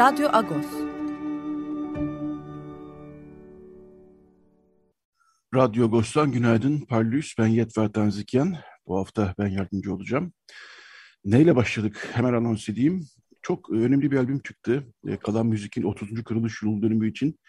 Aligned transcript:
Radyo 0.00 0.28
Agos. 0.32 0.66
Radyo 5.54 5.84
Agos'tan 5.84 6.32
günaydın. 6.32 6.80
Parlus, 6.80 7.34
ben 7.38 7.46
Yetver 7.46 7.92
Tanzikyan. 7.92 8.56
Bu 8.86 8.98
hafta 8.98 9.34
ben 9.38 9.48
yardımcı 9.48 9.94
olacağım. 9.94 10.32
Neyle 11.24 11.56
başladık? 11.56 12.08
Hemen 12.12 12.32
anons 12.32 12.68
edeyim. 12.68 13.06
Çok 13.42 13.70
önemli 13.70 14.10
bir 14.10 14.16
albüm 14.16 14.38
çıktı. 14.38 14.84
E, 15.08 15.16
Kalan 15.16 15.46
Müzik'in 15.46 15.82
30. 15.82 16.24
kırılış 16.24 16.62
yıl 16.62 16.82
dönümü 16.82 17.10
için 17.10 17.40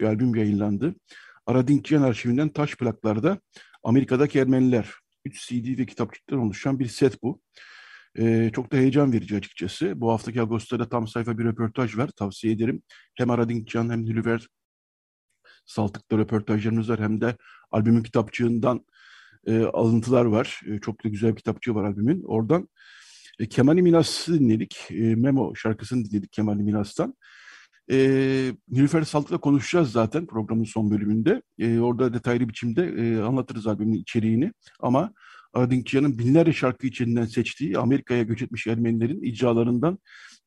bir 0.00 0.04
albüm 0.04 0.34
yayınlandı. 0.34 0.94
Aradinkyan 1.46 2.02
arşivinden 2.02 2.48
taş 2.48 2.76
plaklarda 2.76 3.40
Amerika'daki 3.82 4.38
Ermeniler 4.38 4.90
3 5.24 5.48
CD 5.48 5.78
ve 5.78 5.86
kitapçıktan 5.86 6.38
oluşan 6.38 6.78
bir 6.78 6.86
set 6.86 7.22
bu. 7.22 7.40
E, 8.18 8.50
çok 8.54 8.72
da 8.72 8.76
heyecan 8.76 9.12
verici 9.12 9.36
açıkçası. 9.36 10.00
Bu 10.00 10.12
haftaki 10.12 10.42
Ağustos'ta 10.42 10.88
tam 10.88 11.08
sayfa 11.08 11.38
bir 11.38 11.44
röportaj 11.44 11.96
var. 11.98 12.08
Tavsiye 12.08 12.52
ederim. 12.52 12.82
Hem 13.14 13.30
Aradingcan 13.30 13.90
hem 13.90 14.04
Nilüfer 14.04 14.46
Saltık'ta 15.66 16.18
röportajlarımız 16.18 16.90
var. 16.90 17.00
Hem 17.00 17.20
de 17.20 17.36
albümün 17.70 18.02
kitapçığından 18.02 18.84
e, 19.46 19.62
alıntılar 19.62 20.24
var. 20.24 20.60
E, 20.66 20.80
çok 20.80 21.04
da 21.04 21.08
güzel 21.08 21.30
bir 21.30 21.36
kitapçığı 21.36 21.74
var 21.74 21.84
albümün. 21.84 22.22
Oradan 22.22 22.68
e, 23.38 23.48
Kemali 23.48 23.82
Minas'ı 23.82 24.40
dinledik. 24.40 24.78
E, 24.90 25.14
Memo 25.14 25.54
şarkısını 25.54 26.04
dinledik 26.04 26.32
Kemali 26.32 26.62
Minas'tan. 26.62 27.14
E, 27.90 27.96
Nilüfer 28.68 29.02
Saltık'la 29.02 29.38
konuşacağız 29.38 29.92
zaten 29.92 30.26
programın 30.26 30.64
son 30.64 30.90
bölümünde. 30.90 31.42
E, 31.58 31.80
orada 31.80 32.14
detaylı 32.14 32.48
biçimde 32.48 32.84
e, 32.86 33.20
anlatırız 33.20 33.66
albümün 33.66 33.94
içeriğini. 33.94 34.52
Ama 34.80 35.12
Ardinkyan'ın 35.52 36.18
binlerce 36.18 36.52
şarkı 36.52 36.86
içinden 36.86 37.24
seçtiği 37.24 37.78
Amerika'ya 37.78 38.22
göç 38.22 38.42
etmiş 38.42 38.66
Ermenilerin 38.66 39.22
icralarından 39.22 39.98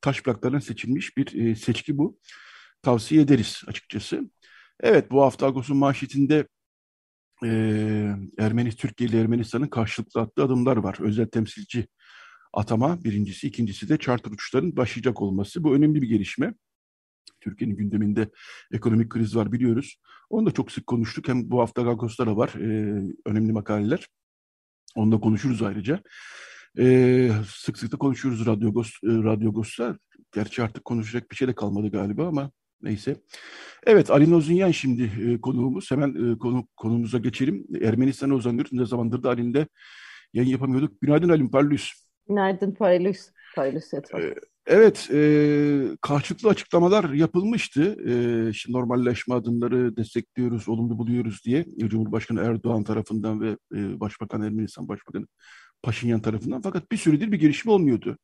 taş 0.02 0.24
plaklarına 0.24 0.62
seçilmiş 0.62 1.18
bir 1.18 1.46
e, 1.46 1.56
seçki 1.56 1.98
bu. 1.98 2.20
Tavsiye 2.82 3.22
ederiz 3.22 3.62
açıkçası. 3.68 4.30
Evet 4.80 5.12
bu 5.12 5.22
hafta 5.22 5.46
Agos'un 5.46 5.78
manşetinde 5.78 6.48
e, 7.44 7.50
Ermeni, 8.40 8.72
Türkiye 8.72 9.10
ile 9.10 9.22
Ermenistan'ın 9.22 9.68
karşılıklı 9.68 10.22
attığı 10.22 10.44
adımlar 10.44 10.78
var. 10.78 10.98
Özel 11.00 11.28
temsilci 11.28 11.88
atama 12.54 13.04
birincisi, 13.04 13.48
ikincisi 13.48 13.90
de 13.90 13.98
charter 13.98 14.32
uçuşların 14.32 14.78
başlayacak 14.78 15.22
olması. 15.22 15.64
Bu 15.64 15.76
önemli 15.76 16.02
bir 16.02 16.08
gelişme. 16.08 16.54
Türkiye'nin 17.42 17.76
gündeminde 17.76 18.30
ekonomik 18.72 19.10
kriz 19.10 19.36
var 19.36 19.52
biliyoruz. 19.52 20.02
Onu 20.30 20.46
da 20.46 20.52
çok 20.52 20.72
sık 20.72 20.88
konuştuk. 20.88 21.28
Hem 21.28 21.52
bu 21.52 21.62
hafta 21.62 21.82
Agos'ta 21.82 22.28
da 22.28 22.38
var 22.38 22.50
e, 22.50 23.02
önemli 23.26 23.52
makaleler. 23.52 24.08
Onu 24.96 25.12
da 25.12 25.20
konuşuruz 25.20 25.62
ayrıca. 25.62 26.00
Ee, 26.80 27.32
sık 27.48 27.78
sık 27.78 27.92
da 27.92 27.98
konuşuyoruz 27.98 28.46
Radyo, 28.46 28.74
Ghost, 28.74 29.04
e, 29.04 29.08
Radyo 29.08 29.54
Ghost'ta. 29.54 29.98
Gerçi 30.32 30.64
artık 30.64 30.86
konuşacak 30.86 31.32
bir 31.32 31.36
şey 31.36 31.48
de 31.48 31.56
kalmadı 31.56 31.92
galiba 31.92 32.28
ama 32.28 32.52
neyse. 32.82 33.16
Evet 33.86 34.12
Ali 34.12 34.32
Nozunyan 34.32 34.72
şimdi 34.72 35.04
e, 35.04 35.42
konuğumuz. 35.42 35.92
Hemen 35.92 36.34
e, 36.34 36.38
konu, 36.38 36.68
konumuza 36.78 37.18
geçelim. 37.18 37.68
Ermenistan'a 37.82 38.34
uzanıyoruz. 38.34 38.74
Ne 38.74 38.86
zamandır 38.86 39.24
da 39.24 39.30
Ali'nde 39.30 39.68
yayın 40.34 40.50
yapamıyorduk. 40.50 41.02
Günaydın 41.02 41.30
Alim 41.30 41.52
Parlus. 41.52 41.94
Günaydın 42.28 42.72
Parlus. 42.72 43.30
Parlus 43.56 43.94
Ee, 43.94 44.36
Evet, 44.66 45.10
e, 45.14 45.98
karşılıklı 46.02 46.50
açıklamalar 46.50 47.10
yapılmıştı. 47.10 47.98
E, 48.10 48.54
şimdi 48.54 48.78
normalleşme 48.78 49.36
adımları 49.36 49.98
destekliyoruz, 49.98 50.70
olumlu 50.70 50.98
buluyoruz 50.98 51.42
diye 51.46 51.66
Cumhurbaşkanı 51.78 52.42
Erdoğan 52.42 52.84
tarafından 52.84 53.42
ve 53.42 53.58
e, 53.76 54.00
Başbakan 54.00 54.42
Ermenistan 54.42 54.88
Başbakanı 54.88 55.28
Paşinyan 55.84 56.22
tarafından. 56.22 56.62
Fakat 56.62 56.92
bir 56.92 56.98
süredir 56.98 57.32
bir 57.32 57.40
gelişme 57.40 57.72
olmuyordu. 57.72 58.18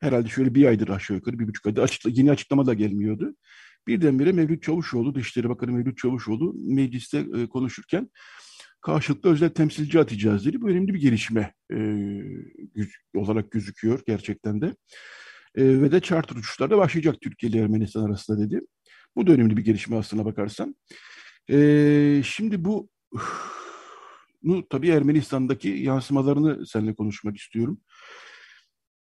Herhalde 0.00 0.28
şöyle 0.28 0.54
bir 0.54 0.66
aydır 0.66 0.88
aşağı 0.88 1.16
yukarı, 1.16 1.38
bir 1.38 1.48
buçuk 1.48 1.66
aydır 1.66 1.82
açıkla, 1.82 2.10
yeni 2.10 2.30
açıklama 2.30 2.66
da 2.66 2.74
gelmiyordu. 2.74 3.34
Birdenbire 3.86 4.32
Mevlüt 4.32 4.62
Çavuşoğlu, 4.62 5.14
Dışişleri 5.14 5.48
Bakanı 5.48 5.72
Mevlüt 5.72 5.98
Çavuşoğlu 5.98 6.54
mecliste 6.56 7.26
e, 7.36 7.46
konuşurken 7.46 8.10
karşılıklı 8.80 9.30
özel 9.30 9.50
temsilci 9.50 10.00
atacağız 10.00 10.46
dedi. 10.46 10.60
Bu 10.60 10.68
önemli 10.68 10.94
bir 10.94 11.00
gelişme 11.00 11.54
e, 11.72 11.78
olarak 13.14 13.50
gözüküyor 13.50 14.00
gerçekten 14.06 14.60
de. 14.60 14.74
E, 15.56 15.64
ve 15.82 15.92
de 15.92 16.00
charter 16.00 16.36
uçuşlarda 16.36 16.78
başlayacak 16.78 17.20
Türkiye 17.20 17.52
ile 17.52 17.60
Ermenistan 17.60 18.04
arasında 18.04 18.40
dedi. 18.40 18.60
Bu 19.16 19.26
da 19.26 19.32
önemli 19.32 19.56
bir 19.56 19.64
gelişme 19.64 19.96
aslına 19.96 20.24
bakarsan. 20.24 20.76
E, 21.50 22.22
şimdi 22.24 22.64
bu 22.64 22.88
nu 24.42 24.68
tabii 24.68 24.88
Ermenistan'daki 24.88 25.68
yansımalarını 25.68 26.66
seninle 26.66 26.94
konuşmak 26.94 27.36
istiyorum. 27.36 27.80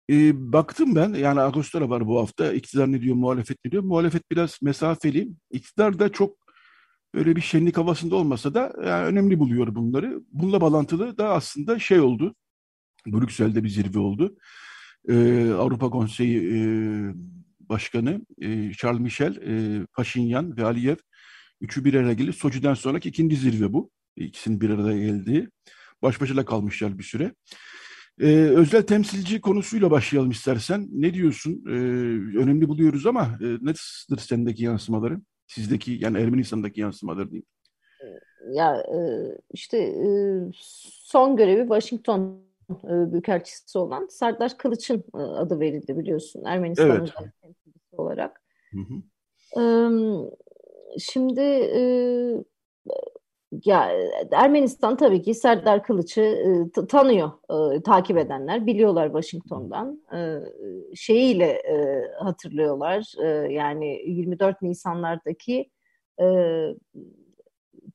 E, 0.10 0.14
baktım 0.54 0.96
ben, 0.96 1.14
yani 1.14 1.42
Ağustos'ta 1.42 1.90
var 1.90 2.08
bu 2.08 2.20
hafta. 2.20 2.54
İktidar 2.54 2.92
ne 2.92 3.02
diyor, 3.02 3.16
muhalefet 3.16 3.58
ne 3.66 3.72
diyor? 3.72 3.84
Muhalefet 3.84 4.32
biraz 4.32 4.60
mesafeli. 4.62 5.30
İktidar 5.52 6.00
da 6.00 6.12
çok 6.12 6.38
böyle 7.16 7.36
bir 7.36 7.42
şenlik 7.42 7.78
havasında 7.78 8.16
olmasa 8.16 8.54
da 8.54 8.74
yani 8.86 9.06
önemli 9.06 9.40
buluyor 9.40 9.76
bunları. 9.76 10.22
Bununla 10.32 10.62
bağlantılı 10.62 11.18
da 11.18 11.30
aslında 11.30 11.80
şey 11.80 12.00
oldu. 12.00 12.36
Brüksel'de 13.08 13.64
bir 13.64 13.70
zirve 13.70 14.00
oldu 14.00 14.38
e, 15.10 15.50
Avrupa 15.52 15.90
Konseyi 15.90 16.38
e, 16.38 16.60
Başkanı 17.60 18.22
e, 18.42 18.74
Charles 18.74 19.02
Michel, 19.02 19.36
e, 19.36 19.86
Paşinyan 19.86 20.58
ve 20.58 20.66
Aliyev 20.66 20.96
üçü 21.62 21.86
bir 21.86 21.94
araya 21.94 22.14
gelip 22.14 22.36
Soçi'den 22.36 22.74
sonraki 22.74 23.10
ikinci 23.10 23.36
zirve 23.36 23.74
bu. 23.74 23.90
İkisinin 24.16 24.62
bir 24.62 24.70
araya 24.70 25.00
geldiği. 25.06 25.50
Baş 26.02 26.22
başa 26.22 26.46
kalmışlar 26.46 26.98
bir 26.98 27.04
süre. 27.04 27.34
Ee, 28.22 28.26
özel 28.36 28.82
temsilci 28.82 29.42
konusuyla 29.42 29.92
başlayalım 29.92 30.32
istersen. 30.32 30.88
Ne 30.92 31.14
diyorsun? 31.14 31.64
Ee, 31.68 31.72
önemli 32.38 32.68
buluyoruz 32.68 33.06
ama 33.06 33.38
e, 33.42 33.46
nedir 33.46 34.18
sendeki 34.20 34.64
yansımaları? 34.64 35.22
Sizdeki 35.48 35.92
yani 35.92 36.18
Ermenistan'daki 36.18 36.82
yansımaları 36.82 37.32
diyeyim. 37.32 37.46
Ya 38.52 38.76
e, 38.76 39.00
işte 39.54 39.78
e, 39.78 40.08
son 40.54 41.38
görevi 41.38 41.62
Washington 41.62 42.47
e, 42.70 43.12
Büyükelçisi 43.12 43.78
olan 43.78 44.08
Serdar 44.10 44.58
Kılıç'ın 44.58 45.04
e, 45.16 45.18
adı 45.18 45.60
verildi 45.60 45.98
biliyorsun 45.98 46.44
Ermenistan'ın 46.46 46.92
evet. 46.92 47.34
temsilcisi 47.42 47.96
olarak. 47.96 48.42
Hı 48.72 48.80
hı. 48.80 49.02
Şimdi 51.00 51.42
e, 51.42 51.82
ya 53.66 53.92
Ermenistan 54.32 54.98
tabii 54.98 55.22
ki 55.22 55.34
Serdar 55.34 55.84
Kılıç'ı 55.84 56.38
tanıyor, 56.90 57.32
takip 57.84 58.18
edenler 58.18 58.66
biliyorlar 58.66 59.08
Washington'dan. 59.08 60.02
şeyiyle 60.96 61.62
hatırlıyorlar 62.20 63.14
yani 63.50 64.02
24 64.06 64.62
Nisanlardaki 64.62 65.70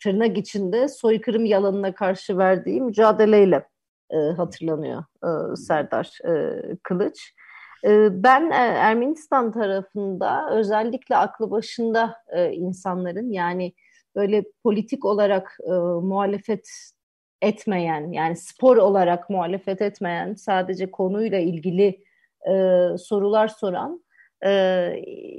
tırnak 0.03 0.39
içinde 0.39 0.89
soykırım 0.89 1.45
yalanına 1.45 1.95
karşı 1.95 2.39
verdiği 2.39 2.81
mücadeleyle 2.81 3.72
e, 4.13 4.17
hatırlanıyor 4.17 5.05
e, 5.25 5.57
Serdar 5.57 6.19
e, 6.29 6.61
Kılıç. 6.83 7.35
E, 7.85 8.23
ben 8.23 8.51
e, 8.51 8.55
Ermenistan 8.55 9.53
tarafında 9.53 10.51
özellikle 10.51 11.17
aklı 11.17 11.51
başında 11.51 12.17
e, 12.29 12.53
insanların 12.53 13.33
yani 13.33 13.73
böyle 14.17 14.45
politik 14.63 15.05
olarak 15.05 15.59
muhalefet 16.03 16.69
etmeyen 17.43 18.13
yani 18.13 18.37
spor 18.37 18.77
olarak 18.77 19.31
muhalefet 19.31 19.83
etmeyen 19.83 20.35
sadece 20.35 20.91
konuyla 20.91 21.39
ilgili 21.39 22.05
sorular 22.99 23.49
soran 23.49 24.05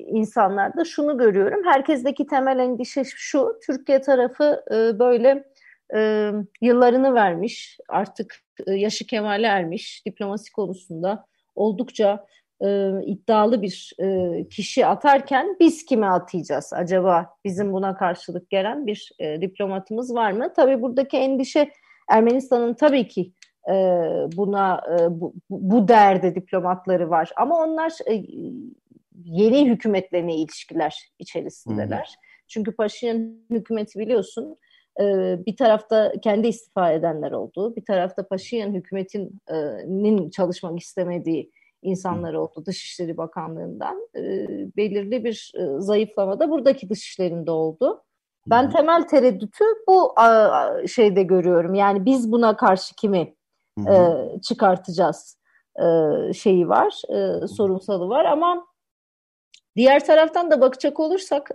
insanlarda 0.07 0.85
şunu 0.85 1.17
görüyorum. 1.17 1.61
Herkesteki 1.65 2.27
temel 2.27 2.59
endişe 2.59 3.03
şu, 3.05 3.59
Türkiye 3.65 4.01
tarafı 4.01 4.63
böyle 4.99 5.52
e, 5.95 6.31
yıllarını 6.61 7.13
vermiş, 7.13 7.77
artık 7.89 8.35
e, 8.67 8.73
yaşı 8.73 9.07
kemale 9.07 9.47
ermiş 9.47 10.05
diplomasi 10.05 10.51
konusunda 10.51 11.25
oldukça 11.55 12.25
e, 12.61 12.91
iddialı 13.05 13.61
bir 13.61 13.93
e, 13.99 14.29
kişi 14.49 14.85
atarken 14.85 15.57
biz 15.59 15.85
kime 15.85 16.07
atayacağız? 16.07 16.73
Acaba 16.73 17.29
bizim 17.45 17.73
buna 17.73 17.97
karşılık 17.97 18.49
gelen 18.49 18.87
bir 18.87 19.11
e, 19.19 19.41
diplomatımız 19.41 20.15
var 20.15 20.31
mı? 20.31 20.53
Tabii 20.55 20.81
buradaki 20.81 21.17
endişe 21.17 21.69
Ermenistan'ın 22.09 22.73
tabii 22.73 23.07
ki 23.07 23.31
e, 23.69 23.73
buna 24.35 24.81
e, 24.91 25.19
bu, 25.21 25.33
bu 25.49 25.87
derde 25.87 26.35
diplomatları 26.35 27.09
var. 27.09 27.31
Ama 27.35 27.63
onlar 27.63 27.93
e, 28.11 28.23
yeni 29.25 29.69
hükümetlerine 29.69 30.35
ilişkiler 30.35 31.09
içerisindeler. 31.19 32.17
Hı. 32.17 32.43
Çünkü 32.47 32.75
Paşinyan 32.75 33.37
hükümeti 33.49 33.99
biliyorsun 33.99 34.57
bir 35.45 35.57
tarafta 35.57 36.13
kendi 36.23 36.47
istifa 36.47 36.91
edenler 36.91 37.31
oldu. 37.31 37.75
Bir 37.75 37.85
tarafta 37.85 38.27
Paşinyan 38.27 38.73
hükümetinin 38.73 40.29
çalışmak 40.29 40.79
istemediği 40.79 41.51
insanlar 41.83 42.33
oldu 42.33 42.65
Dışişleri 42.65 43.17
Bakanlığı'ndan. 43.17 44.07
E, 44.15 44.21
belirli 44.77 45.23
bir 45.23 45.51
e, 45.55 45.81
zayıflama 45.81 46.39
da 46.39 46.49
buradaki 46.49 46.89
dışişlerinde 46.89 47.51
oldu. 47.51 48.03
Ben 48.47 48.69
temel 48.69 49.01
tereddütü 49.07 49.65
bu 49.87 50.13
şeyde 50.87 51.23
görüyorum. 51.23 51.73
Yani 51.73 52.05
biz 52.05 52.31
buna 52.31 52.57
karşı 52.57 52.95
kimi 52.95 53.35
e, 53.77 53.95
çıkartacağız 54.41 55.37
şeyi 56.33 56.69
var, 56.69 57.01
sorunsalı 57.47 58.09
var 58.09 58.25
ama 58.25 58.65
diğer 59.75 60.05
taraftan 60.05 60.51
da 60.51 60.61
bakacak 60.61 60.99
olursak 60.99 61.49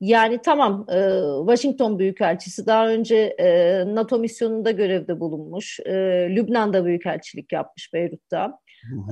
yani 0.00 0.38
tamam 0.42 0.86
e, 0.92 1.10
Washington 1.38 1.98
Büyükelçisi 1.98 2.66
daha 2.66 2.88
önce 2.88 3.16
e, 3.16 3.84
NATO 3.94 4.18
misyonunda 4.18 4.70
görevde 4.70 5.20
bulunmuş, 5.20 5.80
e, 5.80 5.92
Lübnan'da 6.36 6.84
büyükelçilik 6.84 7.52
yapmış 7.52 7.92
Beyrut'ta, 7.94 8.58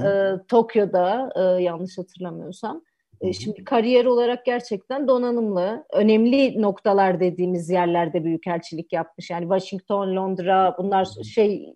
E, 0.05 0.09
Tokyo'da 0.49 1.31
e, 1.37 1.63
yanlış 1.63 1.99
hatırlamıyorsam. 1.99 2.83
E, 3.21 3.33
şimdi 3.33 3.65
kariyer 3.65 4.05
olarak 4.05 4.45
gerçekten 4.45 5.09
donanımlı, 5.09 5.85
önemli 5.93 6.63
noktalar 6.63 7.21
dediğimiz 7.21 7.71
yerlerde 7.71 8.25
büyükelçilik 8.25 8.93
yapmış. 8.93 9.31
Yani 9.31 9.43
Washington, 9.43 10.17
Londra 10.17 10.75
bunlar 10.79 11.09
şey 11.35 11.75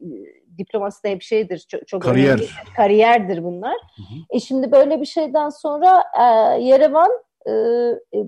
diplomasi 0.59 1.05
de 1.05 1.11
hep 1.11 1.23
şeydir. 1.23 1.59
Çok, 1.69 1.89
çok 1.89 2.03
Kariyer. 2.03 2.29
önemli 2.35 2.47
kariyerdir 2.77 3.45
bunlar. 3.45 3.75
Hı 3.97 4.03
hı. 4.03 4.19
E 4.31 4.41
şimdi 4.41 4.73
böyle 4.73 5.01
bir 5.01 5.07
şeyden 5.07 5.49
sonra 5.49 6.05
e, 6.21 6.25
Yerevan 6.63 7.11
e, 7.47 7.53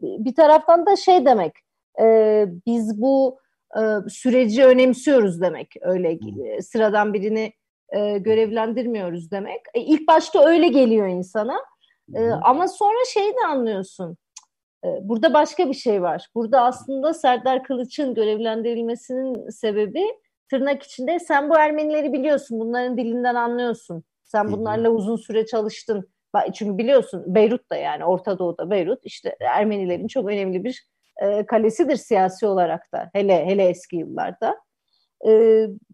bir 0.02 0.34
taraftan 0.34 0.86
da 0.86 0.96
şey 0.96 1.26
demek. 1.26 1.52
E, 2.00 2.46
biz 2.66 3.02
bu 3.02 3.38
e, 3.76 3.80
süreci 4.08 4.64
önemsiyoruz 4.64 5.40
demek. 5.40 5.74
Öyle 5.80 6.18
sıradan 6.62 7.14
birini 7.14 7.52
e, 7.92 8.18
görevlendirmiyoruz 8.18 9.30
demek. 9.30 9.60
E, 9.74 9.80
ilk 9.80 10.08
başta 10.08 10.44
öyle 10.44 10.68
geliyor 10.68 11.08
insana. 11.08 11.56
E, 12.14 12.30
ama 12.30 12.68
sonra 12.68 13.04
şeyi 13.06 13.32
de 13.32 13.46
anlıyorsun. 13.46 14.16
E, 14.84 14.88
burada 15.02 15.34
başka 15.34 15.68
bir 15.68 15.74
şey 15.74 16.02
var. 16.02 16.26
Burada 16.34 16.62
aslında 16.62 17.14
Serdar 17.14 17.64
Kılıç'ın 17.64 18.14
görevlendirilmesinin 18.14 19.50
sebebi 19.50 20.04
tırnak 20.50 20.82
içinde 20.82 21.18
sen 21.18 21.50
bu 21.50 21.56
Ermenileri 21.56 22.12
biliyorsun, 22.12 22.60
bunların 22.60 22.96
dilinden 22.96 23.34
anlıyorsun. 23.34 24.04
Sen 24.24 24.52
bunlarla 24.52 24.90
uzun 24.90 25.16
süre 25.16 25.46
çalıştın. 25.46 26.08
Çünkü 26.54 26.78
biliyorsun 26.78 27.24
Beyrut 27.26 27.70
da 27.70 27.76
yani 27.76 28.04
Orta 28.04 28.38
Doğu'da 28.38 28.70
Beyrut 28.70 29.00
işte 29.02 29.36
Ermenilerin 29.40 30.06
çok 30.06 30.28
önemli 30.28 30.64
bir 30.64 30.86
e, 31.22 31.46
kalesidir 31.46 31.96
siyasi 31.96 32.46
olarak 32.46 32.92
da 32.92 33.10
hele 33.12 33.46
hele 33.46 33.68
eski 33.68 33.96
yıllarda. 33.96 34.56
E, 35.28 35.30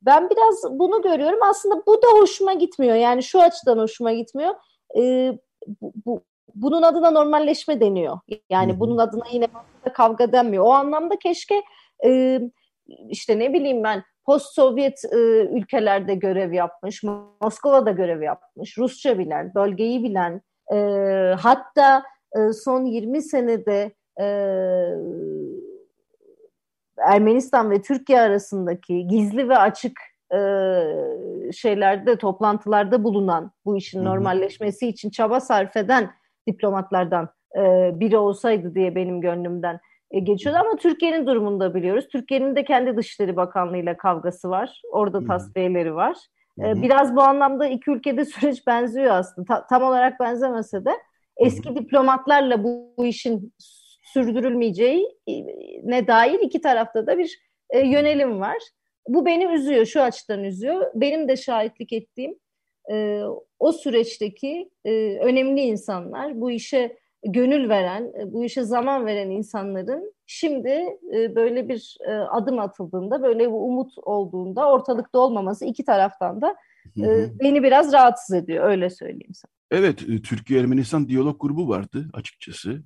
ben 0.03 0.31
biraz 0.31 0.79
bunu 0.79 1.03
görüyorum. 1.03 1.39
Aslında 1.51 1.87
bu 1.87 2.03
da 2.03 2.07
hoşuma 2.21 2.53
gitmiyor. 2.53 2.97
Yani 2.97 3.23
şu 3.23 3.43
açıdan 3.43 3.79
hoşuma 3.79 4.13
gitmiyor. 4.13 4.55
E, 4.99 5.33
bu, 5.81 5.93
bu, 6.07 6.23
bunun 6.55 6.83
adına 6.83 7.11
normalleşme 7.11 7.81
deniyor. 7.81 8.19
Yani 8.51 8.81
bunun 8.81 8.99
adına 8.99 9.25
yine 9.33 9.47
kavga 9.95 10.33
denmiyor. 10.33 10.65
O 10.65 10.71
anlamda 10.71 11.19
keşke 11.19 11.63
e, 12.05 12.41
işte 13.09 13.39
ne 13.39 13.53
bileyim 13.53 13.83
ben 13.85 14.03
post-Sovyet 14.27 15.05
e, 15.13 15.17
ülkelerde 15.45 16.15
görev 16.15 16.53
yapmış, 16.53 17.03
Moskova'da 17.41 17.91
görev 17.91 18.23
yapmış, 18.23 18.79
Rusça 18.79 19.19
bilen, 19.19 19.53
bölgeyi 19.55 20.03
bilen, 20.03 20.43
e, 20.73 20.77
hatta 21.41 22.03
e, 22.37 22.53
son 22.53 22.85
20 22.85 23.23
senede 23.23 23.93
e, 24.21 24.27
Ermenistan 26.99 27.71
ve 27.71 27.83
Türkiye 27.83 28.21
arasındaki 28.21 29.07
gizli 29.07 29.49
ve 29.49 29.57
açık 29.57 30.01
e, 30.35 30.41
şeylerde, 31.53 32.17
toplantılarda 32.17 33.05
bulunan 33.05 33.53
bu 33.65 33.77
işin 33.77 34.05
normalleşmesi 34.05 34.89
için 34.89 35.11
çaba 35.11 35.41
sarf 35.41 35.77
eden 35.77 36.11
diplomatlardan 36.49 37.29
e, 37.57 37.91
biri 38.01 38.19
olsaydı 38.19 38.75
diye 38.75 38.95
benim 38.95 39.21
gönlümden 39.21 39.81
geçiyordu 40.19 40.59
ama 40.61 40.77
Türkiye'nin 40.77 41.27
durumunu 41.27 41.61
da 41.61 41.75
biliyoruz. 41.75 42.09
Türkiye'nin 42.13 42.57
de 42.57 42.65
kendi 42.65 42.97
Dışişleri 42.97 43.37
Bakanlığı 43.37 43.79
ile 43.79 43.97
kavgası 43.97 44.51
var. 44.51 44.83
Orada 44.93 45.25
tasfiyeleri 45.25 45.95
var. 45.95 46.17
E, 46.59 46.83
biraz 46.83 47.17
bu 47.17 47.21
anlamda 47.23 47.67
iki 47.67 47.91
ülkede 47.91 48.25
süreç 48.25 48.67
benziyor 48.67 49.15
aslında. 49.15 49.47
Ta, 49.47 49.67
tam 49.67 49.83
olarak 49.83 50.21
benzemese 50.21 50.85
de 50.85 50.91
eski 51.37 51.77
diplomatlarla 51.77 52.65
bu, 52.65 52.95
bu 52.99 53.07
işin 53.07 53.53
sürdürülmeyeceği 54.01 55.07
e, 55.29 55.33
ne 55.83 56.07
dair 56.07 56.41
iki 56.41 56.61
tarafta 56.61 57.07
da 57.07 57.19
bir 57.19 57.41
e, 57.71 57.79
yönelim 57.79 58.41
var. 58.41 58.59
Bu 59.09 59.27
beni 59.27 59.45
üzüyor, 59.45 59.87
şu 59.87 60.03
açıdan 60.03 60.45
üzüyor. 60.45 60.91
Benim 60.95 61.29
de 61.29 61.37
şahitlik 61.37 61.93
ettiğim 61.93 62.39
e, 62.93 63.23
o 63.59 63.73
süreçteki 63.73 64.71
e, 64.85 65.19
önemli 65.19 65.61
insanlar, 65.61 66.41
bu 66.41 66.51
işe 66.51 66.97
gönül 67.25 67.69
veren, 67.69 68.13
e, 68.21 68.33
bu 68.33 68.45
işe 68.45 68.63
zaman 68.63 69.07
veren 69.07 69.31
insanların 69.31 70.15
şimdi 70.27 70.69
e, 71.15 71.35
böyle 71.37 71.69
bir 71.69 71.97
e, 72.09 72.13
adım 72.13 72.59
atıldığında, 72.59 73.23
böyle 73.23 73.41
bir 73.41 73.53
umut 73.53 73.93
olduğunda 74.03 74.69
ortalıkta 74.69 75.19
olmaması 75.19 75.65
iki 75.65 75.85
taraftan 75.85 76.41
da 76.41 76.57
beni 77.41 77.63
biraz 77.63 77.93
rahatsız 77.93 78.37
ediyor, 78.37 78.65
öyle 78.65 78.91
söyleyeyim 78.91 79.35
sana. 79.35 79.51
Evet, 79.71 79.99
Türkiye-Ermenistan 80.25 81.09
diyalog 81.09 81.41
grubu 81.41 81.69
vardı 81.69 82.07
açıkçası. 82.13 82.83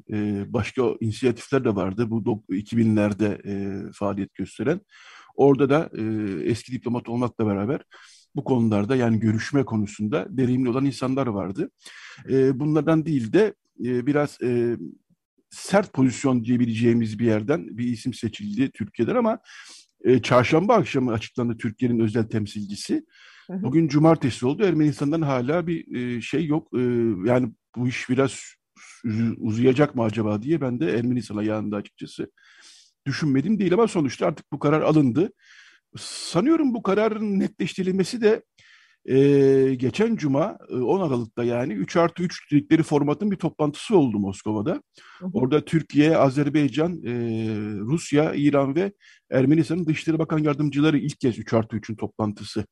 Başka 0.47 0.83
inisiyatifler 1.01 1.65
de 1.65 1.77
vardı 1.77 2.11
bu 2.11 2.45
2000'lerde 2.51 3.93
faaliyet 3.93 4.35
gösteren. 4.35 4.81
Orada 5.37 5.71
da 5.71 5.91
eski 6.45 6.73
diplomat 6.73 7.09
olmakla 7.09 7.47
beraber 7.47 7.81
bu 8.37 8.45
konularda 8.45 8.97
yani 8.97 9.21
görüşme 9.21 9.65
konusunda 9.65 10.27
deneyimli 10.29 10.69
olan 10.69 10.85
insanlar 10.85 11.27
vardı. 11.27 11.71
Bunlardan 12.55 13.07
değil 13.07 13.33
de 13.33 13.55
e, 13.85 14.07
biraz 14.07 14.43
e, 14.43 14.77
sert 15.51 15.93
pozisyon 15.93 16.45
diyebileceğimiz 16.45 17.19
bir 17.19 17.27
yerden 17.27 17.79
bir 17.79 17.85
isim 17.85 18.15
seçildi 18.15 18.71
Türkiye'den 18.71 19.15
ama 19.15 19.39
e, 20.05 20.23
çarşamba 20.23 20.75
akşamı 20.75 21.13
açıklandı 21.13 21.57
Türkiye'nin 21.57 22.01
özel 22.01 22.25
temsilcisi. 22.25 23.05
Hı 23.47 23.53
hı. 23.53 23.63
Bugün 23.63 23.89
cumartesi 23.89 24.47
oldu. 24.47 24.65
Ermenistan'dan 24.65 25.23
hala 25.23 25.67
bir 25.67 25.97
e, 25.97 26.21
şey 26.21 26.47
yok. 26.47 26.69
E, 26.75 26.81
yani 27.25 27.53
bu 27.77 27.89
iş 27.89 28.09
biraz 28.09 28.41
uzayacak 29.37 29.95
mı 29.95 30.03
acaba 30.03 30.43
diye 30.43 30.61
ben 30.61 30.81
de 30.81 30.99
Ermenistan'a 30.99 31.43
yanında 31.43 31.77
açıkçası 31.77 32.31
düşünmedim 33.07 33.59
değil 33.59 33.75
ama 33.75 33.89
sonuçta 33.89 34.27
artık 34.27 34.53
bu 34.53 34.59
karar 34.59 34.81
alındı. 34.81 35.33
Sanıyorum 35.97 36.75
bu 36.75 36.83
kararın 36.83 37.41
netleştirilmesi 37.41 38.21
de 38.21 38.43
e, 39.09 39.75
geçen 39.75 40.17
cuma 40.17 40.59
10 40.71 41.01
Aralık'ta 41.01 41.45
yani 41.45 41.73
3 41.73 41.97
artı 41.97 42.23
3 42.23 42.53
dedikleri 42.53 42.83
formatın 42.83 43.31
bir 43.31 43.37
toplantısı 43.37 43.97
oldu 43.97 44.19
Moskova'da. 44.19 44.83
Hı 45.19 45.27
hı. 45.27 45.31
Orada 45.33 45.65
Türkiye, 45.65 46.17
Azerbaycan, 46.17 47.03
e, 47.05 47.13
Rusya, 47.81 48.35
İran 48.35 48.77
ve 48.77 48.93
Ermenistan'ın 49.31 49.87
Dışişleri 49.87 50.19
Bakan 50.19 50.39
Yardımcıları 50.39 50.99
ilk 50.99 51.21
kez 51.21 51.39
3 51.39 51.53
artı 51.53 51.77
3'ün 51.77 51.97
toplantısı 51.97 52.65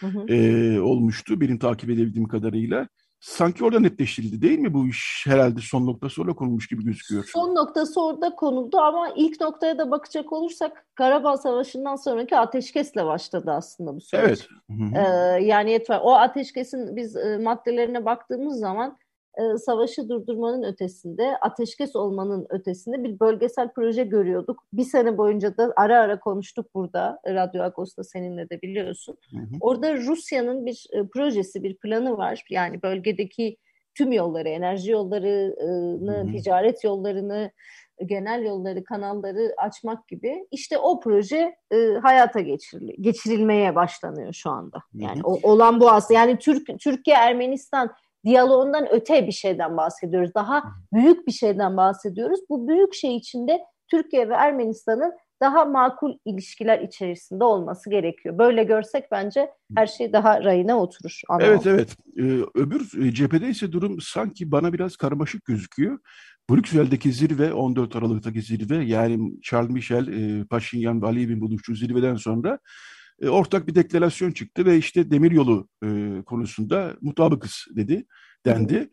hı 0.00 0.06
hı. 0.06 0.34
E, 0.34 0.80
olmuştu 0.80 1.40
benim 1.40 1.58
takip 1.58 1.90
edebildiğim 1.90 2.28
kadarıyla 2.28 2.88
sanki 3.20 3.64
orada 3.64 3.80
netleştirildi 3.80 4.42
değil 4.42 4.58
mi 4.58 4.74
bu 4.74 4.86
iş 4.86 5.24
herhalde 5.26 5.60
son 5.60 5.86
noktası 5.86 6.22
orada 6.22 6.32
konulmuş 6.32 6.68
gibi 6.68 6.84
gözüküyor. 6.84 7.24
Son 7.32 7.54
noktası 7.54 8.02
orada 8.04 8.34
konuldu 8.34 8.78
ama 8.78 9.08
ilk 9.16 9.40
noktaya 9.40 9.78
da 9.78 9.90
bakacak 9.90 10.32
olursak 10.32 10.86
Karabağ 10.94 11.36
Savaşı'ndan 11.36 11.96
sonraki 11.96 12.36
ateşkesle 12.36 13.04
başladı 13.04 13.50
aslında 13.50 13.96
bu 13.96 14.00
süreç. 14.00 14.48
Evet. 14.70 14.96
Ee, 14.96 15.44
yani 15.44 15.70
yetver. 15.70 16.00
O 16.02 16.14
ateşkesin 16.14 16.96
biz 16.96 17.16
e, 17.16 17.38
maddelerine 17.38 18.04
baktığımız 18.04 18.58
zaman 18.58 18.98
e, 19.38 19.58
savaşı 19.58 20.08
durdurmanın 20.08 20.62
ötesinde, 20.62 21.36
ateşkes 21.40 21.96
olmanın 21.96 22.46
ötesinde 22.50 23.04
bir 23.04 23.20
bölgesel 23.20 23.68
proje 23.72 24.04
görüyorduk. 24.04 24.64
Bir 24.72 24.84
sene 24.84 25.18
boyunca 25.18 25.56
da 25.56 25.72
ara 25.76 26.00
ara 26.00 26.20
konuştuk 26.20 26.74
burada, 26.74 27.20
Radyo 27.26 27.62
Agos'ta 27.62 28.04
seninle 28.04 28.50
de 28.50 28.62
biliyorsun. 28.62 29.16
Hı 29.30 29.36
hı. 29.36 29.56
Orada 29.60 29.96
Rusya'nın 29.96 30.66
bir 30.66 30.86
e, 30.92 31.06
projesi, 31.06 31.62
bir 31.62 31.76
planı 31.76 32.16
var. 32.16 32.44
Yani 32.50 32.82
bölgedeki 32.82 33.56
tüm 33.94 34.12
yolları, 34.12 34.48
enerji 34.48 34.90
yollarını, 34.90 36.14
hı 36.14 36.20
hı. 36.20 36.26
ticaret 36.26 36.84
yollarını, 36.84 37.50
genel 38.06 38.44
yolları, 38.44 38.84
kanalları 38.84 39.54
açmak 39.56 40.08
gibi 40.08 40.46
işte 40.50 40.78
o 40.78 41.00
proje 41.00 41.56
e, 41.70 41.76
hayata 42.02 42.40
geçiril 42.40 42.90
geçirilmeye 43.00 43.74
başlanıyor 43.74 44.32
şu 44.32 44.50
anda. 44.50 44.78
Yani 44.94 45.20
o, 45.24 45.50
olan 45.52 45.80
bu 45.80 45.90
aslında. 45.90 46.20
Yani 46.20 46.38
Türk 46.38 46.80
Türkiye 46.80 47.16
Ermenistan 47.16 47.90
diyaloğundan 48.28 48.86
öte 48.90 49.26
bir 49.26 49.32
şeyden 49.32 49.76
bahsediyoruz. 49.76 50.30
Daha 50.34 50.62
büyük 50.92 51.26
bir 51.26 51.32
şeyden 51.32 51.76
bahsediyoruz. 51.76 52.40
Bu 52.50 52.68
büyük 52.68 52.94
şey 52.94 53.16
içinde 53.16 53.58
Türkiye 53.90 54.28
ve 54.28 54.34
Ermenistan'ın 54.34 55.12
daha 55.42 55.64
makul 55.64 56.12
ilişkiler 56.24 56.80
içerisinde 56.80 57.44
olması 57.44 57.90
gerekiyor. 57.90 58.38
Böyle 58.38 58.64
görsek 58.64 59.04
bence 59.10 59.50
her 59.76 59.86
şey 59.86 60.12
daha 60.12 60.44
rayına 60.44 60.80
oturur. 60.80 61.20
Anlamam. 61.28 61.52
Evet 61.52 61.66
evet. 61.66 61.96
Ee, 62.18 62.40
öbür 62.54 63.06
e, 63.06 63.12
cephede 63.12 63.48
ise 63.48 63.72
durum 63.72 64.00
sanki 64.00 64.50
bana 64.50 64.72
biraz 64.72 64.96
karmaşık 64.96 65.44
gözüküyor. 65.44 65.98
Brüksel'deki 66.50 67.12
zirve 67.12 67.52
14 67.52 67.96
Aralık'taki 67.96 68.42
zirve 68.42 68.84
yani 68.84 69.40
Charles 69.42 69.70
Michel, 69.70 70.08
e, 70.08 70.44
Paşinyan 70.44 71.02
ve 71.02 71.06
Aliyev'in 71.06 71.40
buluştuğu 71.40 71.74
zirveden 71.74 72.14
sonra 72.14 72.58
e, 73.22 73.28
ortak 73.28 73.68
bir 73.68 73.74
deklarasyon 73.74 74.32
çıktı 74.32 74.64
ve 74.64 74.78
işte 74.78 75.10
demiryolu 75.10 75.68
e, 75.84 76.22
konusunda 76.26 76.96
mutabıkız 77.00 77.66
dedi 77.76 78.06
dendi. 78.46 78.90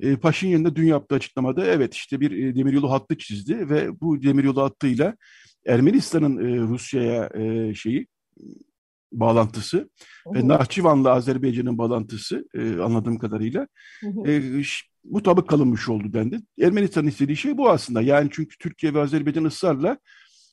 E, 0.00 0.16
Paşinyan 0.16 0.64
da 0.64 0.76
dün 0.76 0.86
yaptığı 0.86 1.14
açıklamada 1.14 1.66
evet 1.66 1.94
işte 1.94 2.20
bir 2.20 2.30
e, 2.30 2.56
demiryolu 2.56 2.90
hattı 2.90 3.18
çizdi 3.18 3.70
ve 3.70 4.00
bu 4.00 4.22
demiryolu 4.22 4.62
hattıyla 4.62 5.16
Ermenistan'ın 5.66 6.38
e, 6.38 6.58
Rusya'ya 6.58 7.30
e, 7.34 7.74
şeyi 7.74 8.06
bağlantısı 9.12 9.76
hı 9.76 10.30
hı. 10.30 10.34
ve 10.34 10.48
Nahçıvan'la 10.48 11.12
Azerbaycan'ın 11.12 11.78
bağlantısı 11.78 12.48
e, 12.54 12.80
anladığım 12.80 13.18
kadarıyla 13.18 13.68
hı 14.00 14.30
e, 14.30 14.62
mutabık 15.10 15.48
kalınmış 15.48 15.88
oldu 15.88 16.12
dendi. 16.12 16.40
Ermenistan'ın 16.60 17.08
istediği 17.08 17.36
şey 17.36 17.58
bu 17.58 17.70
aslında. 17.70 18.02
Yani 18.02 18.28
çünkü 18.32 18.58
Türkiye 18.58 18.94
ve 18.94 19.00
Azerbaycan 19.00 19.44
ısrarla 19.44 19.98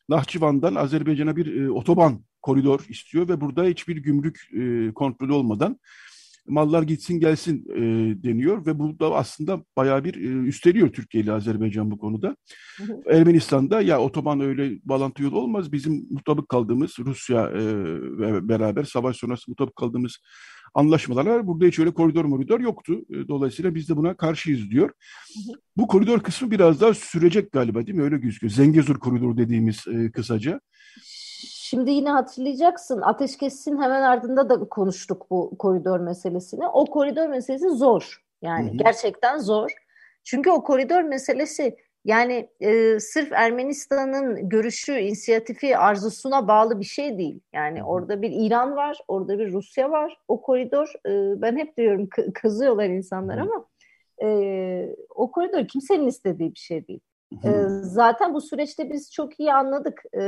Nahçıvan'dan 0.09 0.75
Azerbaycan'a 0.75 1.35
bir 1.35 1.61
e, 1.61 1.71
otoban 1.71 2.23
koridor 2.43 2.79
istiyor 2.89 3.29
ve 3.29 3.41
burada 3.41 3.63
hiçbir 3.63 3.97
gümrük 3.97 4.49
e, 4.53 4.93
kontrolü 4.93 5.33
olmadan 5.33 5.79
mallar 6.47 6.83
gitsin 6.83 7.19
gelsin 7.19 7.65
e, 7.69 7.81
deniyor 8.23 8.65
ve 8.65 8.79
bu 8.79 8.99
da 8.99 9.15
aslında 9.15 9.63
bayağı 9.77 10.03
bir 10.03 10.15
e, 10.15 10.47
üstleniyor 10.47 10.93
Türkiye 10.93 11.23
ile 11.23 11.31
Azerbaycan 11.31 11.91
bu 11.91 11.97
konuda. 11.97 12.35
Hı 12.77 12.83
hı. 12.83 13.01
Ermenistan'da 13.09 13.81
ya 13.81 14.01
otoban 14.01 14.41
öyle 14.41 14.79
bağlantı 14.83 15.23
yolu 15.23 15.39
olmaz. 15.39 15.71
Bizim 15.71 16.07
mutabık 16.09 16.49
kaldığımız 16.49 16.99
Rusya 16.99 17.49
e, 17.49 18.49
beraber 18.49 18.83
savaş 18.83 19.17
sonrası 19.17 19.51
mutabık 19.51 19.75
kaldığımız 19.75 20.17
anlaşmalar 20.73 21.25
var. 21.25 21.47
Burada 21.47 21.65
hiç 21.65 21.79
öyle 21.79 21.93
koridor 21.93 22.25
moridor 22.25 22.59
yoktu. 22.59 22.93
E, 23.09 23.27
dolayısıyla 23.27 23.75
biz 23.75 23.89
de 23.89 23.97
buna 23.97 24.17
karşıyız 24.17 24.69
diyor. 24.69 24.89
Hı 24.89 25.51
hı. 25.51 25.57
Bu 25.77 25.87
koridor 25.87 26.19
kısmı 26.19 26.51
biraz 26.51 26.81
daha 26.81 26.93
sürecek 26.93 27.51
galiba 27.51 27.85
değil 27.87 27.97
mi? 27.97 28.03
Öyle 28.03 28.17
gözüküyor. 28.17 28.51
Zengezur 28.51 28.99
koridoru 28.99 29.37
dediğimiz 29.37 29.83
e, 29.87 30.11
kısaca. 30.11 30.59
Şimdi 31.63 31.91
yine 31.91 32.09
hatırlayacaksın 32.09 33.01
ateşkesin 33.01 33.81
hemen 33.81 34.01
ardında 34.01 34.49
da 34.49 34.59
konuştuk 34.59 35.25
bu 35.29 35.57
koridor 35.59 35.99
meselesini. 35.99 36.67
O 36.67 36.85
koridor 36.85 37.27
meselesi 37.27 37.69
zor. 37.69 38.23
Yani 38.41 38.69
hı 38.69 38.73
hı. 38.73 38.77
gerçekten 38.77 39.37
zor. 39.37 39.71
Çünkü 40.23 40.51
o 40.51 40.63
koridor 40.63 41.01
meselesi 41.01 41.77
yani 42.05 42.49
e, 42.59 42.99
sırf 42.99 43.31
Ermenistan'ın 43.31 44.49
görüşü, 44.49 44.99
inisiyatifi, 44.99 45.77
arzusuna 45.77 46.47
bağlı 46.47 46.79
bir 46.79 46.85
şey 46.85 47.17
değil. 47.17 47.39
Yani 47.53 47.83
orada 47.83 48.21
bir 48.21 48.31
İran 48.31 48.75
var, 48.75 48.97
orada 49.07 49.39
bir 49.39 49.51
Rusya 49.51 49.91
var. 49.91 50.17
O 50.27 50.41
koridor, 50.41 50.93
e, 51.05 51.41
ben 51.41 51.57
hep 51.57 51.77
diyorum 51.77 52.09
kızıyorlar 52.33 52.85
insanlar 52.85 53.37
ama 53.37 53.65
e, 54.23 54.95
o 55.15 55.31
koridor 55.31 55.67
kimsenin 55.67 56.07
istediği 56.07 56.53
bir 56.53 56.59
şey 56.59 56.87
değil. 56.87 57.01
E, 57.45 57.67
zaten 57.81 58.33
bu 58.33 58.41
süreçte 58.41 58.89
biz 58.89 59.11
çok 59.11 59.39
iyi 59.39 59.53
anladık. 59.53 60.01
E, 60.15 60.23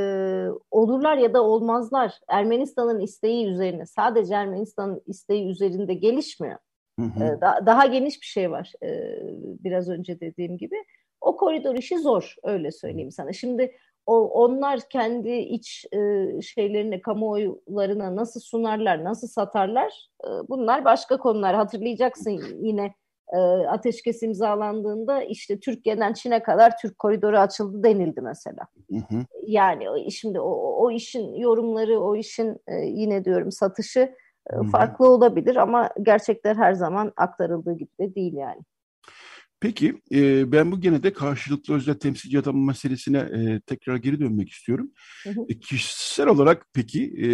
olurlar 0.71 1.17
ya 1.17 1.33
da 1.33 1.43
olmazlar 1.43 2.19
Ermenistan'ın 2.27 2.99
isteği 2.99 3.47
üzerine, 3.47 3.85
sadece 3.85 4.33
Ermenistan'ın 4.33 5.01
isteği 5.07 5.49
üzerinde 5.49 5.93
gelişmiyor. 5.93 6.57
Hı 6.99 7.05
hı. 7.05 7.23
E, 7.23 7.41
da, 7.41 7.63
daha 7.65 7.85
geniş 7.85 8.21
bir 8.21 8.25
şey 8.25 8.51
var 8.51 8.73
e, 8.83 9.19
biraz 9.63 9.89
önce 9.89 10.19
dediğim 10.19 10.57
gibi. 10.57 10.75
O 11.21 11.37
koridor 11.37 11.75
işi 11.75 11.99
zor 11.99 12.35
öyle 12.43 12.71
söyleyeyim 12.71 13.11
sana. 13.11 13.33
Şimdi 13.33 13.75
o, 14.05 14.29
onlar 14.29 14.79
kendi 14.89 15.31
iç 15.31 15.85
e, 15.91 16.41
şeylerini 16.41 17.01
kamuoylarına 17.01 18.15
nasıl 18.15 18.39
sunarlar, 18.39 19.03
nasıl 19.03 19.27
satarlar 19.27 20.09
e, 20.23 20.29
bunlar 20.49 20.85
başka 20.85 21.17
konular. 21.17 21.55
Hatırlayacaksın 21.55 22.41
yine 22.61 22.93
e, 23.33 23.37
ateşkes 23.67 24.23
imzalandığında 24.23 25.23
işte 25.23 25.59
Türkiye'den 25.59 26.13
Çin'e 26.13 26.43
kadar 26.43 26.77
Türk 26.77 26.99
koridoru 26.99 27.37
açıldı 27.37 27.83
denildi 27.83 28.21
mesela. 28.21 28.67
Hı 28.91 28.97
hı. 28.97 29.25
Yani 29.47 30.11
şimdi 30.11 30.39
o, 30.39 30.83
o 30.83 30.91
işin 30.91 31.33
yorumları, 31.33 31.99
o 31.99 32.15
işin 32.15 32.57
e, 32.67 32.75
yine 32.75 33.25
diyorum 33.25 33.51
satışı 33.51 34.15
e, 34.53 34.67
farklı 34.71 35.09
olabilir 35.09 35.55
ama 35.55 35.89
gerçekler 36.01 36.55
her 36.55 36.73
zaman 36.73 37.11
aktarıldığı 37.17 37.73
gibi 37.73 37.89
de 37.99 38.15
değil 38.15 38.33
yani. 38.33 38.61
Peki 39.59 40.01
e, 40.11 40.51
ben 40.51 40.71
bu 40.71 40.81
gene 40.81 41.03
de 41.03 41.13
karşılıklı 41.13 41.73
özel 41.73 41.93
temsilci 41.93 42.39
atama 42.39 42.65
meselesine 42.65 43.17
e, 43.17 43.61
tekrar 43.65 43.95
geri 43.95 44.19
dönmek 44.19 44.49
istiyorum. 44.49 44.91
Hı 45.23 45.29
hı. 45.29 45.45
E, 45.49 45.59
kişisel 45.59 46.27
olarak 46.27 46.65
peki 46.73 47.13
e, 47.17 47.27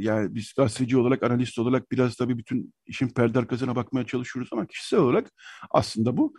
yani 0.00 0.34
biz 0.34 0.52
gazeteci 0.56 0.96
olarak 0.96 1.22
analist 1.22 1.58
olarak 1.58 1.92
biraz 1.92 2.16
tabii 2.16 2.38
bütün 2.38 2.74
işin 2.86 3.08
perde 3.08 3.38
arkasına 3.38 3.76
bakmaya 3.76 4.06
çalışıyoruz 4.06 4.48
ama 4.52 4.66
kişisel 4.66 5.00
olarak 5.00 5.32
aslında 5.70 6.16
bu 6.16 6.34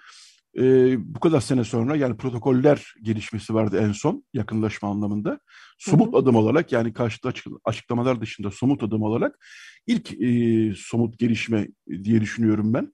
e, 0.58 0.96
bu 1.16 1.20
kadar 1.20 1.42
sene 1.42 1.64
sonra 1.64 1.96
yani 1.96 2.18
protokoller 2.18 2.94
gelişmesi 3.02 3.54
vardı 3.54 3.80
en 3.82 3.92
son 3.92 4.24
yakınlaşma 4.34 4.90
anlamında. 4.90 5.40
Somut 5.78 6.08
hı 6.08 6.12
hı. 6.12 6.22
adım 6.22 6.36
olarak 6.36 6.72
yani 6.72 6.94
karşıtı 6.94 7.28
açık, 7.28 7.48
açıklamalar 7.66 8.22
dışında 8.22 8.52
somut 8.52 8.84
adım 8.84 9.02
olarak 9.02 9.40
ilk 9.88 10.22
e, 10.22 10.74
somut 10.78 11.20
gelişme 11.20 11.68
diye 12.04 12.22
düşünüyorum 12.22 12.74
ben. 12.74 12.92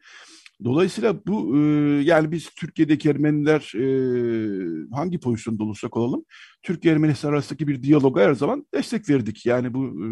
Dolayısıyla 0.63 1.25
bu 1.27 1.57
e, 1.57 1.59
yani 2.03 2.31
biz 2.31 2.49
Türkiye'deki 2.49 3.09
Ermeniler 3.09 3.71
e, 3.75 3.85
hangi 4.95 5.19
pozisyonda 5.19 5.63
olursak 5.63 5.97
olalım 5.97 6.25
Türkiye 6.63 6.93
Ermenistan 6.93 7.29
arasındaki 7.29 7.67
bir 7.67 7.83
diyaloga 7.83 8.21
her 8.21 8.33
zaman 8.33 8.65
destek 8.73 9.09
verdik. 9.09 9.45
Yani 9.45 9.73
bu 9.73 9.85
e, 9.85 10.07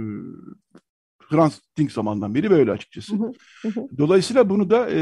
Hrant 1.29 1.59
Dink 1.77 1.91
zamandan 1.91 2.35
beri 2.35 2.49
böyle 2.49 2.71
açıkçası. 2.71 3.13
Dolayısıyla 3.97 4.49
bunu 4.49 4.69
da 4.69 4.89
e, 4.91 4.99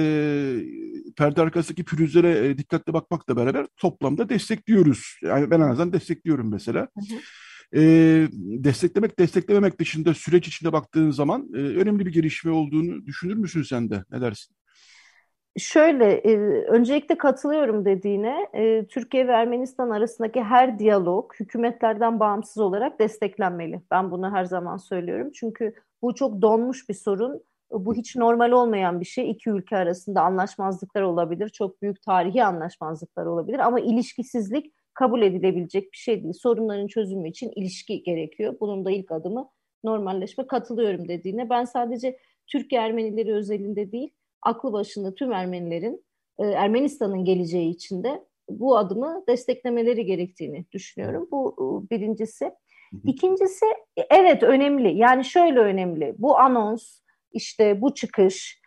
perde 1.17 1.41
arkasındaki 1.41 1.83
pürüzlere 1.83 2.47
e, 2.47 2.57
dikkatli 2.57 2.93
bakmakla 2.93 3.35
beraber 3.35 3.67
toplamda 3.77 4.29
destekliyoruz. 4.29 5.19
Yani 5.21 5.51
ben 5.51 5.59
en 5.59 5.69
azından 5.69 5.93
destekliyorum 5.93 6.51
mesela. 6.51 6.87
E, 7.75 7.81
desteklemek, 8.33 9.19
desteklememek 9.19 9.79
dışında 9.79 10.13
süreç 10.13 10.47
içinde 10.47 10.73
baktığın 10.73 11.11
zaman 11.11 11.49
e, 11.53 11.57
önemli 11.57 12.05
bir 12.05 12.11
gelişme 12.11 12.51
olduğunu 12.51 13.05
düşünür 13.05 13.35
müsün 13.35 13.63
sen 13.63 13.89
de? 13.89 14.05
Ne 14.11 14.21
dersin? 14.21 14.55
Şöyle, 15.57 16.05
e, 16.13 16.35
öncelikle 16.67 17.17
katılıyorum 17.17 17.85
dediğine. 17.85 18.47
E, 18.53 18.85
Türkiye 18.85 19.27
ve 19.27 19.31
Ermenistan 19.31 19.89
arasındaki 19.89 20.41
her 20.43 20.79
diyalog 20.79 21.33
hükümetlerden 21.39 22.19
bağımsız 22.19 22.57
olarak 22.57 22.99
desteklenmeli. 22.99 23.81
Ben 23.91 24.11
bunu 24.11 24.31
her 24.33 24.45
zaman 24.45 24.77
söylüyorum. 24.77 25.31
Çünkü 25.35 25.73
bu 26.01 26.15
çok 26.15 26.41
donmuş 26.41 26.89
bir 26.89 26.93
sorun. 26.93 27.43
Bu 27.71 27.95
hiç 27.95 28.15
normal 28.15 28.51
olmayan 28.51 28.99
bir 28.99 29.05
şey. 29.05 29.31
İki 29.31 29.49
ülke 29.49 29.77
arasında 29.77 30.21
anlaşmazlıklar 30.21 31.01
olabilir. 31.01 31.49
Çok 31.49 31.81
büyük 31.81 32.01
tarihi 32.01 32.43
anlaşmazlıklar 32.43 33.25
olabilir. 33.25 33.59
Ama 33.59 33.79
ilişkisizlik 33.79 34.73
kabul 34.93 35.21
edilebilecek 35.21 35.91
bir 35.91 35.97
şey 35.97 36.23
değil. 36.23 36.33
Sorunların 36.33 36.87
çözümü 36.87 37.29
için 37.29 37.51
ilişki 37.55 38.03
gerekiyor. 38.03 38.55
Bunun 38.59 38.85
da 38.85 38.91
ilk 38.91 39.11
adımı 39.11 39.49
normalleşme. 39.83 40.47
Katılıyorum 40.47 41.07
dediğine. 41.07 41.49
Ben 41.49 41.65
sadece 41.65 42.17
Türkiye 42.47 42.81
Ermenileri 42.81 43.33
özelinde 43.33 43.91
değil, 43.91 44.09
aklı 44.41 44.73
başında 44.73 45.15
tüm 45.15 45.31
Ermenilerin 45.31 46.05
e, 46.39 46.45
Ermenistan'ın 46.45 47.25
geleceği 47.25 47.69
içinde 47.69 48.25
bu 48.49 48.77
adımı 48.77 49.23
desteklemeleri 49.27 50.05
gerektiğini 50.05 50.65
düşünüyorum. 50.71 51.27
Bu 51.31 51.55
e, 51.57 51.89
birincisi. 51.89 52.51
İkincisi 53.05 53.65
evet 54.09 54.43
önemli. 54.43 54.97
Yani 54.97 55.25
şöyle 55.25 55.59
önemli. 55.59 56.15
Bu 56.17 56.39
anons, 56.39 56.99
işte 57.31 57.81
bu 57.81 57.93
çıkış 57.93 58.61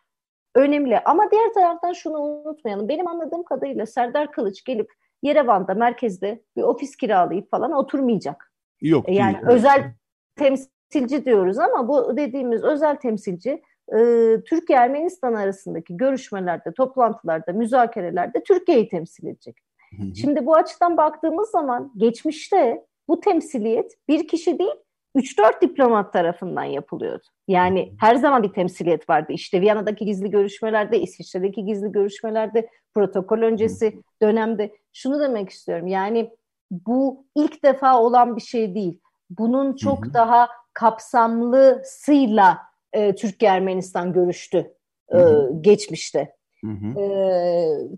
önemli. 0.55 0.99
Ama 0.99 1.31
diğer 1.31 1.53
taraftan 1.53 1.93
şunu 1.93 2.19
unutmayalım. 2.19 2.89
Benim 2.89 3.09
anladığım 3.09 3.45
kadarıyla 3.45 3.87
Serdar 3.87 4.33
Kılıç 4.33 4.65
gelip 4.65 4.91
Yerevan'da 5.23 5.75
merkezde 5.75 6.43
bir 6.57 6.63
ofis 6.63 6.97
kiralayıp 6.97 7.51
falan 7.51 7.73
oturmayacak. 7.73 8.53
Yok. 8.81 9.09
E, 9.09 9.15
yani 9.15 9.35
değil. 9.35 9.47
özel 9.47 9.95
temsilci 10.37 11.25
diyoruz 11.25 11.59
ama 11.59 11.89
bu 11.89 12.17
dediğimiz 12.17 12.63
özel 12.63 12.97
temsilci 12.97 13.63
e, 13.93 13.99
Türkiye-Ermenistan 14.47 15.35
arasındaki 15.35 15.97
görüşmelerde, 15.97 16.73
toplantılarda, 16.73 17.53
müzakerelerde 17.53 18.43
Türkiye'yi 18.43 18.89
temsil 18.89 19.27
edecek. 19.27 19.57
Hı 19.99 20.03
hı. 20.03 20.15
Şimdi 20.15 20.47
bu 20.47 20.55
açıdan 20.55 20.97
baktığımız 20.97 21.51
zaman 21.51 21.93
geçmişte 21.97 22.85
bu 23.09 23.21
temsiliyet 23.21 23.95
bir 24.09 24.29
kişi 24.29 24.59
değil, 24.59 24.75
3-4 25.17 25.61
diplomat 25.61 26.13
tarafından 26.13 26.65
yapılıyordu. 26.65 27.25
Yani 27.49 27.93
her 28.01 28.15
zaman 28.15 28.43
bir 28.43 28.53
temsiliyet 28.53 29.09
vardı. 29.09 29.33
İşte 29.33 29.61
Viyana'daki 29.61 30.05
gizli 30.05 30.31
görüşmelerde, 30.31 31.01
İsviçre'deki 31.01 31.65
gizli 31.65 31.93
görüşmelerde, 31.93 32.69
protokol 32.95 33.39
öncesi 33.39 34.03
dönemde. 34.23 34.75
Şunu 34.93 35.21
demek 35.21 35.51
istiyorum. 35.51 35.87
Yani 35.87 36.31
bu 36.71 37.27
ilk 37.35 37.65
defa 37.65 38.01
olan 38.01 38.37
bir 38.37 38.43
şey 38.43 38.75
değil. 38.75 39.01
Bunun 39.31 39.77
çok 39.77 40.15
daha 40.15 40.49
kapsamlısıyla 40.73 42.59
e, 42.95 43.15
Türkiye-Ermenistan 43.15 44.13
görüştü 44.13 44.75
e, 45.13 45.19
geçmişte. 45.61 46.35
Hı 46.65 46.71
hı. 46.71 47.01
E, 47.01 47.07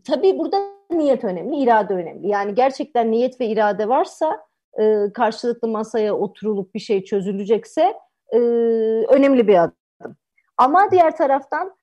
tabii 0.05 0.39
burada 0.39 0.57
niyet 0.91 1.25
önemli, 1.25 1.57
irade 1.57 1.95
önemli. 1.95 2.29
Yani 2.29 2.55
gerçekten 2.55 3.11
niyet 3.11 3.41
ve 3.41 3.47
irade 3.47 3.89
varsa 3.89 4.47
e, 4.81 5.13
karşılıklı 5.15 5.69
masaya 5.69 6.15
oturulup 6.15 6.75
bir 6.75 6.81
şey 6.81 7.05
çözülecekse 7.05 7.95
e, 8.33 8.39
önemli 9.09 9.49
bir 9.49 9.63
adım. 9.63 10.17
Ama 10.57 10.91
diğer 10.91 11.17
taraftan 11.17 11.77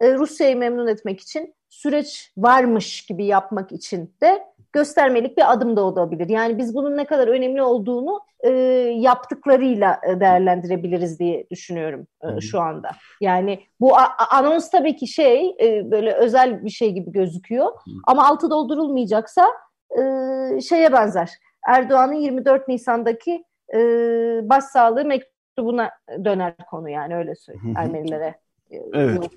e, 0.00 0.14
Rusya'yı 0.14 0.56
memnun 0.56 0.86
etmek 0.86 1.20
için 1.20 1.54
süreç 1.68 2.32
varmış 2.36 3.06
gibi 3.06 3.24
yapmak 3.24 3.72
için 3.72 4.14
de 4.22 4.44
göstermelik 4.74 5.36
bir 5.36 5.52
adım 5.52 5.76
da 5.76 5.82
olabilir. 5.84 6.28
Yani 6.28 6.58
biz 6.58 6.74
bunun 6.74 6.96
ne 6.96 7.04
kadar 7.04 7.28
önemli 7.28 7.62
olduğunu 7.62 8.20
e, 8.40 8.50
yaptıklarıyla 8.96 10.00
e, 10.08 10.20
değerlendirebiliriz 10.20 11.18
diye 11.18 11.46
düşünüyorum 11.50 12.06
e, 12.22 12.40
şu 12.40 12.60
anda. 12.60 12.90
Yani 13.20 13.60
bu 13.80 13.96
anons 14.30 14.70
tabii 14.70 14.96
ki 14.96 15.06
şey 15.06 15.56
e, 15.60 15.90
böyle 15.90 16.12
özel 16.12 16.64
bir 16.64 16.70
şey 16.70 16.92
gibi 16.92 17.12
gözüküyor 17.12 17.72
ama 18.06 18.28
altı 18.28 18.50
doldurulmayacaksa 18.50 19.46
e, 19.90 20.00
şeye 20.60 20.92
benzer. 20.92 21.30
Erdoğan'ın 21.68 22.12
24 22.12 22.68
Nisan'daki 22.68 23.44
e, 23.74 23.78
başsağlığı 24.42 25.04
mektubuna 25.04 25.90
döner 26.24 26.54
konu 26.70 26.88
yani 26.88 27.16
öyle 27.16 27.34
söyleyeyim 27.34 27.76
Ermenilere. 27.76 28.34
E, 28.70 28.76
evet. 28.94 29.30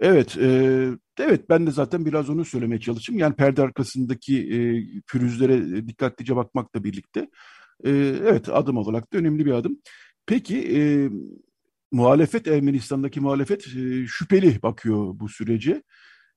Evet, 0.00 0.36
e, 0.38 0.88
evet 1.18 1.48
ben 1.48 1.66
de 1.66 1.70
zaten 1.70 2.06
biraz 2.06 2.30
onu 2.30 2.44
söylemeye 2.44 2.80
çalıştım. 2.80 3.18
Yani 3.18 3.34
perde 3.34 3.62
arkasındaki 3.62 4.38
e, 4.38 4.58
pürüzlere 5.06 5.86
dikkatlice 5.88 6.36
bakmakla 6.36 6.84
birlikte, 6.84 7.20
e, 7.84 7.90
evet 8.28 8.48
adım 8.48 8.76
olarak 8.76 9.12
da 9.12 9.18
önemli 9.18 9.46
bir 9.46 9.52
adım. 9.52 9.78
Peki 10.26 10.76
e, 10.78 11.08
muhalefet 11.92 12.46
Ermenistan'daki 12.48 13.20
muhalefet 13.20 13.66
e, 13.66 14.06
şüpheli 14.06 14.62
bakıyor 14.62 15.20
bu 15.20 15.28
sürece. 15.28 15.82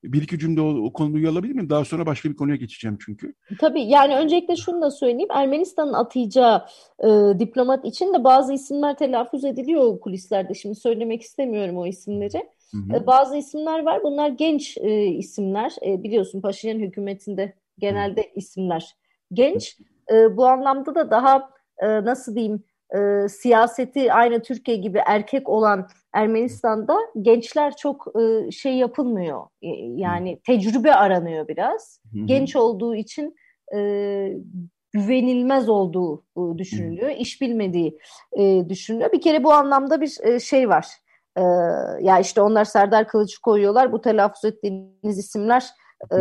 Bir 0.04 0.22
iki 0.22 0.38
cümle 0.38 0.60
o, 0.60 0.86
o 0.86 0.92
konuyu 0.92 1.30
alabilir 1.30 1.54
miyim? 1.54 1.70
Daha 1.70 1.84
sonra 1.84 2.06
başka 2.06 2.30
bir 2.30 2.36
konuya 2.36 2.56
geçeceğim 2.56 2.98
çünkü. 3.00 3.34
Tabii 3.58 3.82
yani 3.82 4.16
öncelikle 4.16 4.56
şunu 4.56 4.82
da 4.82 4.90
söyleyeyim. 4.90 5.28
Ermenistan'ın 5.30 5.92
atayacağı 5.92 6.64
e, 7.04 7.38
diplomat 7.38 7.84
için 7.84 8.14
de 8.14 8.24
bazı 8.24 8.52
isimler 8.52 8.96
telaffuz 8.96 9.44
ediliyor 9.44 10.00
kulislerde. 10.00 10.54
Şimdi 10.54 10.74
söylemek 10.74 11.22
istemiyorum 11.22 11.76
o 11.76 11.86
isimleri. 11.86 12.42
Hı 12.72 12.78
hı. 12.78 12.96
E, 12.96 13.06
bazı 13.06 13.36
isimler 13.36 13.84
var. 13.84 14.02
Bunlar 14.02 14.28
genç 14.28 14.78
e, 14.78 15.04
isimler. 15.04 15.72
E, 15.86 16.02
biliyorsun 16.02 16.40
Paşinyan 16.40 16.78
hükümetinde 16.78 17.54
genelde 17.78 18.22
hı. 18.22 18.26
isimler 18.34 18.96
genç. 19.32 19.78
E, 20.12 20.36
bu 20.36 20.46
anlamda 20.46 20.94
da 20.94 21.10
daha 21.10 21.50
e, 21.78 22.04
nasıl 22.04 22.34
diyeyim 22.34 22.64
e, 22.94 23.28
siyaseti 23.28 24.12
aynı 24.12 24.42
Türkiye 24.42 24.76
gibi 24.76 25.00
erkek 25.06 25.48
olan 25.48 25.88
Ermenistan'da 26.12 26.96
gençler 27.22 27.76
çok 27.76 28.06
e, 28.20 28.50
şey 28.50 28.74
yapılmıyor. 28.74 29.46
E, 29.62 29.68
yani 29.96 30.40
tecrübe 30.46 30.94
aranıyor 30.94 31.48
biraz. 31.48 32.00
Hı 32.12 32.18
hı. 32.18 32.26
Genç 32.26 32.56
olduğu 32.56 32.94
için 32.94 33.36
e, 33.76 34.32
güvenilmez 34.92 35.68
olduğu 35.68 36.24
e, 36.36 36.58
düşünülüyor. 36.58 37.10
İş 37.10 37.40
bilmediği 37.40 37.98
e, 38.32 38.68
düşünülüyor. 38.68 39.12
Bir 39.12 39.20
kere 39.20 39.44
bu 39.44 39.52
anlamda 39.52 40.00
bir 40.00 40.16
e, 40.22 40.40
şey 40.40 40.68
var. 40.68 40.86
E, 41.38 41.42
ya 42.00 42.18
işte 42.18 42.40
onlar 42.40 42.64
Serdar 42.64 43.08
Kılıç 43.08 43.38
koyuyorlar. 43.38 43.92
Bu 43.92 44.00
telaffuz 44.00 44.44
ettiğiniz 44.44 45.18
isimler 45.18 45.64
e, 46.12 46.18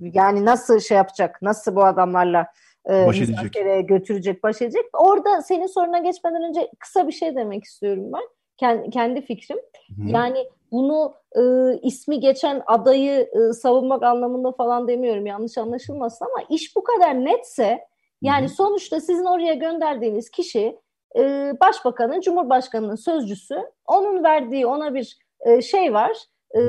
yani 0.00 0.44
nasıl 0.44 0.80
şey 0.80 0.96
yapacak? 0.96 1.42
Nasıl 1.42 1.76
bu 1.76 1.84
adamlarla 1.84 2.46
e, 2.90 3.06
baş 3.06 3.20
edecek. 3.20 3.88
götürecek, 3.88 4.42
baş 4.42 4.62
edecek. 4.62 4.84
Orada 4.92 5.42
senin 5.42 5.66
soruna 5.66 5.98
geçmeden 5.98 6.42
önce 6.42 6.70
kısa 6.78 7.06
bir 7.06 7.12
şey 7.12 7.36
demek 7.36 7.64
istiyorum 7.64 8.12
ben. 8.12 8.22
Kendi, 8.56 8.90
kendi 8.90 9.20
fikrim. 9.20 9.58
Hı. 9.58 10.08
Yani 10.08 10.46
bunu 10.72 11.14
e, 11.36 11.42
ismi 11.82 12.20
geçen 12.20 12.62
adayı 12.66 13.20
e, 13.32 13.52
savunmak 13.52 14.02
anlamında 14.02 14.52
falan 14.52 14.88
demiyorum 14.88 15.26
yanlış 15.26 15.58
anlaşılmasın 15.58 16.24
ama 16.24 16.46
iş 16.50 16.76
bu 16.76 16.84
kadar 16.84 17.24
netse 17.24 17.80
yani 18.22 18.44
Hı. 18.44 18.48
sonuçta 18.48 19.00
sizin 19.00 19.24
oraya 19.24 19.54
gönderdiğiniz 19.54 20.30
kişi 20.30 20.78
e, 21.18 21.52
başbakanın, 21.60 22.20
cumhurbaşkanının 22.20 22.94
sözcüsü. 22.94 23.62
Onun 23.86 24.24
verdiği 24.24 24.66
ona 24.66 24.94
bir 24.94 25.18
e, 25.40 25.62
şey 25.62 25.94
var. 25.94 26.16
E, 26.56 26.60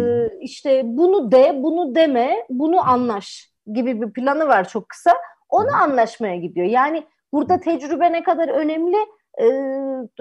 işte 0.42 0.82
bunu 0.86 1.32
de, 1.32 1.64
bunu 1.64 1.96
deme, 1.96 2.46
bunu 2.50 2.90
anlaş 2.90 3.52
gibi 3.74 4.02
bir 4.02 4.14
planı 4.14 4.48
var 4.48 4.68
çok 4.68 4.90
kısa. 4.90 5.14
Onu 5.50 5.76
anlaşmaya 5.76 6.36
gidiyor. 6.36 6.68
Yani 6.68 7.04
burada 7.34 7.60
tecrübe 7.60 8.12
ne 8.12 8.24
kadar 8.24 8.50
önemli 8.50 8.98
e, 9.38 9.48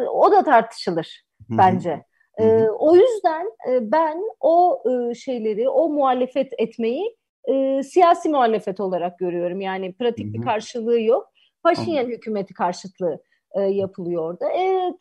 o 0.09 0.33
da 0.33 0.43
tartışılır 0.43 1.25
bence. 1.51 2.05
E, 2.39 2.63
o 2.63 2.97
yüzden 2.97 3.47
e, 3.71 3.93
ben 3.93 4.23
o 4.41 4.83
e, 4.91 5.15
şeyleri, 5.15 5.69
o 5.69 5.89
muhalefet 5.89 6.53
etmeyi 6.59 7.17
e, 7.45 7.83
siyasi 7.83 8.29
muhalefet 8.29 8.81
olarak 8.81 9.19
görüyorum. 9.19 9.61
Yani 9.61 9.93
pratik 9.93 10.35
bir 10.35 10.43
karşılığı 10.43 11.01
yok. 11.01 11.33
Paşinyan 11.63 12.07
hükümeti 12.07 12.55
karşıtlığı 12.55 13.23
e, 13.57 13.61
yapılıyor 13.63 14.23
orada. 14.23 14.51
E, 14.51 14.93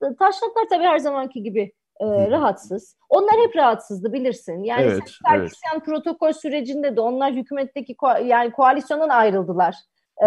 taşnaklar 0.00 0.64
tabii 0.70 0.84
her 0.84 0.98
zamanki 0.98 1.42
gibi 1.42 1.72
e, 2.00 2.30
rahatsız. 2.30 2.96
Onlar 3.08 3.34
hep 3.46 3.56
rahatsızdı 3.56 4.12
bilirsin. 4.12 4.62
Yani 4.62 4.82
evet, 4.82 5.02
Sarkisyan 5.28 5.74
evet. 5.74 5.84
protokol 5.84 6.32
sürecinde 6.32 6.96
de 6.96 7.00
onlar 7.00 7.32
hükümetteki 7.32 7.94
ko- 7.94 8.26
yani 8.26 8.52
koalisyondan 8.52 9.08
ayrıldılar 9.08 9.76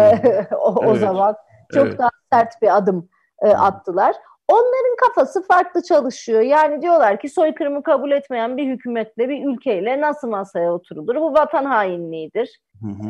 o, 0.54 0.74
o 0.74 0.90
evet. 0.90 1.00
zaman. 1.00 1.36
Çok 1.74 1.86
evet. 1.86 1.98
daha 1.98 2.10
sert 2.32 2.62
bir 2.62 2.76
adım 2.76 3.08
e, 3.42 3.48
attılar. 3.48 4.16
Onların 4.48 4.96
kafası 5.06 5.46
farklı 5.46 5.82
çalışıyor. 5.82 6.40
Yani 6.40 6.82
diyorlar 6.82 7.20
ki 7.20 7.28
soykırımı 7.28 7.82
kabul 7.82 8.10
etmeyen 8.10 8.56
bir 8.56 8.66
hükümetle, 8.66 9.28
bir 9.28 9.48
ülkeyle 9.48 10.00
nasıl 10.00 10.28
masaya 10.28 10.72
oturulur? 10.72 11.16
Bu 11.16 11.32
vatan 11.32 11.64
hainliğidir. 11.64 12.60
Hı 12.80 12.88
hı. 12.88 13.08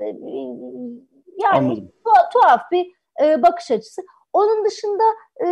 Ee, 0.00 0.16
yani 1.42 1.56
Anladım. 1.56 1.92
tuhaf 2.32 2.70
bir 2.72 2.97
e, 3.22 3.42
bakış 3.42 3.70
açısı. 3.70 4.02
Onun 4.32 4.64
dışında 4.64 5.02
e, 5.40 5.46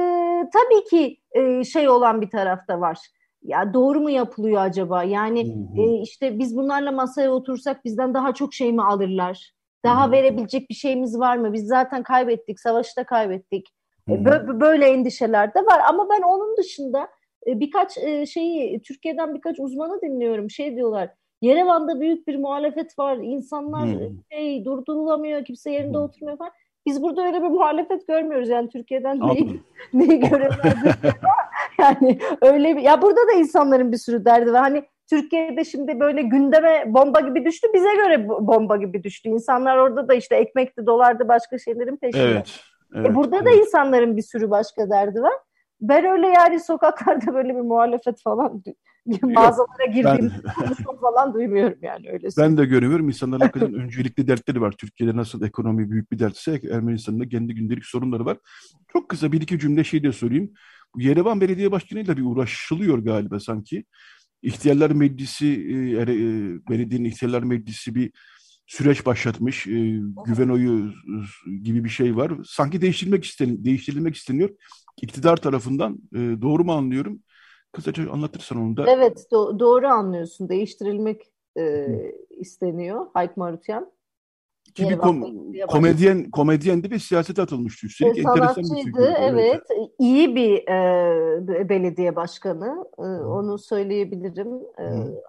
tabii 0.53 0.85
ki 0.91 1.19
e, 1.33 1.65
şey 1.65 1.89
olan 1.89 2.21
bir 2.21 2.31
tarafta 2.31 2.81
var. 2.81 2.99
Ya 3.43 3.75
doğru 3.75 4.01
mu 4.01 4.11
yapılıyor 4.11 4.63
acaba? 4.63 5.05
Yani 5.05 5.55
hı 5.55 5.83
hı. 5.83 5.83
E, 5.83 6.03
işte 6.03 6.39
biz 6.39 6.57
bunlarla 6.57 6.93
masaya 6.93 7.31
otursak 7.31 7.85
bizden 7.85 8.15
daha 8.15 8.35
çok 8.35 8.55
şey 8.55 8.73
mi 8.73 8.83
alırlar? 8.83 9.53
Daha 9.85 10.07
hı. 10.07 10.13
verebilecek 10.13 10.71
bir 10.71 10.75
şeyimiz 10.75 11.19
var 11.19 11.37
mı? 11.37 11.53
Biz 11.53 11.67
zaten 11.67 12.03
kaybettik, 12.03 12.61
savaşı 12.61 12.97
da 12.97 13.05
kaybettik. 13.05 13.69
E, 14.11 14.15
hı 14.15 14.61
Böyle 14.61 14.87
endişeler 14.87 15.55
de 15.55 15.59
var. 15.59 15.81
Ama 15.89 16.09
ben 16.11 16.23
onun 16.23 16.57
dışında 16.57 17.09
e, 17.47 17.61
birkaç 17.61 17.99
e, 17.99 18.27
şeyi 18.27 18.83
Türkiye'den 18.83 19.35
birkaç 19.35 19.61
uzmanı 19.61 20.01
dinliyorum. 20.03 20.51
Şey 20.51 20.77
diyorlar. 20.77 21.11
Yerevan'da 21.43 22.01
büyük 22.01 22.27
bir 22.27 22.37
muhalefet 22.37 22.99
var. 22.99 23.17
İnsanlar 23.17 23.87
hmm. 23.87 24.23
şey 24.33 24.65
durdurulamıyor. 24.65 25.45
Kimse 25.45 25.71
yerinde 25.71 25.99
hmm. 25.99 26.05
oturmuyor 26.05 26.39
falan. 26.39 26.53
Biz 26.87 27.03
burada 27.03 27.27
öyle 27.27 27.42
bir 27.42 27.49
muhalefet 27.49 28.07
görmüyoruz 28.09 28.49
yani 28.49 28.68
Türkiye'den 28.68 29.20
neyi, 29.20 29.61
neyi 29.92 30.20
göremiyoruz. 30.20 30.94
yani 31.79 32.18
öyle 32.42 32.77
bir, 32.77 32.83
ya 32.83 33.03
burada 33.03 33.20
da 33.29 33.33
insanların 33.33 33.92
bir 33.92 33.96
sürü 33.96 34.25
derdi 34.25 34.53
var. 34.53 34.61
Hani 34.61 34.85
Türkiye'de 35.11 35.64
şimdi 35.64 36.01
böyle 36.01 36.22
gündeme 36.22 36.85
bomba 36.87 37.20
gibi 37.20 37.44
düştü. 37.44 37.68
Bize 37.75 37.94
göre 37.94 38.29
bomba 38.29 38.77
gibi 38.77 39.03
düştü. 39.03 39.29
İnsanlar 39.29 39.77
orada 39.77 40.09
da 40.09 40.14
işte 40.14 40.37
ekmekti, 40.37 40.87
dolardı, 40.87 41.29
başka 41.29 41.59
şeylerin 41.59 41.96
peşinde. 41.96 42.25
Evet, 42.25 42.61
evet, 42.94 43.11
e 43.11 43.14
burada 43.14 43.37
evet. 43.37 43.46
da 43.46 43.51
insanların 43.51 44.16
bir 44.16 44.22
sürü 44.22 44.51
başka 44.51 44.90
derdi 44.90 45.22
var. 45.22 45.35
Ben 45.81 46.05
öyle 46.05 46.27
yani 46.27 46.61
sokaklarda 46.61 47.35
böyle 47.35 47.49
bir 47.49 47.61
muhalefet 47.61 48.22
falan 48.22 48.62
mağazalara 49.23 49.87
girdiğim 49.87 50.33
ben, 50.69 50.97
falan 51.01 51.35
duymuyorum 51.35 51.79
yani 51.83 52.11
öyle. 52.11 52.29
Ben 52.38 52.57
de 52.57 52.64
görüyorum. 52.64 53.09
İnsanların 53.09 53.40
hakikaten 53.40 53.75
öncelikli 53.83 54.29
dertleri 54.29 54.61
var. 54.61 54.73
Türkiye'de 54.73 55.16
nasıl 55.16 55.42
ekonomi 55.42 55.90
büyük 55.90 56.12
bir 56.12 56.19
dertse 56.19 56.61
Ermenistan'da 56.71 57.29
kendi 57.29 57.55
gündelik 57.55 57.85
sorunları 57.85 58.25
var. 58.25 58.38
Çok 58.92 59.09
kısa 59.09 59.33
bir 59.33 59.40
iki 59.40 59.59
cümle 59.59 59.85
şey 59.85 60.03
de. 60.03 60.11
Bu 60.95 61.01
Yerevan 61.01 61.40
Belediye 61.40 61.73
Başkanı'yla 61.73 62.16
bir 62.16 62.23
uğraşılıyor 62.23 62.99
galiba 62.99 63.40
sanki. 63.40 63.85
İhtiyarlar 64.42 64.90
Meclisi, 64.90 65.47
e, 65.47 66.03
e, 66.03 66.07
belediyenin 66.71 67.05
İhtiyarlar 67.05 67.42
Meclisi 67.42 67.95
bir 67.95 68.12
süreç 68.66 69.07
başlatmış. 69.07 69.66
E, 69.66 70.01
güven 70.27 70.49
oyu 70.49 70.92
gibi 71.62 71.85
bir 71.85 71.88
şey 71.88 72.16
var. 72.16 72.33
Sanki 72.45 72.81
değiştirmek 72.81 73.25
isten 73.25 73.64
değiştirilmek 73.64 74.16
isteniyor. 74.16 74.51
İktidar 75.03 75.37
tarafından 75.37 75.99
e, 76.14 76.19
doğru 76.19 76.64
mu 76.64 76.73
anlıyorum? 76.73 77.21
Kısaca 77.77 78.12
anlatırsan 78.12 78.59
onu 78.59 78.77
da. 78.77 78.91
Evet 78.91 79.27
do- 79.33 79.59
doğru 79.59 79.87
anlıyorsun. 79.87 80.49
Değiştirilmek 80.49 81.33
e, 81.59 81.87
isteniyor 82.31 83.07
Hayk 83.15 83.37
Marutyan. 83.37 83.93
Ki 84.75 84.89
bir 84.89 84.99
kom 84.99 85.25
komedyen 85.69 86.31
komedyen 86.31 86.83
de 86.83 86.91
bir 86.91 86.99
siyasete 86.99 87.43
atılmıştı 87.43 87.87
üstelik. 87.87 88.19
E, 88.19 88.23
sanatçıydı, 88.23 89.15
evet. 89.19 89.62
evet. 89.71 89.91
İyi 89.99 90.37
bir 90.37 90.69
e, 90.69 91.69
belediye 91.69 92.17
başkanı. 92.17 92.85
E, 92.99 93.03
onu 93.25 93.59
söyleyebilirim. 93.59 94.55
E, 94.79 94.85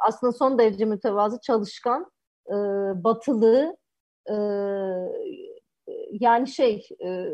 aslında 0.08 0.34
son 0.34 0.60
derece 0.60 0.86
mütevazı, 0.86 1.42
çalışkan, 1.42 2.12
e, 2.48 2.56
batılı, 3.04 3.78
e, 4.30 4.36
yani 6.12 6.48
şey 6.48 6.88
e, 7.06 7.28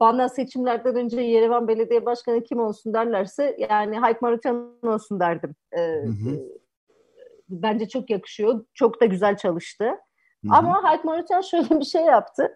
bana 0.00 0.28
seçimlerden 0.28 0.96
önce 0.96 1.20
Yerevan 1.20 1.68
Belediye 1.68 2.06
Başkanı 2.06 2.44
kim 2.44 2.60
olsun 2.60 2.94
derlerse 2.94 3.56
yani 3.70 3.98
Hayk 3.98 4.22
Marutyan 4.22 4.74
olsun 4.82 5.20
derdim. 5.20 5.54
E, 5.72 5.80
hı 5.80 6.08
hı. 6.08 6.30
E, 6.30 6.40
bence 7.48 7.88
çok 7.88 8.10
yakışıyor. 8.10 8.64
Çok 8.74 9.00
da 9.00 9.04
güzel 9.04 9.36
çalıştı. 9.36 9.84
Hı 9.84 10.48
hı. 10.48 10.54
Ama 10.54 10.82
Hayk 10.82 11.04
Marutyan 11.04 11.40
şöyle 11.50 11.80
bir 11.80 11.84
şey 11.84 12.02
yaptı. 12.02 12.54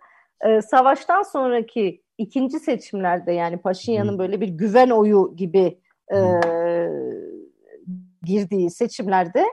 savaştan 0.66 1.22
sonraki 1.22 2.02
ikinci 2.18 2.60
seçimlerde 2.60 3.32
yani 3.32 3.58
Paşinyan'ın 3.58 4.18
böyle 4.18 4.40
bir 4.40 4.48
güven 4.48 4.90
oyu 4.90 5.32
gibi 5.36 5.78
e, 6.14 6.18
girdiği 8.22 8.70
seçimlerde 8.70 9.44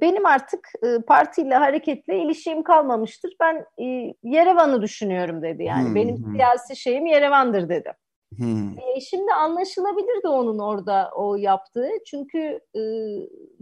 benim 0.00 0.26
artık 0.26 0.68
e, 0.82 1.02
partiyle 1.02 1.54
hareketle 1.54 2.18
ilişkim 2.18 2.62
kalmamıştır. 2.62 3.36
Ben 3.40 3.64
e, 3.78 4.14
Yerevan'ı 4.22 4.82
düşünüyorum 4.82 5.42
dedi 5.42 5.64
yani. 5.64 5.88
Hmm. 5.88 5.94
Benim 5.94 6.16
siyasi 6.16 6.76
şeyim 6.76 7.06
Yerevan'dır 7.06 7.68
dedi. 7.68 7.92
Hmm. 8.36 8.78
E, 8.78 9.00
şimdi 9.00 9.32
anlaşılabilirdi 9.32 10.28
onun 10.28 10.58
orada 10.58 11.10
o 11.16 11.36
yaptığı. 11.36 11.90
Çünkü 12.06 12.60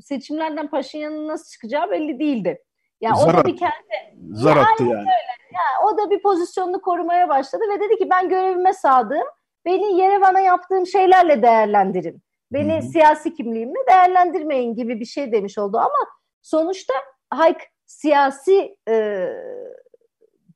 seçimlerden 0.03 0.71
Paşinyan'ın 0.71 1.29
nasıl 1.29 1.51
çıkacağı 1.51 1.91
belli 1.91 2.19
değildi. 2.19 2.63
Yani 3.01 3.17
zar 3.17 3.35
o 3.35 3.37
da 3.37 3.45
bir 3.45 3.57
kendi 3.57 3.73
zar 4.33 4.57
attı 4.57 4.85
yani. 4.85 4.93
Öyle. 4.93 5.37
yani. 5.53 5.87
O 5.87 5.99
da 5.99 6.11
bir 6.11 6.23
pozisyonunu 6.23 6.81
korumaya 6.81 7.29
başladı 7.29 7.63
ve 7.75 7.81
dedi 7.81 7.99
ki 7.99 8.11
ben 8.11 8.29
görevime 8.29 8.73
sadığım. 8.73 9.27
Beni 9.65 9.99
Yerevan'a 9.99 10.41
yaptığım 10.41 10.87
şeylerle 10.87 11.43
değerlendirin. 11.43 12.23
Beni 12.53 12.73
Hı-hı. 12.73 12.83
siyasi 12.83 13.35
kimliğimle 13.35 13.79
değerlendirmeyin 13.89 14.75
gibi 14.75 15.01
bir 15.01 15.05
şey 15.05 15.33
demiş 15.33 15.59
oldu 15.59 15.77
ama 15.79 16.11
sonuçta 16.43 16.95
Hayk 17.31 17.57
siyasi 17.87 18.77
e, 18.89 19.27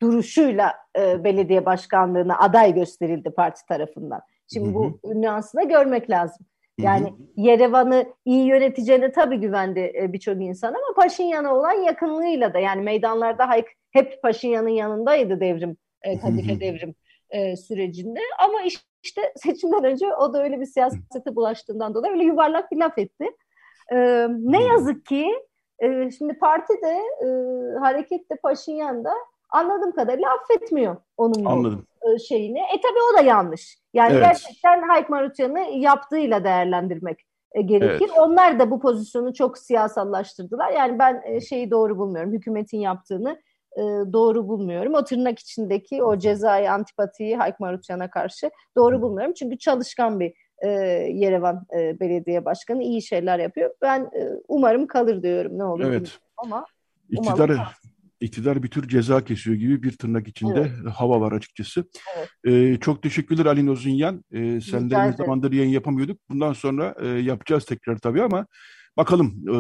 duruşuyla 0.03 0.74
e, 0.98 1.24
belediye 1.24 1.66
başkanlığına 1.66 2.38
aday 2.38 2.74
gösterildi 2.74 3.31
parti 3.31 3.66
tarafından. 3.66 4.20
Şimdi 4.53 4.68
Hı-hı. 4.68 4.74
bu 4.74 5.00
nüansı 5.05 5.57
da 5.57 5.62
görmek 5.62 6.11
lazım. 6.11 6.46
Yani. 6.79 7.14
Yerevan'ı 7.37 8.07
iyi 8.24 8.46
yöneteceğine 8.46 9.12
tabii 9.12 9.37
güvendi 9.37 9.92
e, 10.00 10.12
birçok 10.12 10.42
insan 10.42 10.68
ama 10.68 10.94
Paşinyan'a 10.96 11.55
olan 11.55 11.72
yakınlığıyla 11.72 12.55
da 12.55 12.59
yani 12.59 12.83
meydanlarda 12.83 13.48
Hayk 13.48 13.66
hep 13.90 14.22
Paşinyan'ın 14.22 14.68
yanındaydı 14.68 15.40
devrim, 15.40 15.76
e, 16.03 16.18
Kadife 16.20 16.61
devrim 16.61 16.94
e, 17.31 17.57
sürecinde 17.57 18.20
ama 18.38 18.62
iş, 18.62 18.85
işte 19.02 19.32
seçimden 19.36 19.84
önce 19.84 20.14
o 20.14 20.32
da 20.32 20.42
öyle 20.42 20.60
bir 20.60 20.66
siyasete 20.66 21.36
bulaştığından 21.36 21.94
dolayı 21.94 22.12
öyle 22.12 22.24
yuvarlak 22.24 22.72
bir 22.72 22.76
laf 22.76 22.98
etti. 22.98 23.24
E, 23.92 24.26
ne 24.30 24.64
yazık 24.64 25.06
ki 25.06 25.26
e, 25.78 26.10
şimdi 26.10 26.38
parti 26.38 26.72
de 26.82 27.00
e, 27.24 27.28
harekette 27.78 28.36
Paşinyan 28.36 29.04
da 29.04 29.12
anladığım 29.50 29.92
kadarıyla 29.92 30.28
affetmiyor 30.34 30.96
onun 31.16 31.44
Anladım. 31.44 31.86
e, 32.02 32.18
şeyini. 32.18 32.58
E 32.58 32.80
tabii 32.82 33.00
o 33.12 33.18
da 33.18 33.22
yanlış. 33.22 33.78
Yani 33.94 34.12
evet. 34.12 34.24
gerçekten 34.24 34.88
Hayk 34.88 35.10
Marutyan'ı 35.10 35.60
yaptığıyla 35.60 36.44
değerlendirmek 36.44 37.26
e, 37.52 37.62
gerekir. 37.62 38.08
Evet. 38.08 38.18
Onlar 38.18 38.58
da 38.58 38.70
bu 38.70 38.80
pozisyonu 38.80 39.34
çok 39.34 39.58
siyasallaştırdılar. 39.58 40.72
Yani 40.72 40.98
ben 40.98 41.22
e, 41.24 41.40
şeyi 41.40 41.70
doğru 41.70 41.98
bulmuyorum. 41.98 42.32
Hükümetin 42.32 42.78
yaptığını 42.78 43.40
e, 43.76 43.83
doğru 44.12 44.48
bulmuyorum. 44.48 44.94
O 44.94 45.04
tırnak 45.04 45.38
içindeki 45.38 46.02
o 46.02 46.18
cezai 46.18 46.70
antipatiyi 46.70 47.37
Hayk 47.37 47.61
Marutyan'a 47.61 48.11
karşı 48.11 48.50
doğru 48.76 49.02
bulmuyorum. 49.02 49.35
Çünkü 49.35 49.59
çalışkan 49.59 50.20
bir 50.20 50.33
e, 50.59 50.68
Yerevan 51.14 51.66
e, 51.78 52.00
Belediye 52.00 52.44
Başkanı 52.44 52.83
iyi 52.83 53.02
şeyler 53.02 53.38
yapıyor. 53.38 53.70
Ben 53.83 54.00
e, 54.00 54.28
umarım 54.48 54.87
kalır 54.87 55.22
diyorum 55.22 55.59
ne 55.59 55.64
olur. 55.64 55.85
Evet. 55.85 56.18
Ama 56.37 56.66
İktidar, 57.11 57.76
iktidar 58.20 58.62
bir 58.62 58.68
tür 58.68 58.88
ceza 58.88 59.24
kesiyor 59.24 59.56
gibi 59.56 59.83
bir 59.83 59.96
tırnak 59.96 60.28
içinde 60.28 60.61
evet. 60.61 60.94
hava 60.94 61.20
var 61.20 61.33
açıkçası. 61.33 61.85
Evet. 62.16 62.28
Ee, 62.44 62.80
çok 62.80 63.02
teşekkürler 63.02 63.46
Ali 63.46 63.66
Nozunyan. 63.66 64.24
Ee, 64.33 64.61
sen 64.61 64.90
de 64.90 65.06
ne 65.09 65.12
zamandır 65.12 65.52
yayın 65.52 65.70
yapamıyorduk. 65.70 66.20
Bundan 66.28 66.52
sonra 66.52 66.94
e, 67.02 67.06
yapacağız 67.06 67.64
tekrar 67.64 67.98
tabii 67.98 68.22
ama 68.22 68.46
Bakalım 68.96 69.44
e, 69.48 69.50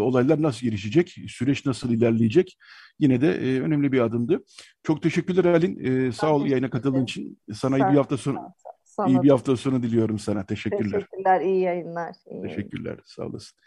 olaylar 0.00 0.42
nasıl 0.42 0.66
gelişecek, 0.66 1.16
süreç 1.28 1.66
nasıl 1.66 1.92
ilerleyecek. 1.92 2.56
Yine 2.98 3.20
de 3.20 3.28
e, 3.28 3.60
önemli 3.60 3.92
bir 3.92 4.00
adımdı. 4.00 4.44
Çok 4.82 5.02
teşekkürler 5.02 5.44
Alin. 5.44 5.84
E, 5.84 6.12
sağ 6.12 6.34
ol 6.34 6.46
yayına 6.46 6.70
katıldığın 6.70 7.04
için. 7.04 7.38
Sana 7.52 7.76
iyi 7.78 7.92
bir 7.92 7.96
hafta 7.96 8.16
sonu 8.16 8.38
sana 8.84 9.08
iyi 9.08 9.22
bir 9.22 9.30
hafta 9.30 9.56
sonu 9.56 9.82
diliyorum 9.82 10.18
sana. 10.18 10.46
Teşekkürler. 10.46 11.00
Teşekkürler, 11.00 11.40
iyi 11.40 11.60
yayınlar. 11.60 12.14
İyi 12.30 12.42
Teşekkürler, 12.42 12.84
yayınlar. 12.84 13.04
sağ 13.06 13.22
olasın. 13.22 13.58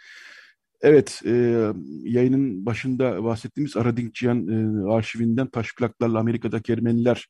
Evet, 0.81 1.21
e, 1.25 1.31
yayının 2.03 2.65
başında 2.65 3.23
bahsettiğimiz 3.23 3.77
Aradinkciyan 3.77 4.47
e, 4.47 4.91
arşivinden 4.91 5.47
taş 5.47 5.75
plaklarla 5.75 6.19
Amerika'daki 6.19 6.73
Ermeniler 6.73 7.27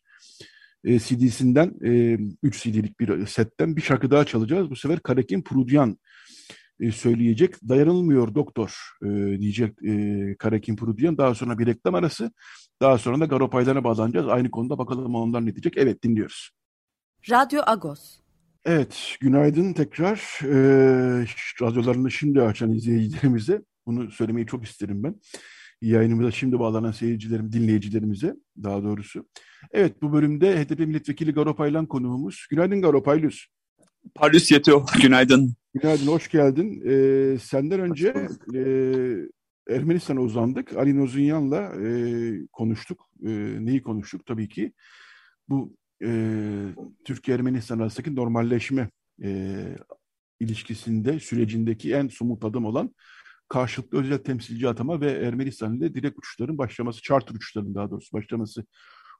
e, 0.83 0.99
CD'sinden 0.99 1.73
3 2.43 2.65
e, 2.65 2.71
CD'lik 2.71 2.99
bir 2.99 3.25
setten 3.25 3.75
bir 3.75 3.81
şarkı 3.81 4.11
daha 4.11 4.25
çalacağız. 4.25 4.69
Bu 4.69 4.75
sefer 4.75 4.99
Karekin 4.99 5.41
Prudyan 5.41 5.97
e, 6.79 6.91
söyleyecek. 6.91 7.69
Dayanılmıyor 7.69 8.35
doktor 8.35 8.79
e, 9.03 9.07
diyecek 9.39 9.83
e, 9.83 10.35
Karakin 10.39 10.75
Prudian. 10.75 11.17
Daha 11.17 11.35
sonra 11.35 11.59
bir 11.59 11.65
reklam 11.65 11.95
arası. 11.95 12.31
Daha 12.81 12.97
sonra 12.97 13.19
da 13.19 13.25
Garopaylarına 13.25 13.83
bağlanacağız. 13.83 14.27
Aynı 14.27 14.51
konuda 14.51 14.77
bakalım 14.77 15.15
onlar 15.15 15.45
ne 15.45 15.55
diyecek. 15.55 15.73
Evet 15.77 16.03
dinliyoruz. 16.03 16.49
Radyo 17.29 17.61
Agos. 17.65 18.19
Evet, 18.65 19.17
günaydın 19.19 19.73
tekrar. 19.73 20.39
E, 20.43 21.25
radyolarını 21.61 22.11
şimdi 22.11 22.41
açan 22.41 22.71
izleyicilerimize, 22.71 23.61
bunu 23.85 24.11
söylemeyi 24.11 24.47
çok 24.47 24.65
isterim 24.65 25.03
ben. 25.03 25.15
Yayınımıza 25.81 26.31
şimdi 26.31 26.59
bağlanan 26.59 26.91
seyircilerim, 26.91 27.51
dinleyicilerimize 27.51 28.35
daha 28.63 28.83
doğrusu. 28.83 29.27
Evet, 29.71 30.01
bu 30.01 30.13
bölümde 30.13 30.63
HDP 30.63 30.79
Milletvekili 30.79 31.33
Garopaylan 31.33 31.85
konuğumuz. 31.85 32.47
Günaydın 32.49 32.81
Garopaylus. 32.81 33.45
Parlus 34.15 34.51
Yeto, 34.51 34.85
günaydın. 35.01 35.55
Günaydın, 35.73 36.07
hoş 36.07 36.29
geldin. 36.29 36.83
Ee, 36.85 37.37
senden 37.39 37.79
önce 37.79 38.13
e, 38.55 38.61
Ermenistan'a 39.75 40.21
uzandık. 40.21 40.77
Ali 40.77 40.97
Nozunyan'la 40.97 41.87
e, 41.87 41.91
konuştuk. 42.53 43.09
E, 43.25 43.29
neyi 43.65 43.81
konuştuk? 43.81 44.25
Tabii 44.25 44.49
ki 44.49 44.73
bu 45.49 45.75
e, 46.03 46.09
Türkiye-Ermenistan 47.05 47.79
arasındaki 47.79 48.15
normalleşme 48.15 48.89
e, 49.23 49.59
ilişkisinde, 50.39 51.19
sürecindeki 51.19 51.93
en 51.93 52.07
somut 52.07 52.45
adım 52.45 52.65
olan 52.65 52.95
karşılıklı 53.47 53.99
özel 53.99 54.17
temsilci 54.17 54.69
atama 54.69 55.01
ve 55.01 55.11
Ermenistan 55.11 55.77
ile 55.77 55.93
direkt 55.93 56.17
uçuşların 56.17 56.57
başlaması, 56.57 57.01
charter 57.01 57.35
uçuşların 57.35 57.75
daha 57.75 57.91
doğrusu 57.91 58.13
başlaması 58.17 58.65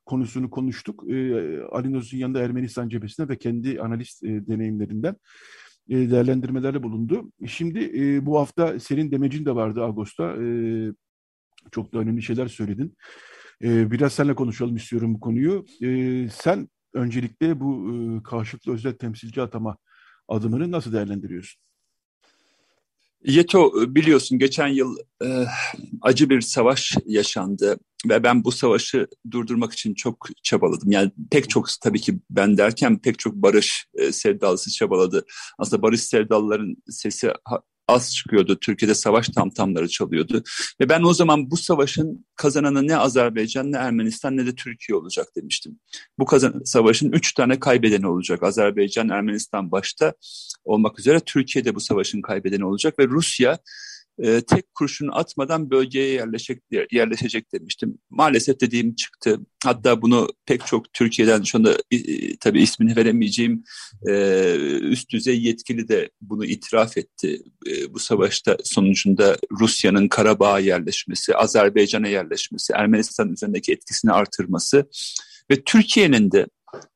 konusunu 0.06 0.50
konuştuk. 0.50 1.04
E, 1.12 1.62
Ali 1.72 1.94
Nozunyan 1.94 2.36
Ermenistan 2.36 2.90
cephesine 2.90 3.30
ve 3.30 3.38
kendi 3.38 3.82
analist 3.82 4.24
e, 4.24 4.48
deneyimlerinden 4.48 5.16
e, 5.90 6.84
bulundu. 6.84 7.32
Şimdi 7.48 7.92
e, 7.96 8.26
bu 8.26 8.40
hafta 8.40 8.80
senin 8.80 9.12
demecin 9.12 9.46
de 9.46 9.56
vardı 9.56 9.84
Ağustos'ta. 9.84 10.44
E, 10.44 10.48
çok 11.72 11.94
da 11.94 12.00
önemli 12.00 12.24
şeyler 12.24 12.48
söyledin. 12.48 12.98
E, 13.64 13.92
biraz 13.92 14.14
seninle 14.14 14.36
konuşalım 14.36 14.76
istiyorum 14.76 15.14
bu 15.14 15.20
konuyu. 15.20 15.66
E, 15.84 16.30
sen 16.30 16.70
öncelikle 16.94 17.60
bu 17.60 17.94
e, 17.94 18.24
karşılıklı 18.24 18.74
özel 18.74 18.94
temsilci 18.94 19.42
atama 19.42 19.78
adımını 20.28 20.72
nasıl 20.72 20.94
değerlendiriyorsun? 20.94 21.69
Yeto 23.24 23.72
biliyorsun 23.96 24.40
geçen 24.40 24.68
yıl 24.68 24.98
e, 25.24 25.46
acı 26.02 26.30
bir 26.30 26.42
savaş 26.42 26.98
yaşandı 27.06 27.80
ve 28.10 28.24
ben 28.24 28.44
bu 28.44 28.52
savaşı 28.52 29.08
durdurmak 29.32 29.74
için 29.74 29.94
çok 29.94 30.28
çabaladım. 30.44 30.92
Yani 30.92 31.12
pek 31.32 31.50
çok 31.50 31.68
tabii 31.82 32.02
ki 32.02 32.20
ben 32.30 32.58
derken 32.58 33.02
pek 33.02 33.20
çok 33.20 33.36
barış 33.36 33.88
e, 33.94 34.12
sevdalısı 34.12 34.72
çabaladı. 34.72 35.26
Aslında 35.58 35.82
barış 35.82 36.02
sevdalıların 36.02 36.76
sesi 36.90 37.34
az 37.90 38.16
çıkıyordu. 38.16 38.60
Türkiye'de 38.60 38.96
savaş 38.96 39.30
tamtamları 39.30 39.90
çalıyordu. 39.90 40.44
Ve 40.82 40.90
ben 40.90 41.04
o 41.04 41.14
zaman 41.14 41.52
bu 41.52 41.58
savaşın 41.58 42.26
kazananı 42.36 42.88
ne 42.88 42.98
Azerbaycan 42.98 43.72
ne 43.72 43.78
Ermenistan 43.78 44.38
ne 44.38 44.46
de 44.46 44.56
Türkiye 44.56 44.98
olacak 44.98 45.28
demiştim. 45.36 45.80
Bu 46.20 46.26
kazan 46.26 46.62
savaşın 46.66 47.12
üç 47.12 47.34
tane 47.34 47.60
kaybedeni 47.60 48.08
olacak. 48.08 48.44
Azerbaycan, 48.44 49.10
Ermenistan 49.10 49.72
başta 49.72 50.14
olmak 50.64 51.00
üzere 51.00 51.20
Türkiye 51.20 51.66
de 51.66 51.76
bu 51.76 51.80
savaşın 51.80 52.22
kaybedeni 52.22 52.66
olacak 52.66 53.00
ve 53.00 53.08
Rusya 53.08 53.60
e, 54.24 54.42
tek 54.42 54.76
kurşunu 54.76 55.18
atmadan 55.18 55.70
bölgeye 55.70 56.10
yerleşecek, 56.10 56.64
yerleşecek 56.92 57.54
demiştim. 57.54 57.98
Maalesef 58.10 58.60
dediğim 58.60 58.96
çıktı. 58.96 59.40
Hatta 59.64 60.02
bunu 60.02 60.28
pek 60.46 60.66
çok 60.66 60.94
Türkiye'den 60.94 61.44
şu 61.44 61.58
anda 61.58 61.78
e, 61.92 62.36
tabii 62.36 62.62
ismini 62.62 62.96
veremeyeceğim 62.96 63.64
e, 64.08 64.56
üst 64.82 65.10
düzey 65.10 65.42
yetkili 65.42 65.88
de 65.88 66.10
bunu 66.22 66.46
itiraf 66.46 66.98
etti. 66.98 67.42
E, 67.68 67.94
bu 67.94 68.00
savaşta 68.00 68.58
sonucunda 68.64 69.38
Rusya'nın 69.60 70.08
Karabağ'a 70.08 70.60
yerleşmesi, 70.60 71.36
Azerbaycan'a 71.36 72.08
yerleşmesi, 72.08 72.74
Ermenistan 72.74 73.34
üzerindeki 73.34 73.72
etkisini 73.72 74.12
artırması 74.12 74.90
ve 75.52 75.64
Türkiye'nin 75.64 76.32
de 76.32 76.48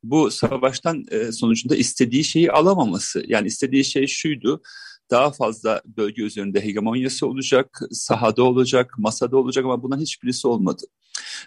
bu 0.03 0.31
savaştan 0.31 1.05
e, 1.11 1.31
sonucunda 1.31 1.75
istediği 1.75 2.23
şeyi 2.23 2.51
alamaması. 2.51 3.23
Yani 3.27 3.47
istediği 3.47 3.85
şey 3.85 4.07
şuydu 4.07 4.61
daha 5.11 5.31
fazla 5.31 5.81
bölge 5.85 6.23
üzerinde 6.23 6.61
hegemonyası 6.61 7.27
olacak, 7.27 7.81
sahada 7.91 8.43
olacak, 8.43 8.93
masada 8.97 9.37
olacak 9.37 9.65
ama 9.65 9.83
bundan 9.83 9.99
hiçbirisi 9.99 10.47
olmadı. 10.47 10.83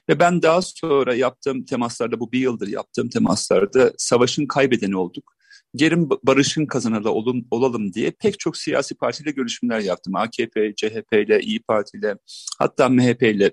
Ve 0.09 0.19
ben 0.19 0.43
daha 0.43 0.63
sonra 0.63 1.15
yaptığım 1.15 1.65
temaslarda, 1.65 2.21
bu 2.21 2.33
bir 2.33 2.41
yıldır 2.41 2.69
yaptığım 2.69 3.09
temaslarda 3.09 3.93
savaşın 3.99 4.47
kaybedeni 4.47 4.97
olduk. 4.97 5.37
Gerin 5.75 6.11
barışın 6.23 6.67
kazananı 6.67 7.11
olun, 7.11 7.47
olalım 7.51 7.93
diye 7.93 8.11
pek 8.11 8.39
çok 8.39 8.57
siyasi 8.57 8.95
partiyle 8.95 9.31
görüşmeler 9.31 9.81
yaptım. 9.81 10.17
AKP, 10.17 10.75
CHP 10.77 11.13
ile, 11.13 11.41
İyi 11.41 11.63
Parti 11.63 11.99
ile, 11.99 12.17
hatta 12.59 12.89
MHP 12.89 13.23
ile 13.23 13.53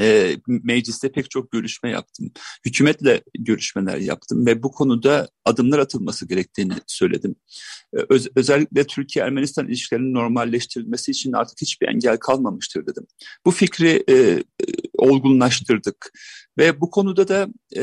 e, 0.00 0.36
mecliste 0.48 1.12
pek 1.12 1.30
çok 1.30 1.52
görüşme 1.52 1.90
yaptım. 1.90 2.30
Hükümetle 2.66 3.22
görüşmeler 3.38 3.98
yaptım 3.98 4.46
ve 4.46 4.62
bu 4.62 4.72
konuda 4.72 5.28
adımlar 5.44 5.78
atılması 5.78 6.28
gerektiğini 6.28 6.72
söyledim. 6.86 7.36
E, 7.96 7.98
öz, 8.08 8.28
özellikle 8.36 8.84
Türkiye-Ermenistan 8.84 9.68
ilişkilerinin 9.68 10.14
normalleştirilmesi 10.14 11.10
için 11.10 11.32
artık 11.32 11.60
hiçbir 11.60 11.88
engel 11.88 12.16
kalmamıştır 12.16 12.86
dedim. 12.86 13.06
Bu 13.44 13.50
fikri 13.50 14.04
e, 14.10 14.42
olgunlaştırdık. 14.98 16.12
Ve 16.58 16.80
bu 16.80 16.90
konuda 16.90 17.28
da 17.28 17.48
e, 17.76 17.82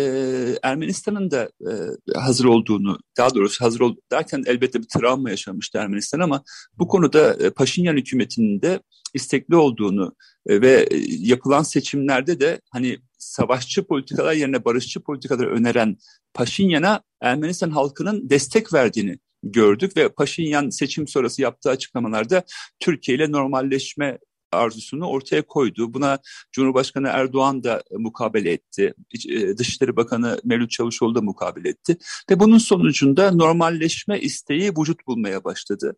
Ermenistan'ın 0.63 1.31
da 1.31 1.49
e, 1.61 1.71
hazır 2.19 2.45
olduğunu, 2.45 2.99
daha 3.17 3.35
doğrusu 3.35 3.65
hazır 3.65 3.79
ol 3.79 3.95
derken 4.11 4.43
elbette 4.45 4.79
bir 4.79 4.87
travma 4.87 5.29
yaşamıştı 5.29 5.77
Ermenistan 5.77 6.19
ama 6.19 6.43
bu 6.77 6.87
konuda 6.87 7.33
e, 7.33 7.49
Paşinyan 7.49 7.97
hükümetinin 7.97 8.61
de 8.61 8.79
istekli 9.13 9.55
olduğunu 9.55 10.15
e, 10.47 10.61
ve 10.61 10.87
e, 10.91 10.97
yapılan 11.07 11.63
seçimlerde 11.63 12.39
de 12.39 12.61
hani 12.71 12.97
savaşçı 13.17 13.87
politikalar 13.87 14.33
yerine 14.33 14.65
barışçı 14.65 14.99
politikaları 14.99 15.51
öneren 15.51 15.97
Paşinyan'a 16.33 17.01
Ermenistan 17.21 17.69
halkının 17.69 18.29
destek 18.29 18.73
verdiğini 18.73 19.19
gördük 19.43 19.97
ve 19.97 20.09
Paşinyan 20.09 20.69
seçim 20.69 21.07
sonrası 21.07 21.41
yaptığı 21.41 21.69
açıklamalarda 21.69 22.43
Türkiye 22.79 23.17
ile 23.17 23.31
normalleşme 23.31 24.19
arzusunu 24.55 25.07
ortaya 25.07 25.41
koydu. 25.41 25.93
Buna 25.93 26.19
Cumhurbaşkanı 26.51 27.07
Erdoğan 27.07 27.63
da 27.63 27.83
mukabele 27.91 28.51
etti. 28.51 28.93
E, 29.29 29.57
Dışişleri 29.57 29.95
Bakanı 29.95 30.39
Mevlüt 30.43 30.71
Çavuşoğlu 30.71 31.15
da 31.15 31.21
mukabele 31.21 31.69
etti. 31.69 31.97
Ve 32.29 32.39
bunun 32.39 32.57
sonucunda 32.57 33.31
normalleşme 33.31 34.19
isteği 34.19 34.71
vücut 34.79 35.07
bulmaya 35.07 35.43
başladı. 35.43 35.95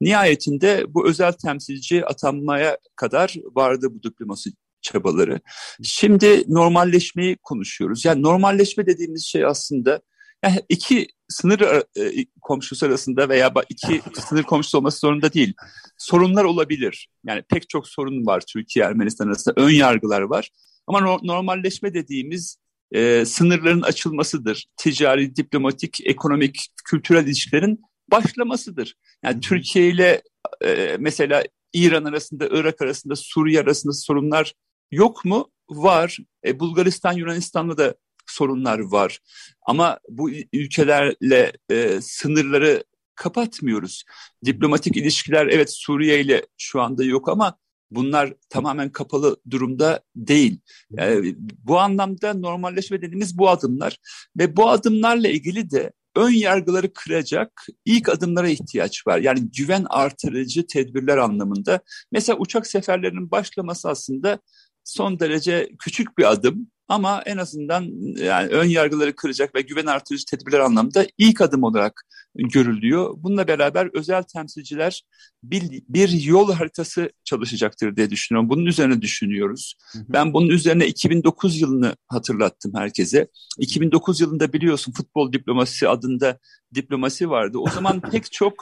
Nihayetinde 0.00 0.84
bu 0.88 1.08
özel 1.08 1.32
temsilci 1.32 2.06
atanmaya 2.06 2.78
kadar 2.96 3.34
vardı 3.54 3.88
bu 3.90 4.02
diplomasi 4.02 4.50
çabaları. 4.82 5.40
Şimdi 5.82 6.44
normalleşmeyi 6.48 7.36
konuşuyoruz. 7.42 8.04
Yani 8.04 8.22
normalleşme 8.22 8.86
dediğimiz 8.86 9.24
şey 9.24 9.44
aslında 9.44 10.00
yani 10.44 10.62
iki 10.68 11.06
sınır 11.28 11.60
e, 11.60 12.26
komşusu 12.42 12.86
arasında 12.86 13.28
veya 13.28 13.52
iki 13.68 14.02
sınır 14.20 14.42
komşusu 14.42 14.78
olması 14.78 14.98
zorunda 14.98 15.32
değil. 15.32 15.54
Sorunlar 15.98 16.44
olabilir. 16.44 17.08
Yani 17.24 17.42
pek 17.42 17.68
çok 17.68 17.88
sorun 17.88 18.26
var 18.26 18.42
Türkiye 18.48 18.84
Ermenistan 18.84 19.26
arasında. 19.26 19.54
Ön 19.60 19.70
yargılar 19.70 20.20
var. 20.20 20.50
Ama 20.86 21.00
no, 21.00 21.18
normalleşme 21.22 21.94
dediğimiz 21.94 22.56
e, 22.92 23.24
sınırların 23.24 23.82
açılmasıdır. 23.82 24.66
Ticari, 24.76 25.36
diplomatik, 25.36 26.06
ekonomik, 26.06 26.68
kültürel 26.84 27.26
ilişkilerin 27.26 27.80
başlamasıdır. 28.10 28.94
Yani 29.24 29.40
Türkiye 29.40 29.88
ile 29.88 30.22
e, 30.64 30.96
mesela 31.00 31.44
İran 31.72 32.04
arasında, 32.04 32.48
Irak 32.50 32.82
arasında, 32.82 33.16
Suriye 33.16 33.60
arasında 33.60 33.92
sorunlar 33.92 34.52
yok 34.90 35.24
mu? 35.24 35.50
Var. 35.70 36.18
E, 36.46 36.60
Bulgaristan, 36.60 37.12
Yunanistan'la 37.12 37.78
da 37.78 37.94
sorunlar 38.32 38.78
var. 38.78 39.18
Ama 39.66 39.98
bu 40.08 40.30
ülkelerle 40.52 41.52
e, 41.70 42.00
sınırları 42.00 42.84
kapatmıyoruz. 43.14 44.04
Diplomatik 44.44 44.96
ilişkiler 44.96 45.46
evet 45.46 45.72
Suriye 45.72 46.20
ile 46.20 46.46
şu 46.58 46.80
anda 46.80 47.04
yok 47.04 47.28
ama 47.28 47.58
bunlar 47.90 48.34
tamamen 48.48 48.90
kapalı 48.92 49.36
durumda 49.50 50.00
değil. 50.16 50.60
Yani 50.90 51.34
bu 51.38 51.80
anlamda 51.80 52.34
normalleşme 52.34 53.02
dediğimiz 53.02 53.38
bu 53.38 53.50
adımlar 53.50 53.98
ve 54.38 54.56
bu 54.56 54.68
adımlarla 54.68 55.28
ilgili 55.28 55.70
de 55.70 55.92
ön 56.16 56.30
yargıları 56.30 56.92
kıracak 56.92 57.66
ilk 57.84 58.08
adımlara 58.08 58.48
ihtiyaç 58.48 59.06
var. 59.06 59.18
Yani 59.18 59.50
güven 59.50 59.86
artırıcı 59.90 60.66
tedbirler 60.66 61.18
anlamında. 61.18 61.80
Mesela 62.12 62.38
uçak 62.38 62.66
seferlerinin 62.66 63.30
başlaması 63.30 63.88
aslında 63.88 64.38
son 64.84 65.20
derece 65.20 65.70
küçük 65.78 66.18
bir 66.18 66.32
adım 66.32 66.66
ama 66.88 67.22
en 67.26 67.36
azından 67.36 67.82
yani 68.16 68.48
ön 68.48 68.64
yargıları 68.64 69.16
kıracak 69.16 69.54
ve 69.54 69.60
güven 69.60 69.86
artırıcı 69.86 70.24
tedbirler 70.24 70.60
anlamında 70.60 71.06
ilk 71.18 71.40
adım 71.40 71.62
olarak 71.62 72.06
görülüyor. 72.34 73.14
Bununla 73.16 73.48
beraber 73.48 73.90
özel 73.94 74.22
temsilciler 74.22 75.02
bir, 75.42 75.82
bir 75.88 76.08
yol 76.08 76.52
haritası 76.52 77.10
çalışacaktır 77.24 77.96
diye 77.96 78.10
düşünüyorum. 78.10 78.50
Bunun 78.50 78.66
üzerine 78.66 79.02
düşünüyoruz. 79.02 79.74
Hı 79.92 79.98
hı. 79.98 80.04
Ben 80.08 80.32
bunun 80.34 80.48
üzerine 80.48 80.86
2009 80.86 81.60
yılını 81.60 81.96
hatırlattım 82.08 82.72
herkese. 82.74 83.28
2009 83.58 84.20
yılında 84.20 84.52
biliyorsun 84.52 84.92
futbol 84.92 85.32
diplomasi 85.32 85.88
adında 85.88 86.38
diplomasi 86.74 87.30
vardı. 87.30 87.58
O 87.58 87.70
zaman 87.70 88.00
pek 88.10 88.32
çok 88.32 88.54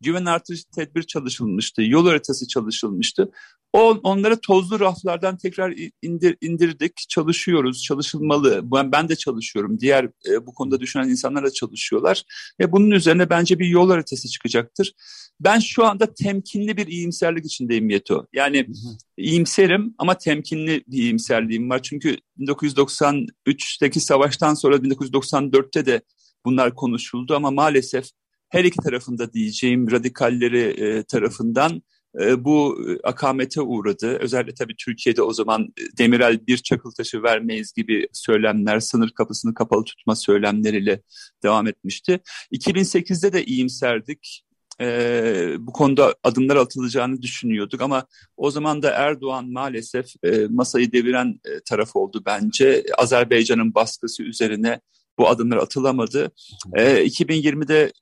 güven 0.00 0.24
artırıcı 0.24 0.62
tedbir 0.74 1.02
çalışılmıştı. 1.02 1.82
Yol 1.82 2.06
haritası 2.06 2.48
çalışılmıştı. 2.48 3.30
O, 3.72 3.80
onları 4.02 4.40
tozlu 4.40 4.80
raflardan 4.80 5.36
tekrar 5.36 5.74
indir, 6.02 6.36
indirdik, 6.40 6.96
çalışıyoruz, 7.08 7.82
çalışılmalı. 7.82 8.60
Ben, 8.64 8.92
ben 8.92 9.08
de 9.08 9.16
çalışıyorum, 9.16 9.80
diğer 9.80 10.04
e, 10.04 10.46
bu 10.46 10.54
konuda 10.54 10.80
düşünen 10.80 11.08
insanlar 11.08 11.44
da 11.44 11.50
çalışıyorlar. 11.50 12.24
Ve 12.60 12.72
bunun 12.72 12.90
üzerine 12.90 13.30
bence 13.30 13.58
bir 13.58 13.66
yol 13.66 13.90
haritası 13.90 14.28
çıkacaktır. 14.28 14.92
Ben 15.40 15.58
şu 15.58 15.84
anda 15.84 16.14
temkinli 16.14 16.76
bir 16.76 16.86
iyimserlik 16.86 17.44
içindeyim 17.44 17.90
Yeto. 17.90 18.26
Yani 18.32 18.58
hı 18.58 18.70
hı. 18.70 18.96
iyimserim 19.16 19.94
ama 19.98 20.18
temkinli 20.18 20.84
bir 20.86 20.98
iyimserliğim 20.98 21.70
var. 21.70 21.82
Çünkü 21.82 22.16
1993'teki 22.38 24.00
savaştan 24.00 24.54
sonra 24.54 24.76
1994'te 24.76 25.86
de 25.86 26.00
bunlar 26.44 26.74
konuşuldu 26.74 27.36
ama 27.36 27.50
maalesef 27.50 28.06
her 28.48 28.64
iki 28.64 28.76
tarafında 28.76 29.32
diyeceğim 29.32 29.90
radikalleri 29.90 30.60
e, 30.60 31.02
tarafından 31.02 31.82
bu 32.14 32.78
e, 32.88 33.08
akamete 33.08 33.60
uğradı. 33.60 34.18
Özellikle 34.18 34.54
tabii 34.54 34.76
Türkiye'de 34.76 35.22
o 35.22 35.32
zaman 35.32 35.62
e, 35.62 35.98
Demirel 35.98 36.46
bir 36.46 36.58
çakıl 36.58 36.90
taşı 36.90 37.22
vermeyiz 37.22 37.72
gibi 37.72 38.08
söylemler, 38.12 38.80
sınır 38.80 39.10
kapısını 39.10 39.54
kapalı 39.54 39.84
tutma 39.84 40.16
söylemleriyle 40.16 41.02
devam 41.42 41.66
etmişti. 41.66 42.20
2008'de 42.52 43.32
de 43.32 43.44
iyimserdik. 43.44 44.44
Ee, 44.80 45.56
bu 45.58 45.72
konuda 45.72 46.14
adımlar 46.24 46.56
atılacağını 46.56 47.22
düşünüyorduk 47.22 47.80
ama 47.80 48.06
o 48.36 48.50
zaman 48.50 48.82
da 48.82 48.90
Erdoğan 48.90 49.52
maalesef 49.52 50.06
e, 50.24 50.46
masayı 50.50 50.92
deviren 50.92 51.40
e, 51.44 51.60
taraf 51.60 51.96
oldu 51.96 52.22
bence. 52.26 52.84
Azerbaycan'ın 52.98 53.74
baskısı 53.74 54.22
üzerine 54.22 54.80
bu 55.18 55.28
adımlar 55.28 55.56
atılamadı. 55.56 56.32
E, 56.74 57.06
2020'de 57.06 57.92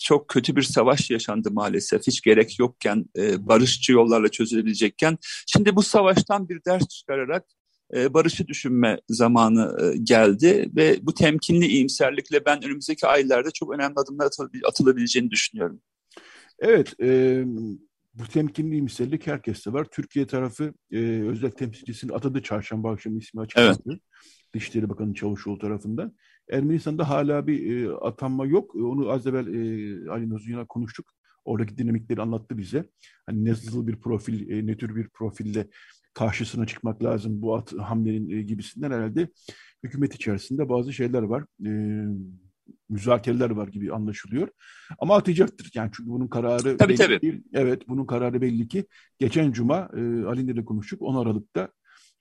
çok 0.00 0.28
kötü 0.28 0.56
bir 0.56 0.62
savaş 0.62 1.10
yaşandı 1.10 1.50
maalesef. 1.50 2.06
Hiç 2.06 2.22
gerek 2.22 2.58
yokken, 2.58 3.04
e, 3.16 3.46
barışçı 3.46 3.92
yollarla 3.92 4.28
çözülebilecekken. 4.28 5.18
Şimdi 5.46 5.76
bu 5.76 5.82
savaştan 5.82 6.48
bir 6.48 6.60
ders 6.66 6.88
çıkararak 6.88 7.44
e, 7.94 8.14
barışı 8.14 8.46
düşünme 8.46 9.00
zamanı 9.08 9.76
e, 9.82 9.96
geldi 9.96 10.70
ve 10.76 10.98
bu 11.02 11.14
temkinli 11.14 11.66
iyimserlikle 11.66 12.44
ben 12.44 12.64
önümüzdeki 12.64 13.06
aylarda 13.06 13.50
çok 13.50 13.74
önemli 13.74 13.94
adımlar 13.96 14.30
atılabileceğini 14.64 15.30
düşünüyorum. 15.30 15.80
Evet, 16.58 17.00
e, 17.00 17.42
bu 18.14 18.24
temkinli 18.32 18.74
iyimserlik 18.74 19.26
herkeste 19.26 19.72
var. 19.72 19.86
Türkiye 19.90 20.26
tarafı 20.26 20.74
e, 20.92 20.98
özel 21.22 21.50
temsilcisini 21.50 22.12
atadı 22.12 22.42
çarşamba 22.42 22.92
akşamı 22.92 23.18
ismi 23.18 23.40
açıkladı. 23.40 23.82
Evet. 23.86 24.00
Dışişleri 24.54 24.88
Bakanı 24.88 25.14
Çavuşoğlu 25.14 25.58
tarafından. 25.58 26.16
Ermenistan'da 26.50 27.08
hala 27.08 27.46
bir 27.46 27.76
e, 27.76 27.92
atanma 27.92 28.46
yok. 28.46 28.74
Onu 28.74 29.10
az 29.10 29.26
evvel 29.26 29.46
e, 29.46 30.10
Ali 30.10 30.30
Nazunyan'a 30.30 30.66
konuştuk. 30.66 31.06
Oradaki 31.44 31.78
dinamikleri 31.78 32.20
anlattı 32.20 32.58
bize. 32.58 32.84
Hani 33.26 33.44
nasıl 33.44 33.86
bir 33.86 33.96
profil, 33.96 34.50
e, 34.50 34.66
ne 34.66 34.76
tür 34.76 34.96
bir 34.96 35.08
profille 35.08 35.66
karşısına 36.14 36.66
çıkmak 36.66 37.04
lazım 37.04 37.42
bu 37.42 37.56
at, 37.56 37.72
hamlenin 37.72 38.30
e, 38.30 38.42
gibisinden 38.42 38.90
herhalde 38.90 39.28
hükümet 39.82 40.14
içerisinde 40.14 40.68
bazı 40.68 40.92
şeyler 40.92 41.22
var. 41.22 41.44
E, 41.66 41.70
müzakereler 42.88 43.50
var 43.50 43.68
gibi 43.68 43.92
anlaşılıyor. 43.92 44.48
Ama 44.98 45.16
atacaktır. 45.16 45.70
Yani 45.74 45.90
çünkü 45.96 46.10
bunun 46.10 46.28
kararı 46.28 46.76
tabii, 46.76 46.88
belli 46.88 46.98
tabii. 46.98 47.20
Değil. 47.20 47.42
Evet 47.52 47.88
bunun 47.88 48.06
kararı 48.06 48.40
belli 48.40 48.68
ki. 48.68 48.84
Geçen 49.18 49.52
cuma 49.52 49.90
e, 49.96 50.24
Ali'nde 50.24 50.56
de 50.56 50.64
konuştuk. 50.64 51.02
10 51.02 51.16
Aralık'ta 51.16 51.68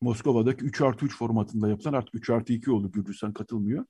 Moskova'daki 0.03 0.65
3 0.65 0.81
artı 0.81 1.05
3 1.05 1.17
formatında 1.17 1.69
yapılan 1.69 1.93
artık 1.93 2.15
3 2.15 2.29
artı 2.29 2.53
2 2.53 2.71
oldu 2.71 2.91
Gürcistan 2.91 3.33
katılmıyor. 3.33 3.85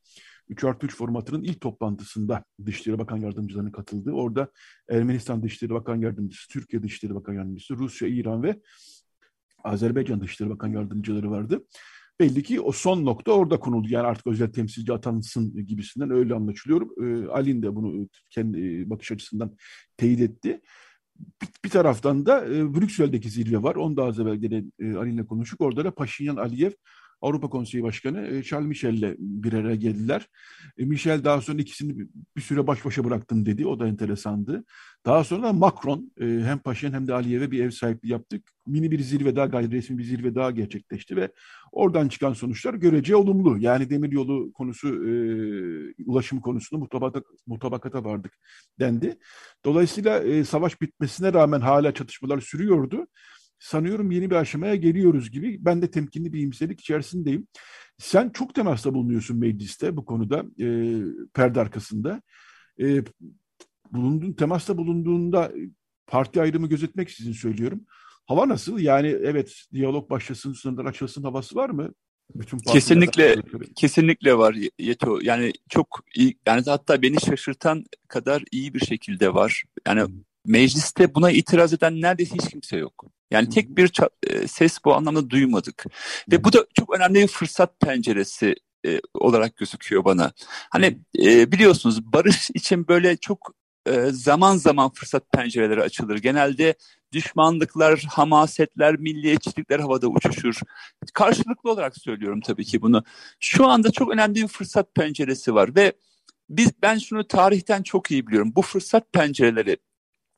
3 0.48 0.64
artı 0.64 0.86
3 0.86 0.96
formatının 0.96 1.42
ilk 1.42 1.60
toplantısında 1.60 2.44
Dışişleri 2.66 2.98
Bakan 2.98 3.16
Yardımcılarının 3.16 3.70
katıldığı. 3.70 4.12
Orada 4.12 4.48
Ermenistan 4.88 5.42
Dışişleri 5.42 5.74
Bakan 5.74 5.96
Yardımcısı, 5.96 6.48
Türkiye 6.48 6.82
Dışişleri 6.82 7.14
Bakan 7.14 7.34
Yardımcısı, 7.34 7.76
Rusya, 7.76 8.08
İran 8.08 8.42
ve 8.42 8.60
Azerbaycan 9.64 10.20
Dışişleri 10.20 10.50
Bakan 10.50 10.68
Yardımcıları 10.68 11.30
vardı. 11.30 11.64
Belli 12.20 12.42
ki 12.42 12.60
o 12.60 12.72
son 12.72 13.04
nokta 13.04 13.32
orada 13.32 13.60
konuldu. 13.60 13.86
Yani 13.90 14.06
artık 14.06 14.26
özel 14.26 14.52
temsilci 14.52 14.92
atansın 14.92 15.66
gibisinden 15.66 16.10
öyle 16.10 16.34
anlaşılıyor. 16.34 17.02
Ee, 17.02 17.28
Alin 17.28 17.62
de 17.62 17.76
bunu 17.76 18.08
kendi 18.30 18.90
bakış 18.90 19.12
açısından 19.12 19.56
teyit 19.96 20.20
etti. 20.20 20.60
Bir, 21.64 21.70
taraftan 21.70 22.26
da 22.26 22.46
e, 22.46 22.74
Brüksel'deki 22.74 23.30
zirve 23.30 23.62
var. 23.62 23.74
Onu 23.74 23.96
da 23.96 24.04
az 24.04 24.20
evvel 24.20 24.36
gene 24.36 24.64
e, 24.78 24.94
Ali'yle 24.94 25.26
konuştuk. 25.26 25.60
Orada 25.60 25.84
da 25.84 25.94
Paşinyan 25.94 26.36
Aliyev 26.36 26.72
Avrupa 27.24 27.48
Konseyi 27.48 27.82
Başkanı 27.82 28.26
e, 28.26 28.42
Charles 28.42 28.68
Michel'le 28.68 29.16
bir 29.18 29.52
araya 29.52 29.74
geldiler. 29.74 30.28
E, 30.78 30.84
Michel 30.84 31.24
daha 31.24 31.40
sonra 31.40 31.58
ikisini 31.58 32.06
bir 32.36 32.42
süre 32.42 32.66
baş 32.66 32.84
başa 32.84 33.04
bıraktım 33.04 33.46
dedi. 33.46 33.66
O 33.66 33.80
da 33.80 33.88
enteresandı. 33.88 34.64
Daha 35.06 35.24
sonra 35.24 35.52
Macron 35.52 36.12
e, 36.20 36.24
hem 36.24 36.58
Paşin 36.58 36.92
hem 36.92 37.06
de 37.06 37.14
Aliyev'e 37.14 37.50
bir 37.50 37.64
ev 37.64 37.70
sahipliği 37.70 38.10
yaptık. 38.10 38.42
Mini 38.66 38.90
bir 38.90 39.00
zirve 39.00 39.36
daha 39.36 39.46
gayri 39.46 39.70
resmi 39.70 39.98
bir 39.98 40.04
zirve 40.04 40.34
daha 40.34 40.50
gerçekleşti 40.50 41.16
ve 41.16 41.32
oradan 41.72 42.08
çıkan 42.08 42.32
sonuçlar 42.32 42.74
görece 42.74 43.16
olumlu. 43.16 43.58
Yani 43.58 43.90
demiryolu 43.90 44.52
konusu, 44.52 44.88
ulaşım 46.06 46.40
konusunda 46.40 46.80
mutabakata, 46.80 47.26
mutabakata 47.46 48.04
vardık 48.04 48.32
dendi. 48.80 49.18
Dolayısıyla 49.64 50.44
savaş 50.44 50.80
bitmesine 50.80 51.32
rağmen 51.32 51.60
hala 51.60 51.94
çatışmalar 51.94 52.40
sürüyordu 52.40 53.06
sanıyorum 53.64 54.10
yeni 54.10 54.30
bir 54.30 54.36
aşamaya 54.36 54.74
geliyoruz 54.74 55.30
gibi. 55.30 55.64
Ben 55.64 55.82
de 55.82 55.90
temkinli 55.90 56.32
bir 56.32 56.40
imselik 56.40 56.80
içerisindeyim. 56.80 57.46
Sen 57.98 58.30
çok 58.30 58.54
temasta 58.54 58.94
bulunuyorsun 58.94 59.38
mecliste 59.38 59.96
bu 59.96 60.04
konuda 60.04 60.44
e, 60.60 60.66
perde 61.34 61.60
arkasında. 61.60 62.22
E, 62.80 63.04
bulunduğun 63.92 64.32
temasta 64.32 64.78
bulunduğunda 64.78 65.52
parti 66.06 66.40
ayrımı 66.40 66.68
gözetmek 66.68 67.10
sizin 67.10 67.32
söylüyorum. 67.32 67.84
Hava 68.26 68.48
nasıl? 68.48 68.78
Yani 68.78 69.08
evet 69.08 69.62
diyalog 69.72 70.10
başlasın, 70.10 70.52
sınırlar 70.52 70.84
açılsın 70.84 71.22
havası 71.22 71.56
var 71.56 71.70
mı? 71.70 71.94
Bütün 72.34 72.58
kesinlikle 72.58 73.36
kesinlikle 73.76 74.38
var 74.38 74.56
Yeto. 74.78 75.18
Yani 75.22 75.52
çok 75.68 76.04
iyi 76.14 76.38
yani 76.46 76.62
hatta 76.66 77.02
beni 77.02 77.20
şaşırtan 77.20 77.84
kadar 78.08 78.42
iyi 78.52 78.74
bir 78.74 78.80
şekilde 78.80 79.34
var. 79.34 79.64
Yani 79.86 80.02
mecliste 80.46 81.14
buna 81.14 81.30
itiraz 81.30 81.72
eden 81.72 82.00
neredeyse 82.00 82.34
hiç 82.34 82.50
kimse 82.50 82.76
yok. 82.76 83.04
Yani 83.30 83.48
tek 83.48 83.76
bir 83.76 83.92
e, 84.22 84.48
ses 84.48 84.78
bu 84.84 84.94
anlamda 84.94 85.30
duymadık. 85.30 85.84
Ve 86.32 86.44
bu 86.44 86.52
da 86.52 86.66
çok 86.74 86.96
önemli 86.96 87.22
bir 87.22 87.28
fırsat 87.28 87.80
penceresi 87.80 88.54
e, 88.86 89.00
olarak 89.14 89.56
gözüküyor 89.56 90.04
bana. 90.04 90.32
Hani 90.70 90.98
e, 91.18 91.52
biliyorsunuz 91.52 92.12
barış 92.12 92.50
için 92.54 92.88
böyle 92.88 93.16
çok 93.16 93.54
e, 93.86 94.06
zaman 94.10 94.56
zaman 94.56 94.90
fırsat 94.92 95.32
pencereleri 95.32 95.82
açılır. 95.82 96.18
Genelde 96.18 96.74
düşmanlıklar, 97.12 98.04
hamasetler, 98.10 98.96
milliyetçilikler 98.96 99.80
havada 99.80 100.08
uçuşur. 100.08 100.60
Karşılıklı 101.14 101.70
olarak 101.70 101.96
söylüyorum 101.98 102.40
tabii 102.40 102.64
ki 102.64 102.82
bunu. 102.82 103.04
Şu 103.40 103.66
anda 103.66 103.90
çok 103.90 104.12
önemli 104.12 104.42
bir 104.42 104.48
fırsat 104.48 104.94
penceresi 104.94 105.54
var 105.54 105.76
ve 105.76 105.92
biz 106.48 106.70
ben 106.82 106.98
şunu 106.98 107.28
tarihten 107.28 107.82
çok 107.82 108.10
iyi 108.10 108.26
biliyorum. 108.26 108.52
Bu 108.56 108.62
fırsat 108.62 109.12
pencereleri 109.12 109.76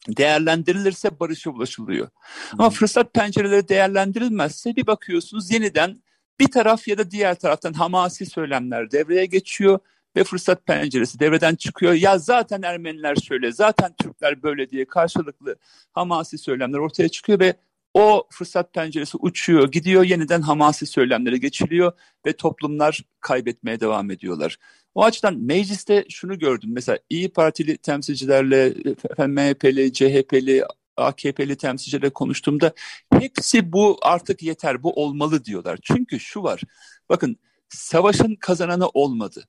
değerlendirilirse 0.08 1.20
barışa 1.20 1.50
ulaşılıyor. 1.50 2.08
Ama 2.52 2.70
fırsat 2.70 3.14
pencereleri 3.14 3.68
değerlendirilmezse 3.68 4.76
bir 4.76 4.86
bakıyorsunuz 4.86 5.50
yeniden 5.50 6.02
bir 6.40 6.48
taraf 6.48 6.88
ya 6.88 6.98
da 6.98 7.10
diğer 7.10 7.34
taraftan 7.34 7.72
hamasi 7.72 8.26
söylemler 8.26 8.90
devreye 8.90 9.26
geçiyor 9.26 9.78
ve 10.16 10.24
fırsat 10.24 10.66
penceresi 10.66 11.20
devreden 11.20 11.54
çıkıyor. 11.54 11.92
Ya 11.92 12.18
zaten 12.18 12.62
Ermeniler 12.62 13.16
şöyle, 13.16 13.52
zaten 13.52 13.94
Türkler 14.02 14.42
böyle 14.42 14.70
diye 14.70 14.84
karşılıklı 14.84 15.56
hamasi 15.92 16.38
söylemler 16.38 16.78
ortaya 16.78 17.08
çıkıyor 17.08 17.40
ve 17.40 17.54
o 17.96 18.26
fırsat 18.30 18.74
penceresi 18.74 19.16
uçuyor, 19.16 19.72
gidiyor, 19.72 20.04
yeniden 20.04 20.42
hamasi 20.42 20.86
söylemlere 20.86 21.38
geçiliyor 21.38 21.92
ve 22.26 22.36
toplumlar 22.36 23.00
kaybetmeye 23.20 23.80
devam 23.80 24.10
ediyorlar. 24.10 24.56
O 24.94 25.04
açıdan 25.04 25.38
mecliste 25.38 26.04
şunu 26.08 26.38
gördüm. 26.38 26.70
Mesela 26.72 26.98
İyi 27.10 27.32
Partili 27.32 27.76
temsilcilerle, 27.76 28.74
MHP'li, 29.18 29.92
CHP'li, 29.92 30.64
AKP'li 30.96 31.56
temsilcilerle 31.56 32.10
konuştuğumda 32.10 32.72
hepsi 33.12 33.72
bu 33.72 33.98
artık 34.02 34.42
yeter, 34.42 34.82
bu 34.82 34.92
olmalı 34.92 35.44
diyorlar. 35.44 35.78
Çünkü 35.82 36.20
şu 36.20 36.42
var, 36.42 36.60
bakın 37.08 37.36
savaşın 37.68 38.34
kazananı 38.40 38.88
olmadı. 38.88 39.48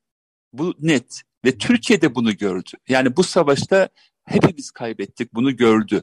Bu 0.54 0.76
net 0.80 1.22
ve 1.46 1.58
Türkiye 1.58 2.02
de 2.02 2.16
bunu 2.16 2.38
gördü. 2.38 2.72
Yani 2.90 3.18
bu 3.18 3.24
savaşta 3.24 3.90
hepimiz 4.28 4.72
kaybettik, 4.72 5.34
bunu 5.34 5.56
gördü. 5.56 6.02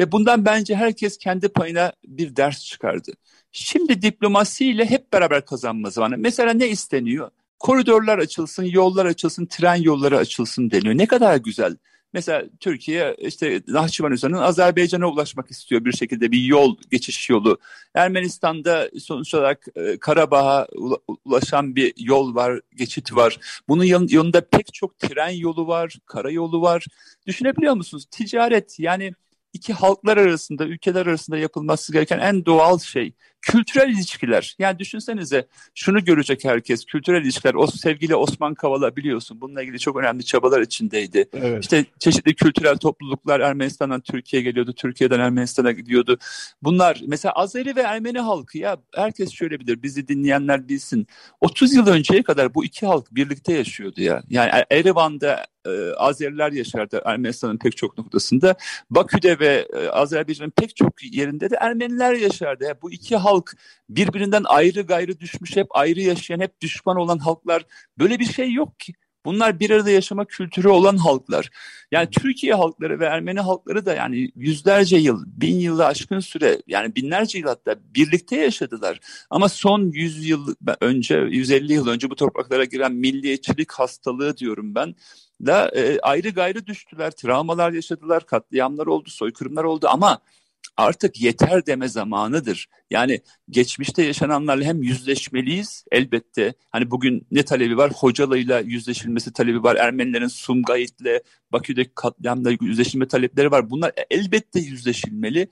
Ve 0.00 0.12
bundan 0.12 0.44
bence 0.44 0.76
herkes 0.76 1.18
kendi 1.18 1.48
payına 1.48 1.92
bir 2.06 2.36
ders 2.36 2.64
çıkardı. 2.64 3.12
Şimdi 3.52 4.02
diplomasiyle 4.02 4.90
hep 4.90 5.12
beraber 5.12 5.44
kazanma 5.44 5.90
zamanı. 5.90 6.18
Mesela 6.18 6.52
ne 6.52 6.68
isteniyor? 6.68 7.30
koridorlar 7.58 8.18
açılsın, 8.18 8.64
yollar 8.64 9.06
açılsın, 9.06 9.46
tren 9.46 9.74
yolları 9.74 10.18
açılsın 10.18 10.70
deniyor. 10.70 10.98
Ne 10.98 11.06
kadar 11.06 11.36
güzel. 11.36 11.76
Mesela 12.16 12.44
Türkiye 12.60 13.16
işte 13.18 13.62
Nahçıvan 13.68 14.12
üzerinden 14.12 14.38
Azerbaycan'a 14.38 15.06
ulaşmak 15.06 15.50
istiyor 15.50 15.84
bir 15.84 15.92
şekilde 15.92 16.32
bir 16.32 16.40
yol, 16.40 16.76
geçiş 16.90 17.30
yolu. 17.30 17.58
Ermenistan'da 17.94 18.90
sonuç 19.00 19.34
olarak 19.34 19.66
e, 19.76 19.98
Karabağ'a 19.98 20.66
ulaşan 21.24 21.76
bir 21.76 21.94
yol 21.98 22.34
var, 22.34 22.60
geçit 22.76 23.16
var. 23.16 23.38
Bunun 23.68 23.84
yanında 23.84 24.40
pek 24.40 24.74
çok 24.74 24.98
tren 24.98 25.30
yolu 25.30 25.66
var, 25.66 25.98
karayolu 26.06 26.62
var. 26.62 26.86
Düşünebiliyor 27.26 27.74
musunuz? 27.74 28.06
Ticaret 28.10 28.78
yani 28.78 29.14
iki 29.52 29.72
halklar 29.72 30.16
arasında, 30.16 30.64
ülkeler 30.64 31.06
arasında 31.06 31.38
yapılması 31.38 31.92
gereken 31.92 32.18
en 32.18 32.46
doğal 32.46 32.78
şey. 32.78 33.12
Kültürel 33.42 33.88
ilişkiler. 33.88 34.56
Yani 34.58 34.78
düşünsenize 34.78 35.46
şunu 35.74 36.04
görecek 36.04 36.44
herkes. 36.44 36.84
Kültürel 36.84 37.22
ilişkiler. 37.22 37.54
O 37.54 37.66
sevgili 37.66 38.16
Osman 38.16 38.54
Kavala 38.54 38.96
biliyorsun 38.96 39.40
bununla 39.40 39.62
ilgili 39.62 39.78
çok 39.78 39.96
önemli 39.96 40.24
çabalar 40.24 40.60
içindeydi. 40.60 41.28
Evet. 41.32 41.62
İşte 41.62 41.84
çeşitli 41.98 42.34
kültürel 42.34 42.76
topluluklar 42.76 43.40
Ermenistan'dan 43.40 44.00
Türkiye'ye 44.00 44.44
geliyordu. 44.50 44.72
Türkiye'den 44.72 45.20
Ermenistan'a 45.20 45.72
gidiyordu. 45.72 46.18
Bunlar 46.62 47.00
mesela 47.06 47.32
Azeri 47.32 47.76
ve 47.76 47.80
Ermeni 47.80 48.18
halkı 48.18 48.58
ya 48.58 48.76
herkes 48.94 49.32
şöyle 49.32 49.60
bilir. 49.60 49.82
Bizi 49.82 50.08
dinleyenler 50.08 50.68
bilsin. 50.68 51.06
30 51.40 51.74
yıl 51.74 51.86
önceye 51.86 52.22
kadar 52.22 52.54
bu 52.54 52.64
iki 52.64 52.86
halk 52.86 53.14
birlikte 53.14 53.52
yaşıyordu 53.52 54.02
ya. 54.02 54.22
Yani 54.28 54.50
Erivan'da 54.70 55.46
e, 55.66 55.92
Azeriler 55.96 56.52
yaşardı 56.52 57.02
Ermenistan'ın 57.04 57.58
pek 57.58 57.76
çok 57.76 57.98
noktasında. 57.98 58.54
Bakü'de 58.90 59.38
ve 59.38 59.68
e, 59.74 59.88
Azerbaycan'ın 59.88 60.50
pek 60.50 60.76
çok 60.76 61.14
yerinde 61.14 61.50
de 61.50 61.56
Ermeniler 61.60 62.12
yaşardı. 62.12 62.78
Bu 62.82 62.92
iki 62.92 63.16
halk 63.26 63.52
birbirinden 63.88 64.42
ayrı 64.46 64.82
gayrı 64.82 65.20
düşmüş, 65.20 65.56
hep 65.56 65.66
ayrı 65.70 66.00
yaşayan, 66.00 66.40
hep 66.40 66.60
düşman 66.60 66.96
olan 66.96 67.18
halklar. 67.18 67.62
Böyle 67.98 68.18
bir 68.18 68.24
şey 68.24 68.52
yok 68.52 68.80
ki. 68.80 68.92
Bunlar 69.26 69.60
bir 69.60 69.70
arada 69.70 69.90
yaşama 69.90 70.24
kültürü 70.24 70.68
olan 70.68 70.96
halklar. 70.96 71.50
Yani 71.92 72.08
Türkiye 72.10 72.54
halkları 72.54 73.00
ve 73.00 73.04
Ermeni 73.04 73.40
halkları 73.40 73.86
da 73.86 73.94
yani 73.94 74.30
yüzlerce 74.36 74.96
yıl, 74.96 75.24
bin 75.26 75.54
yılı 75.54 75.86
aşkın 75.86 76.20
süre 76.20 76.62
yani 76.66 76.96
binlerce 76.96 77.38
yıl 77.38 77.46
hatta 77.46 77.76
birlikte 77.94 78.36
yaşadılar. 78.36 79.00
Ama 79.30 79.48
son 79.48 79.90
yüz 79.92 80.28
yıl 80.28 80.54
önce, 80.80 81.14
150 81.14 81.72
yıl 81.72 81.86
önce 81.86 82.10
bu 82.10 82.16
topraklara 82.16 82.64
giren 82.64 82.92
milliyetçilik 82.92 83.72
hastalığı 83.72 84.36
diyorum 84.36 84.74
ben 84.74 84.94
da 85.46 85.68
e, 85.68 86.00
ayrı 86.00 86.30
gayrı 86.30 86.66
düştüler, 86.66 87.10
travmalar 87.10 87.72
yaşadılar, 87.72 88.26
katliamlar 88.26 88.86
oldu, 88.86 89.10
soykırımlar 89.10 89.64
oldu 89.64 89.86
ama 89.90 90.18
artık 90.76 91.20
yeter 91.20 91.66
deme 91.66 91.88
zamanıdır. 91.88 92.68
Yani 92.90 93.20
geçmişte 93.50 94.02
yaşananlarla 94.02 94.64
hem 94.64 94.82
yüzleşmeliyiz 94.82 95.84
elbette. 95.92 96.54
Hani 96.70 96.90
bugün 96.90 97.26
ne 97.30 97.44
talebi 97.44 97.76
var? 97.76 97.92
Hocalı'yla 97.96 98.60
yüzleşilmesi 98.60 99.32
talebi 99.32 99.62
var. 99.62 99.76
Ermenilerin 99.76 100.28
Sumgayit'le 100.28 101.22
Bakü'deki 101.52 101.90
katliamla 101.94 102.50
yüzleşilme 102.60 103.08
talepleri 103.08 103.50
var. 103.50 103.70
Bunlar 103.70 103.92
elbette 104.10 104.60
yüzleşilmeli. 104.60 105.48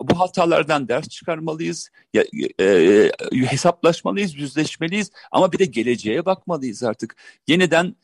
Bu 0.00 0.20
hatalardan 0.20 0.88
ders 0.88 1.08
çıkarmalıyız. 1.08 1.90
Ya, 2.14 2.24
e, 2.58 2.64
e, 2.64 3.10
hesaplaşmalıyız, 3.32 4.34
yüzleşmeliyiz. 4.34 5.10
Ama 5.32 5.52
bir 5.52 5.58
de 5.58 5.64
geleceğe 5.64 6.24
bakmalıyız 6.24 6.82
artık. 6.82 7.16
Yeniden 7.46 7.94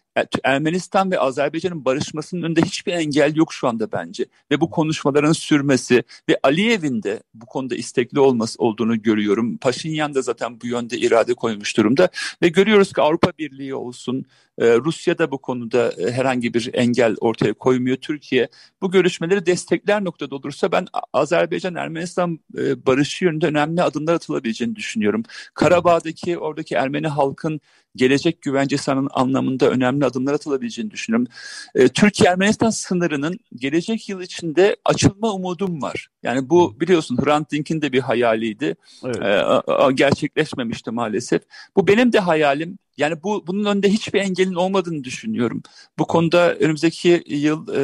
Ermenistan 0.45 1.11
ve 1.11 1.19
Azerbaycan'ın 1.19 1.85
barışmasının 1.85 2.43
önünde 2.43 2.63
hiçbir 2.63 2.93
engel 2.93 3.37
yok 3.37 3.53
şu 3.53 3.69
anda 3.69 3.93
bence. 3.93 4.25
Ve 4.51 4.61
bu 4.61 4.71
konuşmaların 4.71 5.33
sürmesi 5.33 6.05
ve 6.29 6.39
Aliyev'in 6.43 7.03
de 7.03 7.23
bu 7.35 7.47
konuda 7.47 7.75
istekli 7.75 8.21
olması 8.21 8.63
olduğunu 8.63 9.03
görüyorum. 9.03 9.57
Paşinyan 9.57 10.15
da 10.15 10.23
zaten 10.23 10.61
bu 10.61 10.67
yönde 10.67 10.99
irade 10.99 11.35
koymuş 11.35 11.77
durumda. 11.77 12.09
Ve 12.43 12.49
görüyoruz 12.49 12.93
ki 12.93 13.01
Avrupa 13.03 13.33
Birliği 13.39 13.75
olsun, 13.75 14.27
e, 14.59 14.77
Rusya 14.77 15.19
da 15.19 15.31
bu 15.31 15.39
konuda 15.39 15.93
e, 15.99 16.13
herhangi 16.13 16.55
bir 16.55 16.71
engel 16.75 17.17
ortaya 17.21 17.55
koymuyor. 17.55 17.97
Türkiye 17.97 18.49
bu 18.83 18.91
görüşmeleri 18.91 19.47
destekler 19.47 20.05
noktada 20.05 20.37
olursa 20.37 20.73
ben 20.73 20.87
Azerbaycan-Ermenistan 21.13 22.39
e, 22.59 22.87
barışı 22.87 23.25
yönünde 23.25 23.47
önemli 23.47 23.83
adımlar 23.83 24.15
atılabileceğini 24.15 24.77
düşünüyorum. 24.77 25.23
Karabağ'daki 25.55 26.39
oradaki 26.39 26.75
Ermeni 26.75 27.09
halkın 27.09 27.61
gelecek 27.99 28.43
güvencesi 28.43 28.93
anlamında 28.93 29.71
önemli 29.71 30.05
adımlar 30.05 30.35
atılabileceğini 30.35 30.91
düşünüyorum. 30.91 31.27
E, 31.75 31.89
Türkiye-Ermenistan 31.89 32.71
sınırının 32.71 33.39
gelecek 33.55 34.09
yıl 34.09 34.21
içinde 34.21 34.77
açılma 34.85 35.33
umudum 35.33 35.83
var. 35.83 36.09
Yani 36.23 36.51
bu 36.51 36.81
biliyorsun 36.81 37.19
Hrant 37.25 37.53
Dink'in 37.53 37.83
de 37.83 37.93
bir 37.93 38.01
hayaliydi. 38.01 38.77
Evet. 39.05 39.23
E, 39.23 39.93
gerçekleşmemişti 39.95 40.91
maalesef. 40.91 41.43
Bu 41.77 41.87
benim 41.87 42.13
de 42.13 42.19
hayalim. 42.19 42.79
Yani 42.99 43.23
bu 43.23 43.47
bunun 43.47 43.65
önünde 43.65 43.89
hiçbir 43.89 44.21
engelin 44.21 44.55
olmadığını 44.55 45.05
düşünüyorum. 45.05 45.63
Bu 45.99 46.07
konuda 46.07 46.55
önümüzdeki 46.55 47.23
yıl 47.27 47.69
e, 47.75 47.79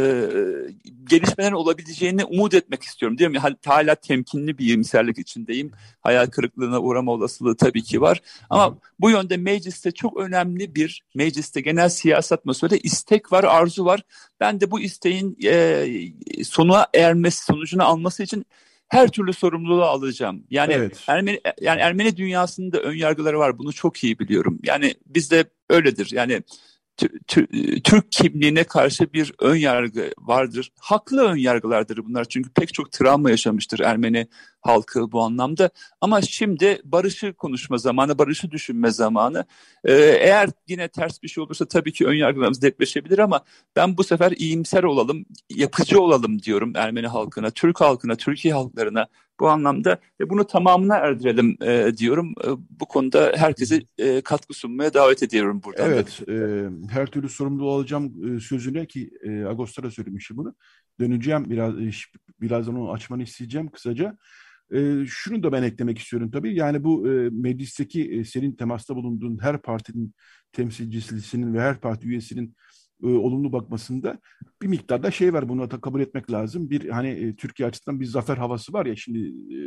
gelişmeler 1.04 1.52
olabileceğini 1.52 2.24
umut 2.24 2.54
etmek 2.54 2.82
istiyorum. 2.82 3.18
Değil 3.18 3.30
mi? 3.30 3.38
Hala 3.64 3.94
temkinli 3.94 4.58
bir 4.58 4.64
iyimserlik 4.64 5.18
içindeyim. 5.18 5.72
Hayal 6.00 6.26
kırıklığına 6.26 6.80
uğrama 6.80 7.12
olasılığı 7.12 7.56
tabii 7.56 7.82
ki 7.82 8.00
var. 8.00 8.20
Ama 8.50 8.78
bu 9.00 9.10
yönde 9.10 9.36
mecliste 9.36 9.90
çok 9.90 10.16
önemli 10.16 10.74
bir 10.74 11.02
mecliste 11.14 11.60
genel 11.60 11.88
siyaset 11.88 12.32
atmosferde 12.32 12.78
istek 12.78 13.32
var, 13.32 13.44
arzu 13.44 13.84
var. 13.84 14.02
Ben 14.40 14.60
de 14.60 14.70
bu 14.70 14.80
isteğin 14.80 15.36
e, 15.44 15.86
sona 16.44 16.86
ermesi, 16.94 17.44
sonucunu 17.44 17.84
alması 17.84 18.22
için 18.22 18.46
her 18.88 19.08
türlü 19.08 19.32
sorumluluğu 19.32 19.84
alacağım. 19.84 20.44
Yani 20.50 20.72
evet. 20.72 21.04
Ermeni 21.06 21.40
yani 21.60 21.80
Ermeni 21.80 22.16
dünyasında 22.16 22.80
ön 22.80 22.94
yargıları 22.94 23.38
var. 23.38 23.58
Bunu 23.58 23.72
çok 23.72 24.04
iyi 24.04 24.18
biliyorum. 24.18 24.58
Yani 24.62 24.94
bizde 25.06 25.44
öyledir. 25.70 26.08
Yani 26.12 26.42
Türk 27.84 28.12
kimliğine 28.12 28.64
karşı 28.64 29.12
bir 29.12 29.32
ön 29.38 29.56
yargı 29.56 30.10
vardır. 30.18 30.72
Haklı 30.80 31.22
ön 31.22 31.36
yargılardır 31.36 32.04
bunlar 32.04 32.24
çünkü 32.24 32.50
pek 32.50 32.74
çok 32.74 32.92
travma 32.92 33.30
yaşamıştır 33.30 33.80
Ermeni 33.80 34.28
halkı 34.60 35.12
bu 35.12 35.22
anlamda. 35.22 35.70
Ama 36.00 36.22
şimdi 36.22 36.80
barışı 36.84 37.32
konuşma 37.32 37.78
zamanı, 37.78 38.18
barışı 38.18 38.50
düşünme 38.50 38.90
zamanı. 38.90 39.44
Ee, 39.84 39.92
eğer 40.20 40.50
yine 40.68 40.88
ters 40.88 41.22
bir 41.22 41.28
şey 41.28 41.44
olursa 41.44 41.66
tabii 41.68 41.92
ki 41.92 42.06
ön 42.06 42.14
yargılarımız 42.14 42.62
depreşebilir 42.62 43.18
ama 43.18 43.44
ben 43.76 43.96
bu 43.96 44.04
sefer 44.04 44.32
iyimser 44.32 44.82
olalım, 44.82 45.24
yapıcı 45.50 46.00
olalım 46.00 46.42
diyorum 46.42 46.72
Ermeni 46.76 47.06
halkına, 47.06 47.50
Türk 47.50 47.80
halkına, 47.80 48.16
Türkiye 48.16 48.54
halklarına 48.54 49.06
bu 49.40 49.48
anlamda 49.48 49.98
ve 50.20 50.30
bunu 50.30 50.46
tamamına 50.46 50.96
erdirelim 50.96 51.56
e, 51.62 51.96
diyorum. 51.96 52.34
E, 52.44 52.48
bu 52.70 52.86
konuda 52.86 53.32
herkese 53.36 53.82
e, 53.98 54.20
katkı 54.20 54.54
sunmaya 54.54 54.94
davet 54.94 55.22
ediyorum 55.22 55.62
buradan. 55.64 55.90
Evet, 55.90 56.22
e, 56.28 56.68
her 56.90 57.06
türlü 57.06 57.28
sorumlu 57.28 57.64
olacağım 57.70 58.36
e, 58.36 58.40
sözüne 58.40 58.86
ki 58.86 59.10
e, 59.22 59.44
Agostar'a 59.44 59.90
söylemişim 59.90 60.36
bunu. 60.36 60.54
Döneceğim 61.00 61.50
biraz 61.50 61.78
e, 61.78 61.90
birazdan 62.40 62.76
onu 62.76 62.92
açmanı 62.92 63.22
isteyeceğim 63.22 63.68
kısaca. 63.68 64.16
E, 64.74 65.06
şunu 65.06 65.42
da 65.42 65.52
ben 65.52 65.62
eklemek 65.62 65.98
istiyorum 65.98 66.30
tabii. 66.30 66.54
Yani 66.54 66.84
bu 66.84 67.08
e, 67.08 67.30
meclisteki 67.30 68.12
e, 68.12 68.24
senin 68.24 68.52
temasta 68.52 68.96
bulunduğun 68.96 69.38
her 69.42 69.62
partinin 69.62 70.14
temsilcisinin 70.52 71.54
ve 71.54 71.60
her 71.60 71.80
parti 71.80 72.08
üyesinin 72.08 72.56
e, 73.02 73.06
olumlu 73.06 73.52
bakmasında 73.52 74.18
bir 74.62 74.66
miktarda 74.66 75.10
şey 75.10 75.32
var 75.32 75.48
bunu 75.48 75.70
da 75.70 75.80
kabul 75.80 76.00
etmek 76.00 76.32
lazım. 76.32 76.70
Bir 76.70 76.88
hani 76.88 77.08
e, 77.08 77.36
Türkiye 77.36 77.68
açısından 77.68 78.00
bir 78.00 78.06
zafer 78.06 78.36
havası 78.36 78.72
var 78.72 78.86
ya 78.86 78.96
şimdi 78.96 79.18
e, 79.54 79.58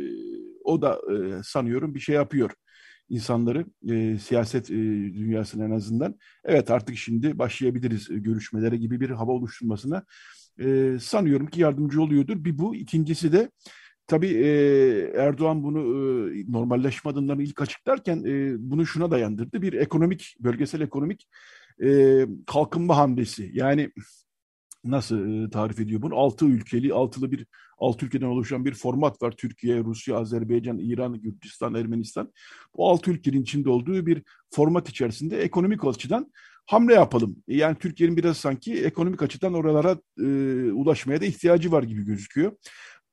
o 0.64 0.82
da 0.82 1.00
e, 1.12 1.42
sanıyorum 1.42 1.94
bir 1.94 2.00
şey 2.00 2.14
yapıyor 2.14 2.50
insanları 3.08 3.66
e, 3.90 4.18
siyaset 4.18 4.70
e, 4.70 4.74
dünyasına 5.14 5.64
en 5.64 5.70
azından. 5.70 6.14
Evet 6.44 6.70
artık 6.70 6.96
şimdi 6.96 7.38
başlayabiliriz 7.38 8.10
e, 8.10 8.14
görüşmelere 8.14 8.76
gibi 8.76 9.00
bir 9.00 9.10
hava 9.10 9.32
oluşturmasına 9.32 10.04
e, 10.60 10.96
sanıyorum 11.00 11.46
ki 11.46 11.60
yardımcı 11.60 12.02
oluyordur. 12.02 12.44
Bir 12.44 12.58
bu 12.58 12.76
ikincisi 12.76 13.32
de 13.32 13.50
Tabii 14.08 14.28
e, 14.28 15.12
Erdoğan 15.16 15.62
bunu 15.62 15.78
e, 15.78 16.52
normalleşme 16.52 17.10
adımlarını 17.10 17.42
ilk 17.42 17.62
açıklarken 17.62 18.24
e, 18.26 18.54
bunu 18.58 18.86
şuna 18.86 19.10
dayandırdı. 19.10 19.62
Bir 19.62 19.72
ekonomik, 19.72 20.36
bölgesel 20.40 20.80
ekonomik 20.80 21.28
e, 21.84 22.26
kalkınma 22.46 22.96
hamlesi. 22.96 23.50
Yani 23.54 23.90
nasıl 24.84 25.44
e, 25.44 25.50
tarif 25.50 25.80
ediyor 25.80 26.02
bunu? 26.02 26.16
Altı 26.16 26.44
ülkeli, 26.44 26.92
altılı 26.92 27.32
bir, 27.32 27.46
altı 27.78 28.06
ülkeden 28.06 28.26
oluşan 28.26 28.64
bir 28.64 28.74
format 28.74 29.22
var. 29.22 29.32
Türkiye, 29.32 29.78
Rusya, 29.78 30.16
Azerbaycan, 30.16 30.78
İran, 30.78 31.20
Gürcistan, 31.20 31.74
Ermenistan. 31.74 32.32
Bu 32.76 32.90
altı 32.90 33.10
ülkenin 33.10 33.42
içinde 33.42 33.70
olduğu 33.70 34.06
bir 34.06 34.22
format 34.50 34.88
içerisinde 34.88 35.42
ekonomik 35.42 35.84
açıdan 35.84 36.32
hamle 36.66 36.94
yapalım. 36.94 37.36
Yani 37.48 37.76
Türkiye'nin 37.78 38.16
biraz 38.16 38.36
sanki 38.36 38.84
ekonomik 38.84 39.22
açıdan 39.22 39.54
oralara 39.54 39.98
e, 40.18 40.24
ulaşmaya 40.72 41.20
da 41.20 41.24
ihtiyacı 41.24 41.72
var 41.72 41.82
gibi 41.82 42.04
gözüküyor. 42.04 42.52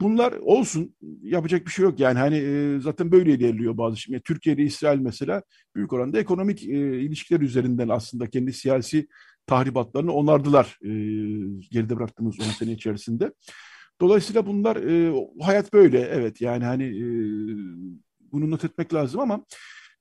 Bunlar 0.01 0.31
olsun 0.31 0.95
yapacak 1.21 1.65
bir 1.65 1.71
şey 1.71 1.85
yok 1.85 1.99
yani 1.99 2.19
hani 2.19 2.37
e, 2.37 2.79
zaten 2.79 3.11
böyle 3.11 3.33
ilerliyor 3.33 3.77
bazı 3.77 3.97
şey. 3.97 4.13
Yani 4.13 4.23
Türkiye 4.23 4.55
ile 4.55 4.63
İsrail 4.63 4.99
mesela 4.99 5.43
büyük 5.75 5.93
oranda 5.93 6.19
ekonomik 6.19 6.63
e, 6.63 7.01
ilişkiler 7.01 7.39
üzerinden 7.39 7.89
aslında 7.89 8.29
kendi 8.29 8.53
siyasi 8.53 9.07
tahribatlarını 9.47 10.11
onardılar 10.11 10.77
e, 10.83 10.89
geride 11.71 11.97
bıraktığımız 11.97 12.39
10 12.39 12.43
sene 12.43 12.71
içerisinde. 12.71 13.31
Dolayısıyla 14.01 14.45
bunlar 14.45 14.75
e, 14.75 15.13
hayat 15.41 15.73
böyle 15.73 15.99
evet 15.99 16.41
yani 16.41 16.65
hani 16.65 16.83
e, 16.83 17.05
bunu 18.31 18.51
not 18.51 18.65
etmek 18.65 18.93
lazım 18.93 19.19
ama 19.19 19.45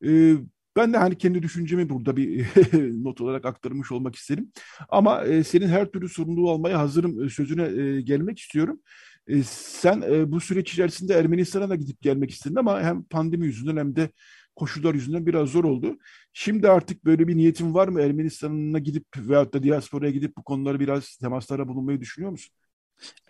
e, 0.06 0.34
ben 0.76 0.92
de 0.92 0.98
hani 0.98 1.18
kendi 1.18 1.42
düşüncemi 1.42 1.88
burada 1.88 2.16
bir 2.16 2.46
not 3.04 3.20
olarak 3.20 3.44
aktarmış 3.44 3.92
olmak 3.92 4.14
isterim. 4.14 4.52
Ama 4.88 5.24
e, 5.24 5.44
senin 5.44 5.68
her 5.68 5.86
türlü 5.86 6.08
sorumluluğu 6.08 6.50
almaya 6.50 6.78
hazırım 6.78 7.30
sözüne 7.30 7.82
e, 7.82 8.00
gelmek 8.00 8.38
istiyorum. 8.38 8.80
E, 9.28 9.42
sen 9.42 10.02
e, 10.02 10.32
bu 10.32 10.40
süreç 10.40 10.72
içerisinde 10.72 11.14
Ermenistan'a 11.14 11.68
da 11.68 11.76
gidip 11.76 12.02
gelmek 12.02 12.30
istedin 12.30 12.56
ama 12.56 12.82
hem 12.82 13.02
pandemi 13.02 13.46
yüzünden 13.46 13.76
hem 13.76 13.96
de 13.96 14.10
koşullar 14.56 14.94
yüzünden 14.94 15.26
biraz 15.26 15.48
zor 15.48 15.64
oldu. 15.64 15.98
Şimdi 16.32 16.68
artık 16.68 17.04
böyle 17.04 17.28
bir 17.28 17.36
niyetin 17.36 17.74
var 17.74 17.88
mı? 17.88 18.00
Ermenistan'a 18.00 18.78
gidip 18.78 19.04
veyahut 19.16 19.54
da 19.54 19.62
diasporaya 19.62 20.12
gidip 20.12 20.36
bu 20.36 20.42
konuları 20.42 20.80
biraz 20.80 21.16
temaslara 21.16 21.68
bulunmayı 21.68 22.00
düşünüyor 22.00 22.30
musun? 22.32 22.54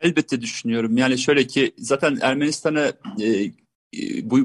Elbette 0.00 0.40
düşünüyorum. 0.40 0.96
Yani 0.96 1.18
şöyle 1.18 1.46
ki 1.46 1.72
zaten 1.78 2.18
Ermenistan'a 2.20 2.92
e, 3.20 3.44
e 3.96 4.30
bu 4.30 4.38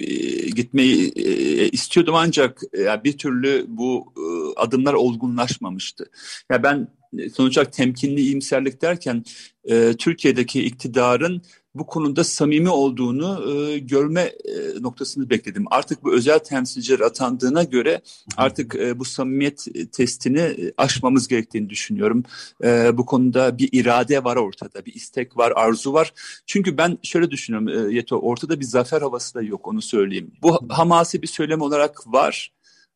e, 0.00 0.06
gitmeyi 0.50 1.12
e, 1.16 1.68
istiyordum 1.68 2.14
ancak 2.14 2.60
e, 2.78 3.04
bir 3.04 3.18
türlü 3.18 3.64
bu 3.68 4.12
e, 4.16 4.60
adımlar 4.60 4.94
olgunlaşmamıştı. 4.94 6.04
Ya 6.04 6.08
yani 6.50 6.62
ben 6.62 6.88
sonuç 7.34 7.58
olarak 7.58 7.72
temkinli 7.72 8.20
iyimserlik 8.20 8.82
derken 8.82 9.24
e, 9.64 9.94
Türkiye'deki 9.98 10.62
iktidarın 10.62 11.42
bu 11.78 11.86
konuda 11.86 12.24
samimi 12.24 12.68
olduğunu 12.68 13.52
e, 13.52 13.78
görme 13.78 14.20
e, 14.20 14.82
noktasını 14.82 15.30
bekledim. 15.30 15.64
Artık 15.70 16.04
bu 16.04 16.14
özel 16.14 16.38
temsilciler 16.38 17.00
atandığına 17.00 17.62
göre 17.62 18.00
artık 18.36 18.74
e, 18.74 18.98
bu 18.98 19.04
samimiyet 19.04 19.66
testini 19.92 20.40
e, 20.40 20.72
aşmamız 20.76 21.28
gerektiğini 21.28 21.70
düşünüyorum. 21.70 22.24
E, 22.64 22.98
bu 22.98 23.06
konuda 23.06 23.58
bir 23.58 23.68
irade 23.72 24.24
var 24.24 24.36
ortada, 24.36 24.84
bir 24.84 24.94
istek 24.94 25.36
var, 25.36 25.52
arzu 25.56 25.92
var. 25.92 26.12
Çünkü 26.46 26.78
ben 26.78 26.98
şöyle 27.02 27.30
düşünüyorum 27.30 27.90
e, 27.90 27.94
Yeto, 27.94 28.18
ortada 28.18 28.60
bir 28.60 28.64
zafer 28.64 29.02
havası 29.02 29.34
da 29.34 29.42
yok 29.42 29.68
onu 29.68 29.82
söyleyeyim. 29.82 30.32
Bu 30.42 30.58
hamasi 30.68 31.22
bir 31.22 31.26
söylem 31.26 31.60
olarak 31.60 32.06
var 32.06 32.52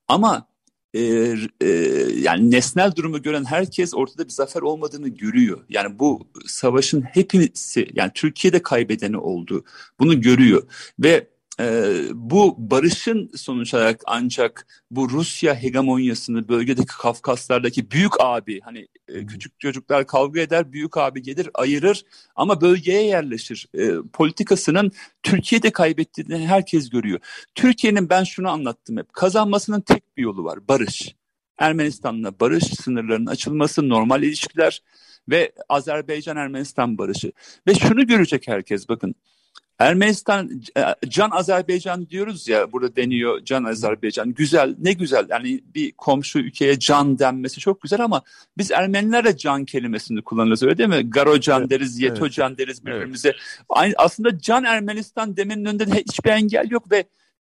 ama 0.08 0.49
e, 0.94 1.00
e, 1.60 1.68
yani 2.16 2.50
nesnel 2.50 2.92
durumu 2.96 3.22
gören 3.22 3.44
herkes 3.44 3.94
ortada 3.94 4.24
bir 4.24 4.32
zafer 4.32 4.62
olmadığını 4.62 5.08
görüyor. 5.08 5.58
Yani 5.68 5.98
bu 5.98 6.28
savaşın 6.46 7.02
hepsi 7.02 7.88
yani 7.94 8.10
Türkiye'de 8.14 8.62
kaybedeni 8.62 9.16
oldu. 9.16 9.64
Bunu 9.98 10.20
görüyor 10.20 10.62
ve 10.98 11.26
e, 11.60 11.94
bu 12.14 12.54
barışın 12.58 13.30
sonuç 13.36 13.74
olarak 13.74 14.00
ancak 14.06 14.66
bu 14.90 15.10
Rusya 15.10 15.54
hegemonyasını 15.54 16.48
bölgedeki 16.48 16.86
Kafkaslardaki 16.86 17.90
büyük 17.90 18.12
abi 18.20 18.60
hani 18.60 18.88
e, 19.08 19.26
küçük 19.26 19.60
çocuklar 19.60 20.06
kavga 20.06 20.40
eder 20.40 20.72
büyük 20.72 20.96
abi 20.96 21.22
gelir 21.22 21.50
ayırır 21.54 22.04
ama 22.36 22.60
bölgeye 22.60 23.02
yerleşir. 23.02 23.68
E, 23.74 23.92
politikasının 24.12 24.92
Türkiye'de 25.22 25.70
kaybettiğini 25.70 26.46
herkes 26.46 26.90
görüyor. 26.90 27.20
Türkiye'nin 27.54 28.10
ben 28.10 28.24
şunu 28.24 28.48
anlattım 28.48 28.96
hep 28.96 29.12
kazanmasının 29.12 29.80
tek 29.80 30.16
bir 30.16 30.22
yolu 30.22 30.44
var 30.44 30.68
barış. 30.68 31.14
Ermenistan'la 31.58 32.40
barış 32.40 32.64
sınırlarının 32.64 33.26
açılması, 33.26 33.88
normal 33.88 34.22
ilişkiler 34.22 34.82
ve 35.28 35.52
Azerbaycan-Ermenistan 35.68 36.98
barışı. 36.98 37.32
Ve 37.66 37.74
şunu 37.74 38.06
görecek 38.06 38.48
herkes 38.48 38.88
bakın. 38.88 39.14
Ermenistan, 39.80 40.50
e, 40.76 41.08
Can 41.08 41.30
Azerbaycan 41.30 42.08
diyoruz 42.08 42.48
ya 42.48 42.72
burada 42.72 42.96
deniyor 42.96 43.44
Can 43.44 43.64
Azerbaycan. 43.64 44.34
Güzel, 44.34 44.74
ne 44.78 44.92
güzel. 44.92 45.26
Yani 45.28 45.60
bir 45.74 45.92
komşu 45.92 46.38
ülkeye 46.38 46.78
can 46.78 47.18
denmesi 47.18 47.60
çok 47.60 47.82
güzel 47.82 48.04
ama 48.04 48.22
biz 48.58 48.70
Ermeniler 48.70 49.24
de 49.24 49.36
can 49.36 49.64
kelimesini 49.64 50.22
kullanırız 50.22 50.62
öyle 50.62 50.78
değil 50.78 50.88
mi? 50.88 51.10
Garocan 51.10 51.60
evet, 51.60 51.70
deriz, 51.70 52.00
Yetocan 52.00 52.48
evet, 52.48 52.58
deriz 52.58 52.86
birbirimize. 52.86 53.28
Evet. 53.28 53.40
Aynı, 53.68 53.94
aslında 53.96 54.38
Can 54.38 54.64
Ermenistan 54.64 55.36
demenin 55.36 55.64
önünde 55.64 55.86
de 55.92 55.98
hiçbir 56.08 56.30
engel 56.30 56.70
yok 56.70 56.90
ve 56.90 57.04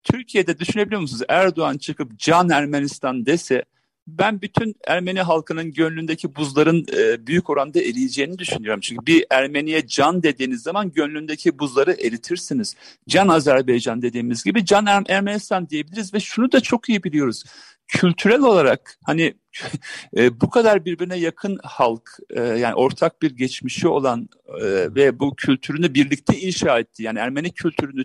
Türkiye'de 0.04 0.60
düşünebiliyor 0.60 1.02
musunuz? 1.02 1.24
Erdoğan 1.30 1.78
çıkıp 1.78 2.20
Can 2.20 2.50
Ermenistan 2.50 3.26
dese 3.26 3.66
ben 4.08 4.42
bütün 4.42 4.76
Ermeni 4.88 5.22
halkının 5.22 5.74
gönlündeki 5.74 6.36
buzların 6.36 6.86
e, 6.98 7.28
büyük 7.28 7.50
oranda 7.50 7.80
eriyeceğini 7.80 8.40
düşünüyorum. 8.40 8.80
Çünkü 8.82 9.06
bir 9.06 9.26
Ermeniye 9.30 9.88
can 9.88 10.24
dediğiniz 10.24 10.62
zaman 10.62 10.92
gönlündeki 10.92 11.60
buzları 11.60 11.92
eritirsiniz. 11.92 12.76
Can 13.08 13.28
Azerbaycan 13.28 14.02
dediğimiz 14.02 14.44
gibi 14.44 14.66
can 14.66 14.86
er 14.86 15.04
Ermenistan 15.10 15.70
diyebiliriz 15.70 16.14
ve 16.14 16.20
şunu 16.20 16.52
da 16.52 16.60
çok 16.60 16.90
iyi 16.90 17.04
biliyoruz. 17.04 17.44
Kültürel 17.88 18.42
olarak 18.42 18.98
hani 19.04 19.34
e, 20.18 20.42
bu 20.42 20.50
kadar 20.50 20.86
birbirine 20.86 21.18
yakın 21.18 21.60
halk 21.64 22.10
e, 22.30 22.42
yani 22.42 22.76
ortak 22.76 23.22
bir 23.22 23.32
geçmişi 23.32 23.88
olan 23.88 24.30
e, 24.62 24.66
ve 24.96 25.20
bu 25.20 25.36
kültürünü 25.36 25.94
birlikte 25.94 26.40
inşa 26.40 26.80
etti. 26.80 27.04
Yani 27.04 27.20
Ermeni 27.20 27.52
kültürünü 27.52 28.04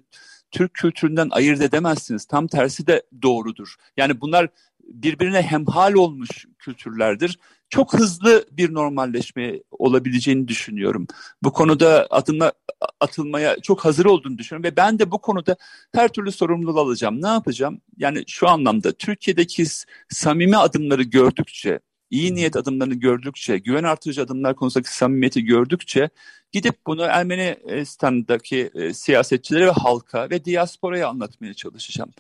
Türk 0.53 0.75
kültüründen 0.75 1.29
ayırt 1.31 1.63
edemezsiniz. 1.63 2.25
Tam 2.25 2.47
tersi 2.47 2.87
de 2.87 3.03
doğrudur. 3.23 3.75
Yani 3.97 4.21
bunlar 4.21 4.49
birbirine 4.93 5.43
hemhal 5.43 5.95
olmuş 5.95 6.47
kültürlerdir. 6.59 7.39
Çok 7.71 7.95
hızlı 7.95 8.45
bir 8.51 8.75
normalleşme 8.75 9.61
olabileceğini 9.71 10.49
düşünüyorum. 10.49 11.07
Bu 11.43 11.53
konuda 11.53 12.07
adımla 12.11 12.53
atılmaya 13.01 13.57
çok 13.61 13.85
hazır 13.85 14.05
olduğunu 14.05 14.39
düşünüyorum 14.39 14.73
ve 14.73 14.77
ben 14.77 14.99
de 14.99 15.11
bu 15.11 15.19
konuda 15.19 15.57
her 15.95 16.09
türlü 16.09 16.33
sorumluluğu 16.33 16.81
alacağım. 16.81 17.23
Ne 17.23 17.29
yapacağım? 17.29 17.81
Yani 17.97 18.25
şu 18.27 18.49
anlamda 18.49 18.93
Türkiye'deki 18.93 19.65
samimi 20.09 20.57
adımları 20.57 21.03
gördükçe, 21.03 21.81
iyi 22.11 22.35
niyet 22.35 22.57
adımlarını 22.57 22.95
gördükçe, 22.95 23.59
güven 23.59 23.85
artırıcı 23.85 24.23
adımlar 24.23 24.57
konusundaki 24.57 24.97
samimiyeti 24.97 25.45
gördükçe 25.45 26.11
gidip 26.53 26.75
bunu 26.87 27.03
Ermenistan'daki 27.03 28.71
e, 28.75 28.95
siyasetçilere 28.95 29.67
ve 29.67 29.71
halka 29.71 30.31
ve 30.31 30.45
diasporaya 30.45 31.09
anlatmaya 31.09 31.55
çalışacağım. 31.55 32.11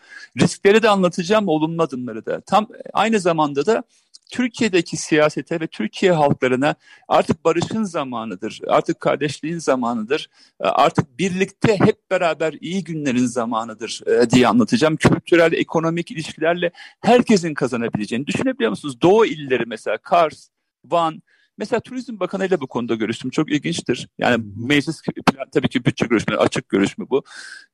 Riskleri 0.40 0.82
de 0.82 0.88
anlatacağım, 0.88 1.48
olumlu 1.48 1.82
adımları 1.82 2.26
da. 2.26 2.40
Tam 2.40 2.68
aynı 2.92 3.20
zamanda 3.20 3.66
da 3.66 3.82
Türkiye'deki 4.32 4.96
siyasete 4.96 5.60
ve 5.60 5.66
Türkiye 5.66 6.12
halklarına 6.12 6.74
artık 7.08 7.44
barışın 7.44 7.84
zamanıdır, 7.84 8.60
artık 8.66 9.00
kardeşliğin 9.00 9.58
zamanıdır, 9.58 10.30
e, 10.60 10.64
artık 10.64 11.18
birlikte 11.18 11.76
hep 11.78 12.10
beraber 12.10 12.54
iyi 12.60 12.84
günlerin 12.84 13.26
zamanıdır 13.26 14.00
e, 14.06 14.30
diye 14.30 14.48
anlatacağım. 14.48 14.96
Kültürel, 14.96 15.52
ekonomik 15.52 16.10
ilişkilerle 16.10 16.70
herkesin 17.00 17.54
kazanabileceğini 17.54 18.26
düşünebiliyor 18.26 18.70
musunuz? 18.70 19.00
Doğu 19.02 19.26
illeri 19.26 19.64
mesela 19.66 19.98
Kars, 19.98 20.48
Van, 20.84 21.22
Mesela 21.62 21.80
Turizm 21.80 22.20
Bakanı 22.20 22.46
ile 22.46 22.60
bu 22.60 22.66
konuda 22.66 22.94
görüştüm. 22.94 23.30
Çok 23.30 23.52
ilginçtir. 23.52 24.08
Yani 24.18 24.44
meclis 24.56 25.02
tabii 25.52 25.68
ki 25.68 25.84
bütçe 25.84 26.06
görüşme, 26.06 26.36
açık 26.36 26.68
görüşme 26.68 27.10
bu. 27.10 27.22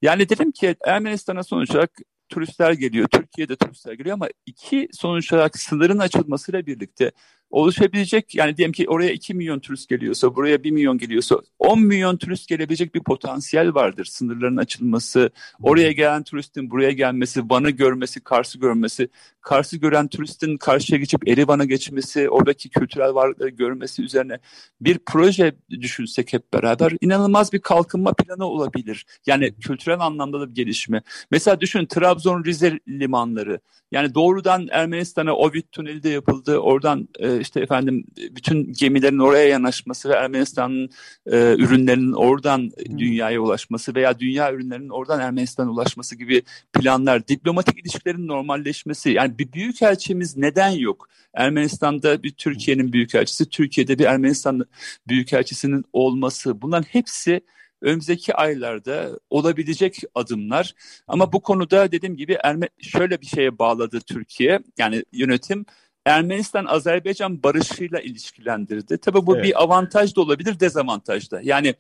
Yani 0.03 0.29
dedim 0.29 0.53
ki 0.53 0.77
Ermenistan'a 0.87 1.43
sonuç 1.43 1.71
olarak 1.71 1.91
turistler 2.29 2.73
geliyor. 2.73 3.09
Türkiye'de 3.09 3.57
turistler 3.57 3.93
geliyor 3.93 4.15
ama 4.15 4.29
iki 4.47 4.89
sonuç 4.93 5.33
olarak 5.33 5.59
sınırın 5.59 5.99
açılmasıyla 5.99 6.67
birlikte 6.67 7.13
oluşabilecek 7.51 8.35
yani 8.35 8.57
diyelim 8.57 8.73
ki 8.73 8.89
oraya 8.89 9.13
2 9.13 9.35
milyon 9.35 9.59
turist 9.59 9.89
geliyorsa 9.89 10.37
buraya 10.37 10.65
1 10.65 10.71
milyon 10.71 10.99
geliyorsa 10.99 11.37
10 11.59 11.81
milyon 11.81 12.17
turist 12.17 12.49
gelebilecek 12.49 12.95
bir 12.95 13.03
potansiyel 13.03 13.75
vardır. 13.75 14.05
Sınırların 14.05 14.57
açılması, 14.57 15.31
oraya 15.63 15.93
gelen 15.93 16.23
turistin 16.23 16.71
buraya 16.71 16.91
gelmesi, 16.91 17.51
Van'ı 17.51 17.71
görmesi, 17.71 18.21
Kars'ı 18.21 18.59
görmesi, 18.59 19.09
Kars'ı 19.49 19.77
gören 19.77 20.09
turistin 20.09 20.57
karşıya 20.57 20.99
geçip 20.99 21.29
Erivan'a 21.29 21.65
geçmesi, 21.65 22.31
oradaki 22.31 22.69
kültürel 22.69 23.15
varlıkları 23.15 23.49
görmesi 23.49 24.03
üzerine 24.03 24.39
bir 24.81 24.99
proje 25.07 25.53
düşünsek 25.71 26.33
hep 26.33 26.53
beraber 26.53 26.93
inanılmaz 27.01 27.53
bir 27.53 27.59
kalkınma 27.59 28.13
planı 28.13 28.45
olabilir. 28.45 29.07
Yani 29.27 29.55
kültürel 29.55 30.01
anlamda 30.01 30.41
da 30.41 30.51
bir 30.51 30.55
gelişme. 30.55 31.03
Mesela 31.31 31.61
düşün 31.61 31.87
Trabzon 31.87 32.45
Rize 32.45 32.79
limanları. 32.89 33.61
Yani 33.93 34.15
doğrudan 34.15 34.69
Ermenistan'a 34.71 35.33
Ovid 35.33 35.63
tüneli 35.73 36.03
de 36.03 36.09
yapıldı. 36.09 36.59
Oradan 36.59 37.09
e, 37.19 37.41
işte 37.41 37.61
efendim 37.61 38.05
bütün 38.17 38.73
gemilerin 38.73 39.19
oraya 39.19 39.49
yanaşması 39.49 40.09
ve 40.09 40.13
Ermenistan'ın 40.13 40.91
e, 41.27 41.55
ürünlerinin 41.59 42.13
oradan 42.13 42.71
dünyaya 42.99 43.41
ulaşması 43.41 43.95
veya 43.95 44.19
dünya 44.19 44.53
ürünlerinin 44.53 44.89
oradan 44.89 45.21
Ermenistan'a 45.21 45.71
ulaşması 45.71 46.17
gibi 46.17 46.43
planlar, 46.73 47.29
diplomatik 47.29 47.79
ilişkilerin 47.79 48.29
normalleşmesi. 48.29 49.11
Yani 49.11 49.38
bir 49.39 49.53
büyükelçimiz 49.53 50.37
neden 50.37 50.71
yok? 50.71 51.09
Ermenistan'da 51.35 52.23
bir 52.23 52.31
Türkiye'nin 52.31 52.93
büyükelçisi, 52.93 53.49
Türkiye'de 53.49 53.99
bir 53.99 54.05
Ermenistan 54.05 54.67
büyükelçisinin 55.09 55.85
olması. 55.93 56.63
Bunların 56.63 56.87
hepsi 56.89 57.41
önümüzdeki 57.81 58.35
aylarda 58.35 59.21
olabilecek 59.31 60.03
adımlar. 60.15 60.75
Ama 61.09 61.33
bu 61.33 61.41
konuda 61.41 61.93
dediğim 61.93 62.17
gibi 62.17 62.39
Erme 62.45 62.69
şöyle 62.79 63.21
bir 63.21 63.27
şeye 63.27 63.59
bağladı 63.59 64.01
Türkiye. 64.01 64.61
Yani 64.79 65.05
yönetim 65.13 65.67
Ermenistan-Azerbaycan 66.05 67.43
barışıyla 67.43 68.01
ilişkilendirdi. 68.01 68.99
Tabii 68.99 69.27
bu 69.27 69.37
evet. 69.37 69.45
bir 69.45 69.63
avantaj 69.63 70.17
da 70.17 70.21
olabilir, 70.21 70.61
dezavantaj 70.61 71.31
da. 71.31 71.41
Yani 71.43 71.75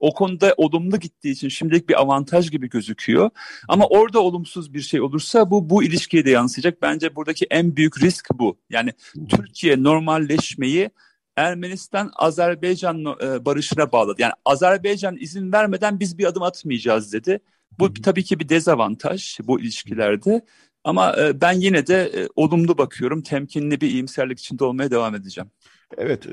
o 0.00 0.14
konuda 0.14 0.54
olumlu 0.56 0.96
gittiği 0.96 1.30
için 1.30 1.48
şimdilik 1.48 1.88
bir 1.88 2.00
avantaj 2.00 2.50
gibi 2.50 2.68
gözüküyor. 2.68 3.30
Ama 3.68 3.86
orada 3.86 4.20
olumsuz 4.20 4.74
bir 4.74 4.80
şey 4.80 5.00
olursa 5.00 5.50
bu 5.50 5.70
bu 5.70 5.84
ilişkiye 5.84 6.24
de 6.24 6.30
yansıyacak. 6.30 6.82
Bence 6.82 7.16
buradaki 7.16 7.46
en 7.50 7.76
büyük 7.76 8.02
risk 8.02 8.28
bu. 8.34 8.58
Yani 8.70 8.92
Türkiye 9.28 9.82
normalleşmeyi 9.82 10.90
Ermenistan-Azerbaycan 11.36 13.04
e, 13.22 13.44
barışına 13.44 13.92
bağladı. 13.92 14.22
Yani 14.22 14.32
Azerbaycan 14.44 15.16
izin 15.16 15.52
vermeden 15.52 16.00
biz 16.00 16.18
bir 16.18 16.24
adım 16.24 16.42
atmayacağız 16.42 17.12
dedi. 17.12 17.40
Bu 17.78 17.94
tabii 17.94 18.24
ki 18.24 18.40
bir 18.40 18.48
dezavantaj 18.48 19.38
bu 19.42 19.60
ilişkilerde. 19.60 20.44
Ama 20.84 21.16
e, 21.18 21.40
ben 21.40 21.52
yine 21.52 21.86
de 21.86 22.12
e, 22.14 22.28
olumlu 22.36 22.78
bakıyorum. 22.78 23.22
Temkinli 23.22 23.80
bir 23.80 23.90
iyimserlik 23.90 24.38
içinde 24.38 24.64
olmaya 24.64 24.90
devam 24.90 25.14
edeceğim. 25.14 25.50
Evet, 25.96 26.26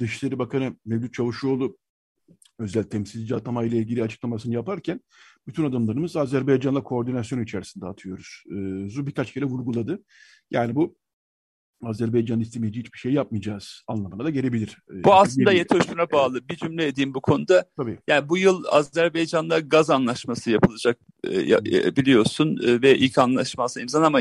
Dışişleri 0.00 0.38
Bakanı 0.38 0.76
Mevlüt 0.86 1.14
Çavuşoğlu 1.14 1.78
özel 2.58 2.82
temsilci 2.82 3.34
atama 3.34 3.64
ile 3.64 3.76
ilgili 3.76 4.02
açıklamasını 4.02 4.54
yaparken 4.54 5.00
bütün 5.46 5.64
adımlarımız 5.64 6.16
Azerbaycan'la 6.16 6.82
koordinasyon 6.82 7.42
içerisinde 7.42 7.86
atıyoruz. 7.86 8.42
Zu 8.86 9.06
birkaç 9.06 9.32
kere 9.32 9.44
vurguladı. 9.44 10.02
Yani 10.50 10.74
bu 10.74 10.96
Azerbaycan 11.82 12.40
istemeyeceği 12.40 12.84
hiçbir 12.84 12.98
şey 12.98 13.12
yapmayacağız 13.12 13.82
anlamına 13.86 14.24
da 14.24 14.30
gelebilir. 14.30 14.78
Bu 14.90 15.10
ee, 15.10 15.12
aslında 15.12 15.52
YTO 15.52 15.80
şuna 15.80 16.10
bağlı. 16.12 16.48
Bir 16.48 16.56
cümle 16.56 16.86
edeyim 16.86 17.14
bu 17.14 17.20
konuda. 17.20 17.64
Tabii. 17.76 17.98
Yani 18.08 18.28
bu 18.28 18.38
yıl 18.38 18.64
Azerbaycan'da 18.70 19.58
gaz 19.58 19.90
anlaşması 19.90 20.50
yapılacak 20.50 20.98
e, 21.24 21.40
e, 21.40 21.96
biliyorsun 21.96 22.60
e, 22.66 22.82
ve 22.82 22.98
ilk 22.98 23.18
anlaşması 23.18 23.80
imzalandı 23.80 24.06
ama 24.06 24.20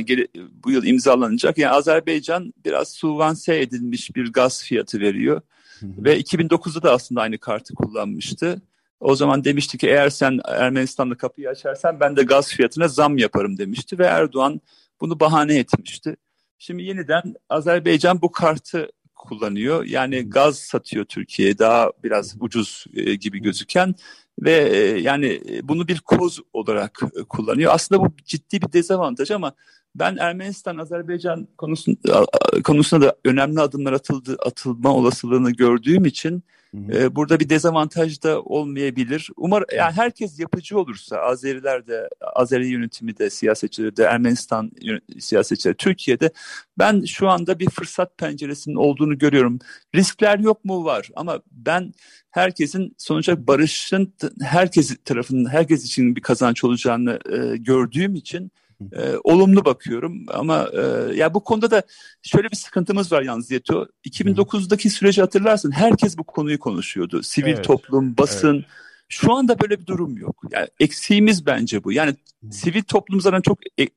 bu 0.63 0.71
yıl 0.71 0.85
imzalanacak. 0.85 1.57
Yani 1.57 1.73
Azerbaycan 1.73 2.53
biraz 2.65 2.91
suvanse 2.91 3.61
edilmiş 3.61 4.15
bir 4.15 4.33
gaz 4.33 4.63
fiyatı 4.63 4.99
veriyor. 4.99 5.41
Hı 5.79 5.85
hı. 5.85 6.03
Ve 6.03 6.19
2009'da 6.19 6.83
da 6.83 6.91
aslında 6.91 7.21
aynı 7.21 7.37
kartı 7.37 7.73
kullanmıştı. 7.73 8.61
O 8.99 9.15
zaman 9.15 9.43
demişti 9.43 9.77
ki 9.77 9.87
eğer 9.87 10.09
sen 10.09 10.39
Ermenistan'da 10.45 11.17
kapıyı 11.17 11.49
açarsan 11.49 11.99
ben 11.99 12.17
de 12.17 12.23
gaz 12.23 12.49
fiyatına 12.49 12.87
zam 12.87 13.17
yaparım 13.17 13.57
demişti 13.57 13.99
ve 13.99 14.05
Erdoğan 14.05 14.61
bunu 15.01 15.19
bahane 15.19 15.57
etmişti. 15.57 16.15
Şimdi 16.63 16.83
yeniden 16.83 17.35
Azerbaycan 17.49 18.21
bu 18.21 18.31
kartı 18.31 18.91
kullanıyor. 19.15 19.85
Yani 19.85 20.29
gaz 20.29 20.57
satıyor 20.57 21.05
Türkiye'ye 21.05 21.59
daha 21.59 21.91
biraz 22.03 22.35
ucuz 22.39 22.85
e, 22.95 23.15
gibi 23.15 23.41
gözüken 23.41 23.95
ve 24.39 24.51
e, 24.51 24.77
yani 25.01 25.41
e, 25.49 25.67
bunu 25.67 25.87
bir 25.87 25.99
koz 25.99 26.39
olarak 26.53 26.99
e, 27.19 27.23
kullanıyor. 27.23 27.71
Aslında 27.73 28.01
bu 28.01 28.07
ciddi 28.25 28.61
bir 28.61 28.73
dezavantaj 28.73 29.31
ama 29.31 29.53
ben 29.95 30.17
Ermenistan 30.17 30.77
Azerbaycan 30.77 31.47
konusunda, 31.57 32.25
konusunda 32.63 33.05
da 33.05 33.15
önemli 33.25 33.61
adımlar 33.61 33.93
atıldı 33.93 34.37
atılma 34.45 34.95
olasılığını 34.95 35.51
gördüğüm 35.51 36.05
için 36.05 36.43
e, 36.73 37.15
burada 37.15 37.39
bir 37.39 37.49
dezavantaj 37.49 38.23
da 38.23 38.41
olmayabilir. 38.41 39.29
Umar 39.37 39.63
yani 39.77 39.91
herkes 39.91 40.39
yapıcı 40.39 40.79
olursa 40.79 41.17
Azeriler 41.17 41.87
de 41.87 42.09
Azeri 42.35 42.67
yönetimi 42.67 43.17
de 43.17 43.29
siyasetçileri 43.29 43.97
de 43.97 44.03
Ermenistan 44.03 44.71
siyasetçileri 45.19 45.77
Türkiye'de 45.77 46.31
ben 46.79 47.03
şu 47.05 47.29
anda 47.29 47.59
bir 47.59 47.69
fırsat 47.69 48.17
penceresinin 48.17 48.75
olduğunu 48.75 49.17
görüyorum. 49.17 49.59
Riskler 49.95 50.39
yok 50.39 50.65
mu 50.65 50.85
var 50.85 51.09
ama 51.15 51.41
ben 51.51 51.93
herkesin 52.31 52.95
sonuçta 52.97 53.47
barışın 53.47 54.13
herkes 54.41 54.97
tarafından 55.05 55.49
herkes 55.49 55.85
için 55.85 56.15
bir 56.15 56.21
kazanç 56.21 56.63
olacağını 56.63 57.19
e, 57.31 57.57
gördüğüm 57.57 58.15
için 58.15 58.51
e, 58.93 59.17
olumlu 59.23 59.65
bakıyorum 59.65 60.25
ama 60.27 60.69
e, 60.73 61.15
ya 61.15 61.33
bu 61.33 61.43
konuda 61.43 61.71
da 61.71 61.83
şöyle 62.21 62.51
bir 62.51 62.55
sıkıntımız 62.55 63.11
var 63.11 63.21
yalnız 63.21 63.51
Yeto. 63.51 63.87
2009'daki 64.05 64.89
süreci 64.89 65.21
hatırlarsın 65.21 65.71
herkes 65.71 66.17
bu 66.17 66.23
konuyu 66.23 66.59
konuşuyordu. 66.59 67.23
Sivil 67.23 67.53
evet. 67.53 67.63
toplum, 67.63 68.17
basın. 68.17 68.55
Evet. 68.55 68.65
Şu 69.09 69.33
anda 69.33 69.59
böyle 69.59 69.79
bir 69.79 69.85
durum 69.85 70.17
yok. 70.17 70.43
Yani 70.51 70.67
eksiğimiz 70.79 71.45
bence 71.45 71.83
bu. 71.83 71.91
Yani 71.91 72.15
hmm. 72.41 72.51
sivil 72.51 72.83
toplum 72.83 73.21
zaten 73.21 73.41
çok 73.41 73.59
e, 73.79 73.87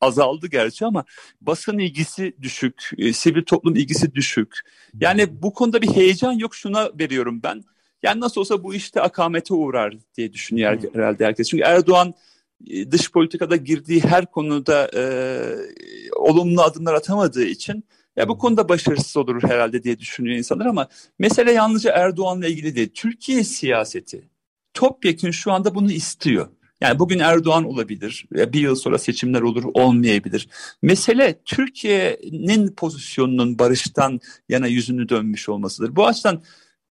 azaldı 0.00 0.46
gerçi 0.46 0.86
ama 0.86 1.04
basın 1.40 1.78
ilgisi 1.78 2.36
düşük, 2.42 2.90
e, 2.98 3.12
sivil 3.12 3.42
toplum 3.42 3.76
ilgisi 3.76 4.14
düşük. 4.14 4.60
Yani 5.00 5.42
bu 5.42 5.54
konuda 5.54 5.82
bir 5.82 5.88
heyecan 5.88 6.32
yok 6.32 6.54
şuna 6.54 6.90
veriyorum 6.98 7.40
ben. 7.42 7.64
Yani 8.02 8.20
nasıl 8.20 8.40
olsa 8.40 8.62
bu 8.62 8.74
işte 8.74 9.00
akamete 9.00 9.54
uğrar 9.54 9.94
diye 10.16 10.32
düşünüyor 10.32 10.82
hmm. 10.82 10.94
herhalde 10.94 11.26
herkes. 11.26 11.48
Çünkü 11.48 11.64
Erdoğan 11.64 12.14
dış 12.90 13.12
politikada 13.12 13.56
girdiği 13.56 14.00
her 14.00 14.26
konuda 14.26 14.90
e, 14.96 15.02
olumlu 16.16 16.62
adımlar 16.62 16.94
atamadığı 16.94 17.44
için 17.44 17.84
ya 18.16 18.28
bu 18.28 18.38
konuda 18.38 18.68
başarısız 18.68 19.16
olur 19.16 19.42
herhalde 19.42 19.82
diye 19.82 19.98
düşünüyor 19.98 20.36
insanlar 20.36 20.66
ama 20.66 20.88
mesele 21.18 21.52
yalnızca 21.52 21.92
Erdoğan'la 21.92 22.46
ilgili 22.46 22.76
değil. 22.76 22.90
Türkiye 22.94 23.44
siyaseti 23.44 24.28
topyekun 24.74 25.30
şu 25.30 25.52
anda 25.52 25.74
bunu 25.74 25.92
istiyor. 25.92 26.48
Yani 26.80 26.98
bugün 26.98 27.18
Erdoğan 27.18 27.64
olabilir, 27.64 28.26
bir 28.32 28.60
yıl 28.60 28.74
sonra 28.74 28.98
seçimler 28.98 29.40
olur, 29.40 29.64
olmayabilir. 29.74 30.48
Mesele 30.82 31.40
Türkiye'nin 31.44 32.74
pozisyonunun 32.74 33.58
barıştan 33.58 34.20
yana 34.48 34.66
yüzünü 34.66 35.08
dönmüş 35.08 35.48
olmasıdır. 35.48 35.96
Bu 35.96 36.06
açıdan 36.06 36.42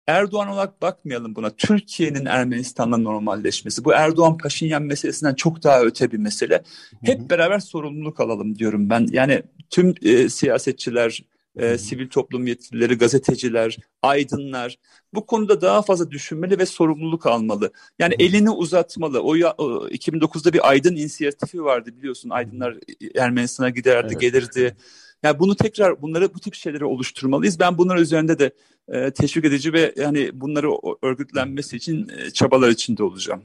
Erdoğan 0.09 0.47
olarak 0.47 0.81
bakmayalım 0.81 1.35
buna. 1.35 1.49
Türkiye'nin 1.49 2.25
Ermenistan'la 2.25 2.97
normalleşmesi. 2.97 3.85
Bu 3.85 3.93
Erdoğan 3.93 4.37
Paşinyan 4.37 4.83
meselesinden 4.83 5.33
çok 5.33 5.63
daha 5.63 5.81
öte 5.81 6.11
bir 6.11 6.17
mesele. 6.17 6.63
Hep 7.03 7.29
beraber 7.29 7.59
sorumluluk 7.59 8.19
alalım 8.19 8.59
diyorum 8.59 8.89
ben. 8.89 9.07
Yani 9.11 9.43
tüm 9.69 9.93
e, 10.01 10.29
siyasetçiler, 10.29 11.23
e, 11.57 11.77
sivil 11.77 12.09
toplum 12.09 12.47
yetkilileri, 12.47 12.97
gazeteciler, 12.97 13.77
aydınlar 14.01 14.77
bu 15.13 15.25
konuda 15.25 15.61
daha 15.61 15.81
fazla 15.81 16.11
düşünmeli 16.11 16.59
ve 16.59 16.65
sorumluluk 16.65 17.25
almalı. 17.25 17.71
Yani 17.99 18.15
elini 18.19 18.49
uzatmalı. 18.49 19.19
O, 19.19 19.35
ya, 19.35 19.53
o 19.57 19.87
2009'da 19.87 20.53
bir 20.53 20.69
aydın 20.69 20.95
inisiyatifi 20.95 21.63
vardı 21.63 21.91
biliyorsun. 21.97 22.29
Aydınlar 22.29 22.75
Ermenistan'a 23.15 23.69
giderdi, 23.69 24.07
evet. 24.11 24.21
gelirdi. 24.21 24.75
Yani 25.23 25.39
bunu 25.39 25.55
tekrar 25.55 26.01
bunları 26.01 26.33
bu 26.33 26.39
tip 26.39 26.55
şeyleri 26.55 26.85
oluşturmalıyız. 26.85 27.59
Ben 27.59 27.77
bunların 27.77 28.03
üzerinde 28.03 28.39
de 28.39 28.51
e, 28.87 29.11
teşvik 29.11 29.45
edici 29.45 29.73
ve 29.73 29.93
yani 29.97 30.29
bunları 30.33 30.69
örgütlenmesi 31.01 31.77
için 31.77 32.09
e, 32.09 32.31
çabalar 32.31 32.69
içinde 32.69 33.03
olacağım. 33.03 33.43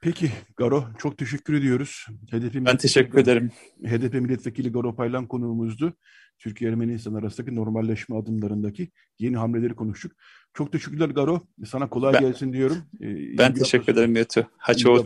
Peki 0.00 0.32
Garo 0.56 0.84
çok 0.98 1.18
teşekkür 1.18 1.54
ediyoruz. 1.54 2.06
HDP 2.30 2.54
ben 2.54 2.76
teşekkür 2.76 3.18
ederim. 3.18 3.50
HDP 3.84 4.14
milletvekili 4.14 4.72
Garo 4.72 4.94
Paylan 4.94 5.26
konuğumuzdu. 5.26 5.92
Türkiye 6.38 6.70
Ermenistan 6.70 7.14
arasındaki 7.14 7.56
normalleşme 7.56 8.16
adımlarındaki 8.16 8.90
yeni 9.18 9.36
hamleleri 9.36 9.74
konuştuk. 9.74 10.12
Çok 10.54 10.72
teşekkürler 10.72 11.08
Garo. 11.08 11.40
Sana 11.66 11.88
kolay 11.88 12.14
ben, 12.14 12.20
gelsin 12.20 12.52
diyorum. 12.52 12.76
Ee, 13.00 13.38
ben 13.38 13.54
teşekkür 13.54 13.92
ederim 13.92 14.16
Yetu. 14.16 14.46
Haçoğlu. 14.56 15.04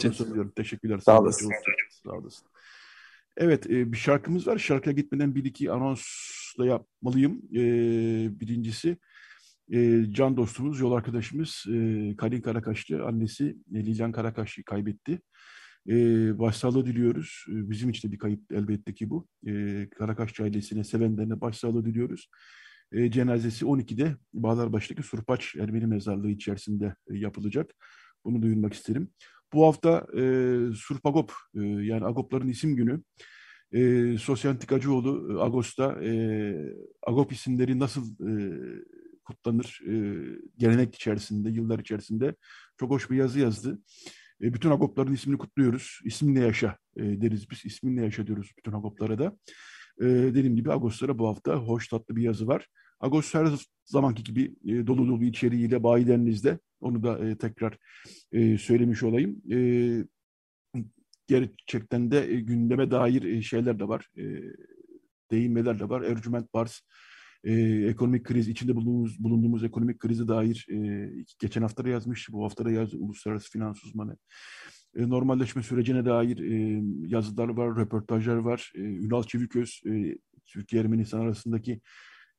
Teşekkürler. 0.57 0.99
Sağ 0.99 1.21
olasın. 1.21 1.53
Sağ 2.05 2.11
olasın. 2.13 2.47
Evet 3.37 3.67
e, 3.71 3.93
bir 3.93 3.97
şarkımız 3.97 4.47
var. 4.47 4.59
Şarkıya 4.59 4.93
gitmeden 4.93 5.35
bir 5.35 5.45
iki 5.45 5.71
anons 5.71 6.03
da 6.59 6.67
yapmalıyım. 6.67 7.43
E, 7.55 7.61
birincisi 8.41 8.97
e, 9.73 10.05
can 10.11 10.37
dostumuz, 10.37 10.81
yol 10.81 10.93
arkadaşımız 10.93 11.65
e, 11.73 12.15
Kalin 12.17 12.41
Karakaşlı 12.41 13.05
annesi 13.05 13.57
Lilian 13.73 14.13
Karakaş'ı 14.13 14.65
kaybetti. 14.65 15.21
E, 15.89 15.95
başsağlığı 16.39 16.87
diliyoruz. 16.87 17.45
E, 17.49 17.71
bizim 17.71 17.91
için 17.91 18.09
de 18.09 18.13
bir 18.13 18.19
kayıp 18.19 18.53
elbette 18.53 18.95
ki 18.95 19.11
bu. 19.11 19.29
E, 19.47 19.87
Karakaşçı 19.99 20.43
ailesine, 20.43 20.85
sevenlerine 20.85 21.41
başsağlığı 21.41 21.85
diliyoruz. 21.85 22.31
E, 22.93 23.11
cenazesi 23.11 23.65
12'de 23.65 24.17
Bağlarbaşı'daki 24.33 25.03
Surpaç 25.03 25.57
Ermeni 25.57 25.87
mezarlığı 25.87 26.31
içerisinde 26.31 26.95
e, 27.11 27.19
yapılacak. 27.19 27.75
Bunu 28.25 28.43
duyurmak 28.43 28.73
isterim. 28.75 29.11
Bu 29.53 29.67
hafta 29.67 30.07
e, 30.19 30.23
Surpagop 30.75 31.33
e, 31.55 31.61
yani 31.63 32.05
Agopların 32.05 32.49
isim 32.49 32.77
günü. 32.77 33.03
E, 33.73 34.19
Sosyantik 34.19 34.73
Acıoğlu 34.73 35.33
e, 35.33 35.43
Ağustos'ta 35.43 36.05
e, 36.05 36.11
Agop 37.07 37.33
isimleri 37.33 37.79
nasıl 37.79 38.03
e, 38.03 38.33
kutlanır 39.25 39.81
e, 39.87 39.95
gelenek 40.59 40.95
içerisinde, 40.95 41.51
yıllar 41.51 41.79
içerisinde 41.79 42.35
çok 42.77 42.91
hoş 42.91 43.11
bir 43.11 43.17
yazı 43.17 43.41
yazdı. 43.41 43.79
E, 44.43 44.55
bütün 44.55 44.71
Agopların 44.71 45.15
ismini 45.15 45.39
kutluyoruz. 45.39 46.01
İsminle 46.05 46.41
yaşa 46.41 46.79
e, 46.97 47.03
deriz 47.03 47.51
biz. 47.51 47.65
İsminle 47.65 48.03
yaşa 48.03 48.27
diyoruz 48.27 48.53
bütün 48.59 48.73
Agoplara 48.73 49.19
da. 49.19 49.39
E, 50.01 50.05
dediğim 50.05 50.57
gibi 50.57 50.73
Agoslara 50.73 51.19
bu 51.19 51.29
hafta 51.29 51.55
hoş 51.55 51.89
tatlı 51.89 52.17
bir 52.17 52.23
yazı 52.23 52.47
var. 52.47 52.69
Agos 53.01 53.35
her 53.35 53.49
zamanki 53.85 54.25
gibi 54.25 54.55
e, 54.65 54.87
dolu 54.87 55.09
dolu 55.09 55.25
içeriğiyle 55.25 55.83
bayilerinizde. 55.83 56.59
Onu 56.81 57.03
da 57.03 57.29
e, 57.29 57.39
tekrar 57.39 57.79
e, 58.33 58.59
söylemiş 58.59 59.03
olayım. 59.03 59.43
E, 59.53 59.59
gerçekten 61.27 62.11
de 62.11 62.33
e, 62.33 62.41
gündeme 62.41 62.91
dair 62.91 63.23
e, 63.23 63.43
şeyler 63.43 63.79
de 63.79 63.89
var. 63.89 64.09
E, 64.17 64.25
değinmeler 65.31 65.79
de 65.79 65.89
var. 65.89 66.03
Ercüment 66.03 66.55
Bars 66.55 66.81
e, 67.45 67.53
ekonomik 67.89 68.25
kriz, 68.25 68.49
içinde 68.49 68.77
bulunduğumuz, 68.77 69.25
bulunduğumuz 69.25 69.65
ekonomik 69.65 69.99
krize 69.99 70.29
dair 70.29 70.67
e, 70.71 71.11
geçen 71.41 71.63
hafta 71.63 71.85
da 71.85 71.89
yazmış, 71.89 72.33
bu 72.33 72.45
hafta 72.45 72.65
da 72.65 72.71
yazdı 72.71 72.97
uluslararası 72.97 73.51
finans 73.51 73.85
uzmanı. 73.85 74.17
E, 74.97 75.09
normalleşme 75.09 75.63
sürecine 75.63 76.05
dair 76.05 76.39
e, 76.39 76.83
yazılar 77.07 77.49
var, 77.49 77.77
röportajlar 77.77 78.37
var. 78.37 78.73
E, 78.75 78.81
Ünal 78.81 79.23
Çeviköz, 79.23 79.81
e, 79.87 80.19
Türkiye 80.47 80.83
Ermenistan 80.83 81.21
arasındaki 81.21 81.81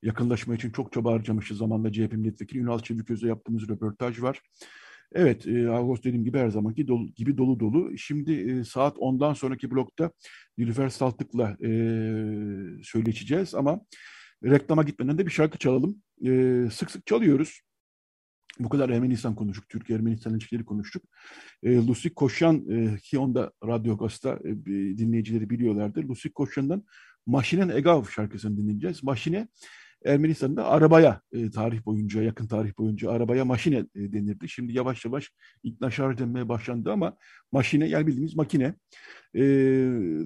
yakınlaşma 0.04 0.56
için 0.56 0.72
çok 0.72 0.94
çaba 0.94 1.14
harcamışız 1.14 1.58
zamanla 1.58 1.92
CHP 1.92 2.14
milletvekili. 2.14 2.60
Ünal 2.60 2.80
Çeviköz'le 2.80 3.24
yaptığımız 3.24 3.70
röportaj 3.70 4.22
var. 4.22 4.42
Evet, 5.12 5.48
e, 5.48 5.70
Ağustos 5.70 6.04
dediğim 6.04 6.26
gibi 6.26 6.38
her 6.38 6.50
zamanki 6.50 6.88
dolu, 6.88 7.08
gibi 7.08 7.38
dolu 7.38 7.60
dolu. 7.60 7.98
Şimdi 7.98 8.34
e, 8.34 8.64
saat 8.64 8.98
10'dan 8.98 9.34
sonraki 9.34 9.72
blokta 9.72 10.12
Nilüfer 10.58 10.90
Saltık'la 10.90 11.58
e, 11.64 11.70
söyleşeceğiz 12.84 13.56
ama 13.56 13.82
reklama 14.44 14.84
gitmeden 14.84 15.18
de 15.18 15.26
bir 15.26 15.32
şarkı 15.32 15.58
çalalım. 15.58 16.02
E, 16.26 16.64
sık 16.72 16.92
sık 16.92 17.06
çalıyoruz. 17.06 17.62
Bu 18.60 18.70
kadar 18.70 18.90
Ermenistan 18.90 19.36
konuştuk, 19.36 19.70
Türkiye-Ermenistan 19.70 20.34
ilişkileri 20.34 20.66
konuştuk. 20.66 21.04
E, 21.64 21.76
Lucy 21.76 22.08
Koşan 22.10 22.70
e, 22.70 22.98
ki 22.98 23.20
onda 23.20 23.52
Radyo 23.66 23.98
Gaz'da 23.98 24.40
e, 24.44 24.66
dinleyicileri 24.98 25.50
biliyorlardır. 25.50 26.04
Lucy 26.04 26.28
Koşan'dan 26.30 26.84
Maşinen 27.26 27.70
Egav 27.70 28.04
şarkısını 28.04 28.58
dinleyeceğiz. 28.58 29.04
Maşine 29.04 29.48
Ermenistan'da 30.08 30.66
arabaya 30.66 31.22
e, 31.32 31.52
tarih 31.52 31.86
boyunca, 31.86 32.22
yakın 32.24 32.48
tarih 32.48 32.78
boyunca 32.78 33.12
arabaya 33.12 33.46
maşine 33.46 33.78
e, 33.78 34.14
denirdi. 34.14 34.50
Şimdi 34.50 34.74
yavaş 34.74 35.06
yavaş 35.06 35.32
ikna 35.64 36.18
denmeye 36.18 36.50
başlandı 36.50 36.92
ama 36.92 37.18
maşine 37.52 37.88
yani 37.88 38.08
bildiğimiz 38.08 38.36
makine. 38.36 38.76
E, 39.34 39.44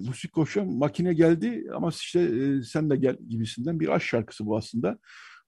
Lucy 0.08 0.28
Koş'a 0.28 0.64
makine 0.64 1.14
geldi 1.14 1.64
ama 1.74 1.88
işte 1.88 2.20
e, 2.20 2.62
sen 2.62 2.90
de 2.90 2.96
gel 2.96 3.16
gibisinden 3.28 3.80
bir 3.80 3.88
aşk 3.88 4.06
şarkısı 4.06 4.46
bu 4.46 4.56
aslında. 4.56 4.98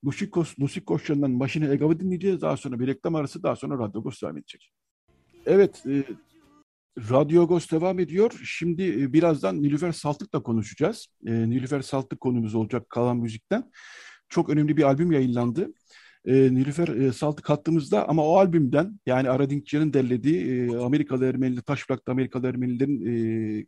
Lucy, 0.06 0.24
Koş, 0.24 0.60
Lucy 0.60 0.80
Koş'tan 0.80 1.30
Maşine 1.30 1.70
Egav'ı 1.70 2.00
dinleyeceğiz. 2.00 2.40
Daha 2.40 2.56
sonra 2.56 2.80
bir 2.80 2.86
reklam 2.86 3.14
arası, 3.14 3.42
daha 3.42 3.56
sonra 3.56 3.78
Radyo 3.78 4.02
Gos 4.02 4.22
devam 4.22 4.38
edecek. 4.38 4.72
Evet, 5.46 5.82
e, 5.86 6.04
Radyo 7.10 7.46
Gos 7.46 7.70
devam 7.70 7.98
ediyor. 7.98 8.40
Şimdi 8.44 8.82
e, 8.82 9.12
birazdan 9.12 9.62
Nilüfer 9.62 9.92
Saltık'la 9.92 10.42
konuşacağız. 10.42 11.06
E, 11.26 11.32
Nilüfer 11.32 11.82
Saltık 11.82 12.20
konumuz 12.20 12.54
olacak 12.54 12.90
kalan 12.90 13.16
müzikten 13.16 13.70
çok 14.28 14.50
önemli 14.50 14.76
bir 14.76 14.82
albüm 14.82 15.12
yayınlandı. 15.12 15.72
E, 16.24 16.34
Nilüfer 16.34 16.88
e, 16.88 17.12
Salt'ı 17.12 17.42
kattığımızda 17.42 18.08
ama 18.08 18.24
o 18.26 18.36
albümden 18.36 19.00
yani 19.06 19.30
Aradinkçi'nin 19.30 19.92
derlediği 19.92 20.46
e, 20.46 20.76
Amerikalı 20.76 21.26
Ermeniler, 21.26 21.62
Taşbırak'ta 21.62 22.12
Amerikalı 22.12 22.46
Ermenilerin 22.46 23.06
e, 23.06 23.66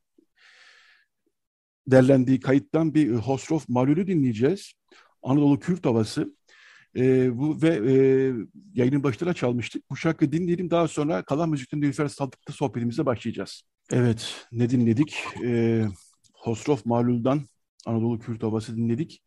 derlendiği 1.86 2.40
kayıttan 2.40 2.94
bir 2.94 3.11
e, 3.11 3.14
Hosrov 3.14 3.61
Malül'ü 3.68 4.07
dinleyeceğiz. 4.07 4.72
Anadolu 5.22 5.59
Kürt 5.59 5.86
havası. 5.86 6.36
E, 6.96 7.38
bu 7.38 7.62
ve 7.62 7.68
e, 7.68 7.96
yayının 8.74 9.02
başında 9.02 9.34
çalmıştık. 9.34 9.90
Bu 9.90 9.96
şarkıyı 9.96 10.32
dinleyelim 10.32 10.70
daha 10.70 10.88
sonra 10.88 11.22
kalan 11.22 11.50
müzikten 11.50 11.80
Nilüfer 11.80 12.09
Saltık'ta 12.09 12.52
sohbetimize 12.52 13.07
başlayacağız. 13.07 13.62
Evet 13.92 14.46
ne 14.52 14.70
dinledik? 14.70 15.16
E, 15.44 15.82
Hosrov 16.34 16.78
Malül'dan 16.84 17.42
Anadolu 17.86 18.18
Kürt 18.18 18.42
havası 18.42 18.76
dinledik. 18.76 19.22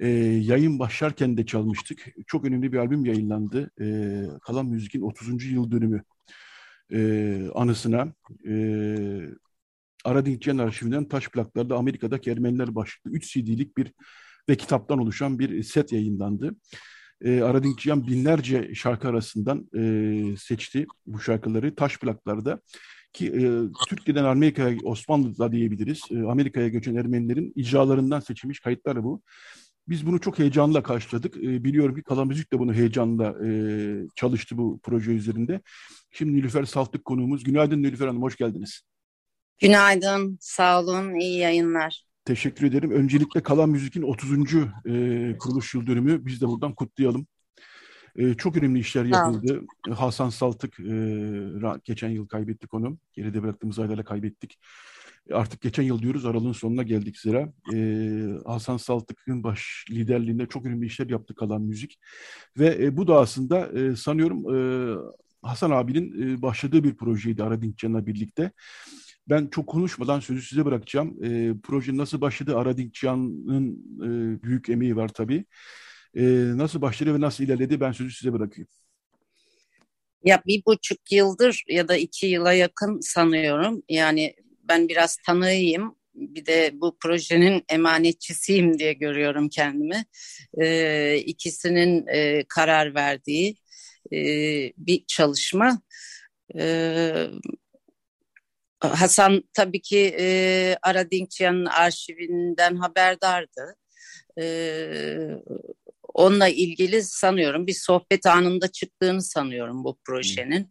E, 0.00 0.08
yayın 0.42 0.78
başlarken 0.78 1.36
de 1.36 1.46
çalmıştık. 1.46 2.06
Çok 2.26 2.44
önemli 2.44 2.72
bir 2.72 2.78
albüm 2.78 3.04
yayınlandı. 3.04 3.70
E, 3.80 3.86
Kalan 4.42 4.66
Müzik'in 4.66 5.00
30. 5.00 5.44
yıl 5.44 5.70
dönümü 5.70 6.02
e, 6.92 7.40
anısına. 7.54 8.12
E, 8.48 8.54
Aradinkçen 10.04 10.58
arşivinden 10.58 11.08
taş 11.08 11.28
plaklarda 11.28 11.76
Amerika'daki 11.76 12.30
Ermeniler 12.30 12.74
başlıklı 12.74 13.10
3 13.10 13.32
CD'lik 13.32 13.76
bir 13.76 13.92
ve 14.48 14.56
kitaptan 14.56 14.98
oluşan 14.98 15.38
bir 15.38 15.62
set 15.62 15.92
yayınlandı. 15.92 16.56
E, 17.24 17.40
Aradinkçiyan 17.40 18.06
binlerce 18.06 18.74
şarkı 18.74 19.08
arasından 19.08 19.68
e, 19.76 20.36
seçti 20.36 20.86
bu 21.06 21.20
şarkıları 21.20 21.74
taş 21.74 21.98
plaklarda 21.98 22.60
ki 23.12 23.26
e, 23.26 23.40
Türkiye'den 23.88 24.24
Amerika'ya 24.24 24.76
Osmanlı'da 24.84 25.52
diyebiliriz. 25.52 26.00
E, 26.10 26.22
Amerika'ya 26.22 26.68
göçen 26.68 26.94
Ermenilerin 26.94 27.52
icralarından 27.56 28.20
seçilmiş 28.20 28.60
kayıtlar 28.60 29.04
bu. 29.04 29.22
Biz 29.88 30.06
bunu 30.06 30.20
çok 30.20 30.38
heyecanla 30.38 30.82
karşıladık. 30.82 31.36
E, 31.36 31.64
biliyorum 31.64 31.94
ki 31.94 32.02
Kalan 32.02 32.28
Müzik 32.28 32.52
de 32.52 32.58
bunu 32.58 32.74
heyecanla 32.74 33.46
e, 33.46 33.50
çalıştı 34.14 34.58
bu 34.58 34.80
proje 34.82 35.12
üzerinde. 35.12 35.60
Şimdi 36.10 36.36
Nilüfer 36.36 36.64
Saltık 36.64 37.04
konuğumuz. 37.04 37.44
Günaydın 37.44 37.82
Nilüfer 37.82 38.06
Hanım, 38.06 38.22
hoş 38.22 38.36
geldiniz. 38.36 38.82
Günaydın, 39.58 40.38
sağ 40.40 40.82
olun, 40.82 41.20
iyi 41.20 41.38
yayınlar. 41.38 42.04
Teşekkür 42.24 42.66
ederim. 42.66 42.90
Öncelikle 42.90 43.42
Kalan 43.42 43.68
Müzik'in 43.68 44.02
30. 44.02 44.32
E, 44.32 45.36
kuruluş 45.38 45.74
yıl 45.74 45.86
dönümü 45.86 46.26
biz 46.26 46.40
de 46.40 46.48
buradan 46.48 46.74
kutlayalım. 46.74 47.26
E, 48.16 48.34
çok 48.34 48.56
önemli 48.56 48.78
işler 48.78 49.04
yapıldı. 49.04 49.62
Hasan 49.90 50.30
Saltık 50.30 50.80
e, 50.80 50.94
geçen 51.84 52.08
yıl 52.08 52.28
kaybettik 52.28 52.74
onu. 52.74 52.98
Geride 53.12 53.42
bıraktığımız 53.42 53.78
aylarla 53.78 54.04
kaybettik 54.04 54.58
artık 55.32 55.60
geçen 55.60 55.82
yıl 55.82 56.02
diyoruz 56.02 56.26
aralığın 56.26 56.52
sonuna 56.52 56.82
geldik 56.82 57.18
zira. 57.18 57.52
Ee, 57.74 58.26
Hasan 58.46 58.76
Saltık'ın 58.76 59.42
baş 59.42 59.84
liderliğinde 59.90 60.46
çok 60.46 60.66
önemli 60.66 60.86
işler 60.86 61.06
yaptı 61.06 61.34
kalan 61.34 61.62
müzik. 61.62 61.98
Ve 62.58 62.76
e, 62.80 62.96
bu 62.96 63.08
da 63.08 63.18
aslında 63.18 63.80
e, 63.80 63.96
sanıyorum 63.96 64.54
e, 64.54 64.58
Hasan 65.42 65.70
abinin 65.70 66.36
e, 66.36 66.42
başladığı 66.42 66.84
bir 66.84 66.96
projeydi 66.96 67.42
Aradinkcan'la 67.42 68.06
birlikte. 68.06 68.50
Ben 69.28 69.46
çok 69.46 69.66
konuşmadan 69.66 70.20
sözü 70.20 70.42
size 70.42 70.64
bırakacağım. 70.64 71.24
E, 71.24 71.54
proje 71.62 71.96
nasıl 71.96 72.20
başladı? 72.20 72.56
Aradinkcan'ın 72.56 73.72
e, 74.02 74.42
büyük 74.42 74.68
emeği 74.68 74.96
var 74.96 75.08
tabii. 75.08 75.44
E, 76.14 76.24
nasıl 76.56 76.80
başladı 76.82 77.14
ve 77.14 77.20
nasıl 77.20 77.44
ilerledi? 77.44 77.80
Ben 77.80 77.92
sözü 77.92 78.14
size 78.14 78.32
bırakayım. 78.32 78.68
Ya 80.24 80.42
bir 80.46 80.62
buçuk 80.66 81.12
yıldır 81.12 81.64
ya 81.68 81.88
da 81.88 81.96
iki 81.96 82.26
yıla 82.26 82.52
yakın 82.52 83.00
sanıyorum. 83.00 83.82
Yani 83.88 84.34
ben 84.68 84.88
biraz 84.88 85.16
tanıyayım. 85.16 85.96
bir 86.14 86.46
de 86.46 86.70
bu 86.74 86.96
projenin 86.98 87.64
emanetçisiyim 87.68 88.78
diye 88.78 88.92
görüyorum 88.92 89.48
kendimi. 89.48 90.04
E, 90.60 91.16
ikisinin 91.26 92.06
e, 92.06 92.44
karar 92.48 92.94
verdiği 92.94 93.56
e, 94.12 94.18
bir 94.76 95.04
çalışma. 95.06 95.82
E, 96.58 97.26
Hasan 98.80 99.42
tabii 99.54 99.80
ki 99.82 100.16
e, 100.20 100.76
Aradinkçiyan'ın 100.82 101.66
arşivinden 101.66 102.76
haberdardı. 102.76 103.76
E, 104.38 104.46
onunla 106.16 106.48
ilgili 106.48 107.02
sanıyorum 107.02 107.66
bir 107.66 107.72
sohbet 107.72 108.26
anında 108.26 108.68
çıktığını 108.68 109.22
sanıyorum 109.22 109.84
bu 109.84 109.98
projenin. 110.04 110.70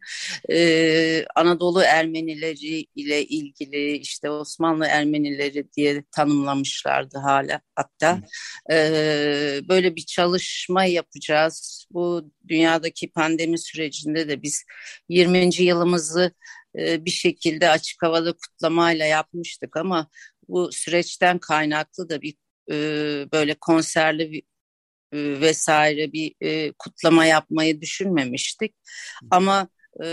Ee, 0.50 1.26
Anadolu 1.36 1.82
Ermenileri 1.82 2.86
ile 2.96 3.26
ilgili 3.26 3.98
işte 3.98 4.30
Osmanlı 4.30 4.86
Ermenileri 4.86 5.74
diye 5.74 6.04
tanımlamışlardı 6.12 7.18
hala 7.18 7.62
hatta. 7.76 8.22
Ee, 8.72 9.60
böyle 9.70 9.96
bir 9.96 10.06
çalışma 10.06 10.86
yapacağız. 10.86 11.88
Bu 11.92 12.32
dünyadaki 12.48 13.12
pandemi 13.12 13.60
sürecinde 13.60 14.30
de 14.30 14.42
biz 14.42 14.64
20. 15.10 15.64
yılımızı 15.64 16.32
e, 16.80 17.06
bir 17.06 17.12
şekilde 17.12 17.70
açık 17.70 18.04
havada 18.04 18.34
kutlamayla 18.34 19.06
yapmıştık 19.06 19.78
ama 19.78 20.10
bu 20.48 20.72
süreçten 20.72 21.40
kaynaklı 21.40 22.10
da 22.10 22.22
bir 22.22 22.36
e, 22.72 22.76
böyle 23.32 23.54
konserli 23.54 24.42
e, 25.12 25.42
vesaire 25.42 26.14
bir 26.14 26.36
e, 26.42 26.72
kutlama 26.80 27.26
yapmayı 27.26 27.82
düşünmemiştik. 27.82 28.76
Ama 29.32 29.68
e, 30.04 30.08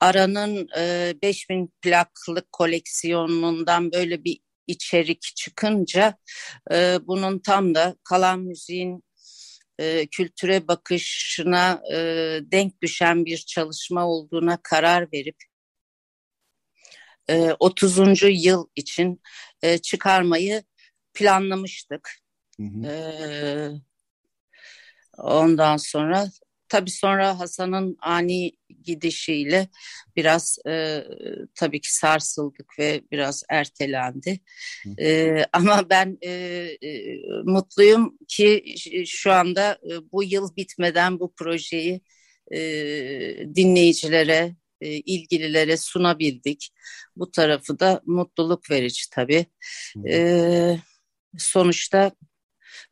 Ara'nın 0.00 0.68
e, 0.78 1.14
5000 1.22 1.72
plaklık 1.82 2.52
koleksiyonundan 2.52 3.92
böyle 3.92 4.24
bir 4.24 4.40
içerik 4.66 5.22
çıkınca 5.22 6.16
e, 6.72 6.98
bunun 7.06 7.38
tam 7.38 7.74
da 7.74 7.96
kalan 8.04 8.40
müziğin 8.40 9.04
e, 9.78 10.06
kültüre 10.06 10.68
bakışına 10.68 11.82
e, 11.92 11.96
denk 12.52 12.82
düşen 12.82 13.24
bir 13.24 13.38
çalışma 13.38 14.06
olduğuna 14.06 14.58
karar 14.62 15.08
verip 15.12 15.36
e, 17.30 17.52
30. 17.58 18.44
yıl 18.44 18.66
için 18.76 19.22
e, 19.62 19.78
çıkarmayı 19.78 20.62
planlamıştık. 21.14 22.19
Ee, 22.84 23.70
ondan 25.18 25.76
sonra 25.76 26.28
tabii 26.68 26.90
sonra 26.90 27.38
Hasan'ın 27.38 27.96
ani 28.00 28.52
gidişiyle 28.82 29.68
biraz 30.16 30.58
e, 30.68 31.04
tabii 31.54 31.80
ki 31.80 31.94
sarsıldık 31.94 32.78
ve 32.78 33.02
biraz 33.12 33.42
ertelendi. 33.50 34.40
E, 34.98 35.44
ama 35.52 35.90
ben 35.90 36.18
e, 36.22 36.30
e, 36.82 37.16
mutluyum 37.44 38.18
ki 38.28 38.74
şu 39.06 39.32
anda 39.32 39.78
e, 39.90 40.12
bu 40.12 40.22
yıl 40.22 40.56
bitmeden 40.56 41.20
bu 41.20 41.34
projeyi 41.34 42.00
e, 42.52 42.60
dinleyicilere, 43.54 44.56
e, 44.80 44.88
ilgililere 44.88 45.76
sunabildik. 45.76 46.70
Bu 47.16 47.30
tarafı 47.30 47.80
da 47.80 48.00
mutluluk 48.06 48.70
verici 48.70 49.10
tabii. 49.10 49.46
E, 50.08 50.76
sonuçta 51.38 52.12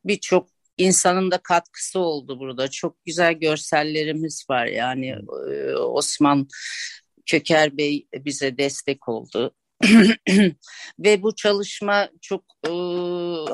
birçok 0.08 0.48
insanın 0.78 1.30
da 1.30 1.38
katkısı 1.38 1.98
oldu 1.98 2.38
burada. 2.38 2.68
Çok 2.70 3.04
güzel 3.04 3.32
görsellerimiz 3.32 4.46
var 4.50 4.66
yani 4.66 5.16
e, 5.50 5.74
Osman 5.74 6.48
Köker 7.26 7.76
Bey 7.76 8.06
bize 8.14 8.58
destek 8.58 9.08
oldu. 9.08 9.54
ve 10.98 11.22
bu 11.22 11.34
çalışma 11.34 12.08
çok 12.20 12.44
e, 12.66 12.70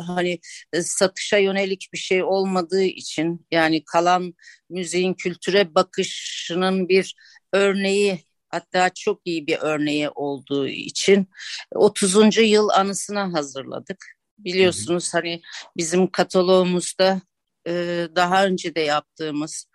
hani 0.06 0.38
satışa 0.82 1.38
yönelik 1.38 1.88
bir 1.92 1.98
şey 1.98 2.22
olmadığı 2.22 2.82
için 2.82 3.46
yani 3.50 3.84
kalan 3.84 4.34
müziğin 4.70 5.14
kültüre 5.14 5.74
bakışının 5.74 6.88
bir 6.88 7.14
örneği 7.52 8.24
hatta 8.48 8.90
çok 8.90 9.20
iyi 9.24 9.46
bir 9.46 9.58
örneği 9.60 10.08
olduğu 10.08 10.68
için 10.68 11.28
30. 11.74 12.36
yıl 12.38 12.68
anısına 12.68 13.32
hazırladık. 13.32 14.13
Biliyorsunuz 14.38 15.14
hı 15.14 15.18
hı. 15.18 15.20
hani 15.20 15.42
bizim 15.76 16.10
kataloğumuzda 16.10 17.20
e, 17.66 17.72
daha 18.16 18.46
önce 18.46 18.74
de 18.74 18.80
yaptığımız 18.80 19.66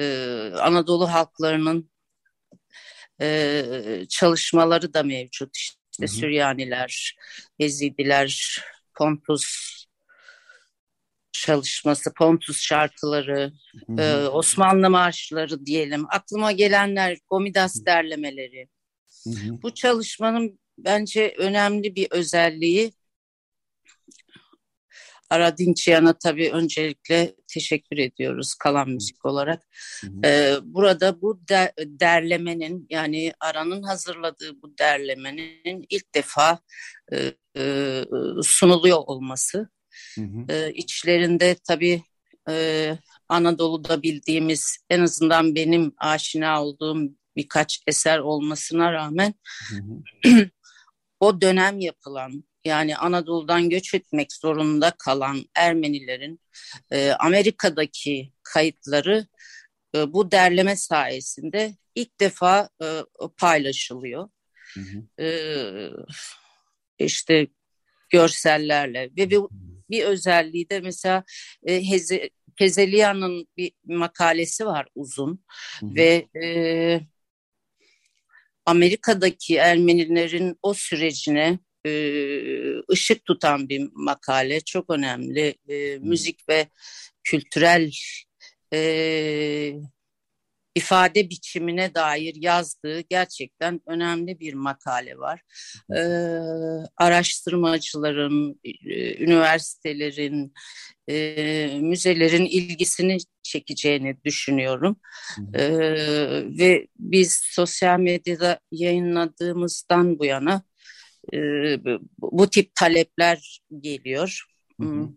e, 0.00 0.04
Anadolu 0.60 1.12
halklarının 1.12 1.90
e, 3.20 3.64
çalışmaları 4.08 4.94
da 4.94 5.02
mevcut. 5.02 5.56
İşte 5.56 6.06
hı 6.06 6.10
hı. 6.10 6.16
Süryaniler, 6.16 7.16
Ezidiler, 7.58 8.60
Pontus 8.94 9.74
çalışması, 11.32 12.14
Pontus 12.14 12.60
şarkıları, 12.60 13.52
hı 13.86 13.92
hı. 13.92 14.00
E, 14.00 14.28
Osmanlı 14.28 14.90
marşları 14.90 15.66
diyelim. 15.66 16.06
Aklıma 16.08 16.52
gelenler, 16.52 17.18
Gomidas 17.30 17.84
derlemeleri. 17.86 18.68
Hı 19.24 19.30
hı. 19.30 19.62
Bu 19.62 19.74
çalışmanın 19.74 20.60
bence 20.78 21.34
önemli 21.38 21.96
bir 21.96 22.08
özelliği 22.10 22.92
Aradinçiyan'a 25.34 26.18
tabii 26.18 26.50
öncelikle 26.50 27.34
teşekkür 27.46 27.98
ediyoruz 27.98 28.54
kalan 28.54 28.90
müzik 28.90 29.26
olarak. 29.26 29.62
Hı 30.00 30.06
hı. 30.06 30.20
Ee, 30.24 30.56
burada 30.62 31.20
bu 31.20 31.40
der, 31.48 31.72
derlemenin 31.78 32.86
yani 32.90 33.32
Ara'nın 33.40 33.82
hazırladığı 33.82 34.62
bu 34.62 34.78
derlemenin 34.78 35.86
ilk 35.90 36.14
defa 36.14 36.58
e, 37.12 37.32
e, 37.56 38.04
sunuluyor 38.42 38.98
olması. 39.06 39.68
Hı 40.14 40.20
hı. 40.20 40.52
E, 40.52 40.72
içlerinde 40.72 41.56
tabii 41.68 42.02
e, 42.50 42.98
Anadolu'da 43.28 44.02
bildiğimiz 44.02 44.78
en 44.90 45.00
azından 45.00 45.54
benim 45.54 45.92
aşina 45.98 46.64
olduğum 46.64 46.98
birkaç 47.36 47.82
eser 47.86 48.18
olmasına 48.18 48.92
rağmen 48.92 49.34
hı 49.70 49.76
hı. 50.30 50.50
o 51.20 51.40
dönem 51.40 51.80
yapılan 51.80 52.44
yani 52.64 52.96
Anadolu'dan 52.96 53.70
göç 53.70 53.94
etmek 53.94 54.32
zorunda 54.32 54.90
kalan 54.98 55.44
Ermenilerin 55.54 56.40
e, 56.90 57.10
Amerika'daki 57.10 58.32
kayıtları 58.42 59.26
e, 59.94 60.12
bu 60.12 60.30
derleme 60.30 60.76
sayesinde 60.76 61.74
ilk 61.94 62.20
defa 62.20 62.68
e, 62.82 62.86
paylaşılıyor. 63.36 64.28
Hı 64.74 64.80
hı. 64.80 65.22
E, 65.24 65.28
işte 66.98 67.46
görsellerle 68.10 69.10
ve 69.16 69.30
bir, 69.30 69.40
bir 69.90 70.04
özelliği 70.04 70.70
de 70.70 70.80
mesela 70.80 71.24
e, 71.66 71.90
Heze, 71.90 72.30
Kezelia'nın 72.58 73.48
bir 73.56 73.72
makalesi 73.84 74.66
var 74.66 74.86
uzun 74.94 75.44
hı 75.80 75.86
hı. 75.86 75.94
ve 75.94 76.28
e, 76.44 77.00
Amerika'daki 78.66 79.56
Ermenilerin 79.56 80.58
o 80.62 80.74
sürecine 80.74 81.58
ışık 82.90 83.24
tutan 83.24 83.68
bir 83.68 83.88
makale. 83.92 84.60
Çok 84.60 84.90
önemli. 84.90 85.54
Müzik 86.00 86.48
ve 86.48 86.66
kültürel 87.24 87.90
ifade 90.74 91.30
biçimine 91.30 91.94
dair 91.94 92.34
yazdığı 92.36 93.00
gerçekten 93.00 93.80
önemli 93.86 94.40
bir 94.40 94.54
makale 94.54 95.18
var. 95.18 95.40
Ee, 95.96 96.00
araştırmacıların, 96.96 98.60
üniversitelerin, 99.18 100.52
e, 101.08 101.78
müzelerin 101.80 102.44
ilgisini 102.44 103.18
çekeceğini 103.42 104.16
düşünüyorum. 104.24 104.96
Ee, 105.54 105.70
ve 106.58 106.86
biz 106.98 107.40
sosyal 107.44 107.98
medyada 107.98 108.60
yayınladığımızdan 108.72 110.18
bu 110.18 110.24
yana 110.24 110.62
e, 111.32 111.38
bu 112.18 112.50
tip 112.50 112.74
talepler 112.74 113.60
geliyor. 113.80 114.44
Hı 114.80 114.86
hı. 114.86 115.08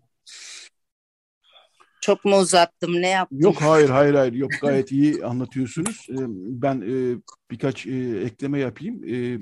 Çok 2.02 2.26
mu 2.26 2.38
uzattım 2.38 3.02
ne 3.02 3.10
yaptım? 3.10 3.40
Yok 3.40 3.62
hayır 3.62 3.90
hayır 3.90 4.14
hayır 4.14 4.34
yok 4.34 4.52
gayet 4.62 4.92
iyi 4.92 5.26
anlatıyorsunuz. 5.26 6.08
Ben 6.38 6.82
e, 6.82 7.22
birkaç 7.52 7.88
e, 7.88 8.22
ekleme 8.26 8.60
yapayım. 8.60 9.04
E, 9.04 9.40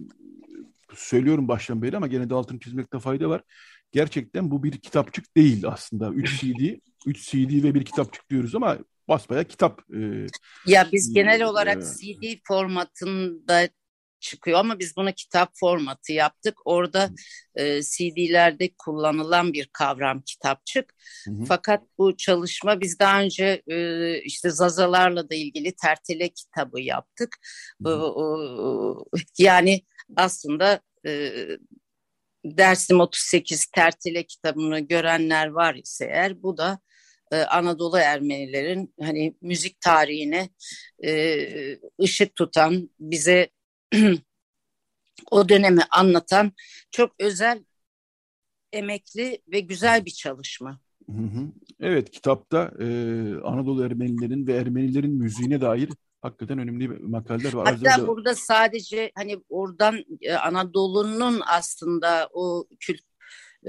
söylüyorum 0.95 1.47
baştan 1.47 1.81
beri 1.81 1.97
ama 1.97 2.07
gene 2.07 2.29
de 2.29 2.33
altını 2.33 2.59
çizmekte 2.59 2.99
fayda 2.99 3.29
var. 3.29 3.41
Gerçekten 3.91 4.51
bu 4.51 4.63
bir 4.63 4.71
kitapçık 4.71 5.37
değil 5.37 5.67
aslında. 5.67 6.09
3 6.09 6.41
CD, 6.41 6.79
3 7.05 7.31
CD 7.31 7.63
ve 7.63 7.75
bir 7.75 7.85
kitapçık 7.85 8.29
diyoruz 8.29 8.55
ama 8.55 8.77
basbaya 9.07 9.43
kitap. 9.43 9.81
ya 10.65 10.87
biz 10.91 11.13
genel 11.13 11.43
olarak 11.43 11.83
CD 11.83 12.37
formatında 12.47 13.69
çıkıyor 14.25 14.59
ama 14.59 14.79
biz 14.79 14.95
bunu 14.97 15.11
kitap 15.13 15.51
formatı 15.55 16.13
yaptık. 16.13 16.57
Orada 16.65 17.09
e, 17.55 17.81
CD'lerde 17.81 18.69
kullanılan 18.77 19.53
bir 19.53 19.69
kavram 19.73 20.21
kitapçık. 20.21 20.93
Hı 21.25 21.31
hı. 21.31 21.45
Fakat 21.47 21.83
bu 21.97 22.17
çalışma 22.17 22.81
biz 22.81 22.99
daha 22.99 23.21
önce 23.21 23.61
e, 23.67 24.19
işte 24.21 24.49
Zazalarla 24.49 25.29
da 25.29 25.35
ilgili 25.35 25.75
tertele 25.75 26.29
kitabı 26.29 26.81
yaptık. 26.81 27.37
Hı 27.83 27.89
hı. 27.89 28.95
E, 29.17 29.43
yani 29.43 29.81
aslında 30.15 30.79
e, 31.07 31.31
Dersim 32.45 32.99
38 32.99 33.65
Tertile 33.65 34.23
kitabını 34.23 34.79
görenler 34.79 35.47
var 35.47 35.75
ise 35.75 36.05
eğer 36.05 36.43
bu 36.43 36.57
da 36.57 36.79
e, 37.31 37.35
Anadolu 37.37 37.97
Ermenilerin 37.97 38.93
hani 39.01 39.35
müzik 39.41 39.81
tarihine 39.81 40.49
e, 41.05 41.47
ışık 42.01 42.35
tutan 42.35 42.89
bize 42.99 43.49
o 45.31 45.49
dönemi 45.49 45.81
anlatan 45.91 46.51
çok 46.91 47.15
özel 47.19 47.63
emekli 48.73 49.41
ve 49.47 49.59
güzel 49.59 50.05
bir 50.05 50.11
çalışma. 50.11 50.79
Hı 51.09 51.21
hı. 51.21 51.47
Evet 51.79 52.11
kitapta 52.11 52.71
e, 52.79 52.85
Anadolu 53.43 53.85
Ermenilerin 53.85 54.47
ve 54.47 54.53
Ermenilerin 54.53 55.13
müziğine 55.15 55.61
dair 55.61 55.89
hakikaten 56.21 56.59
önemli 56.59 56.87
makaleler 56.87 57.53
var. 57.53 57.67
Hatta 57.67 57.89
Arzada... 57.89 58.07
burada 58.07 58.35
sadece 58.35 59.11
hani 59.15 59.37
oradan 59.49 60.03
e, 60.21 60.33
Anadolu'nun 60.33 61.41
aslında 61.45 62.29
o 62.33 62.67
kült 62.79 63.01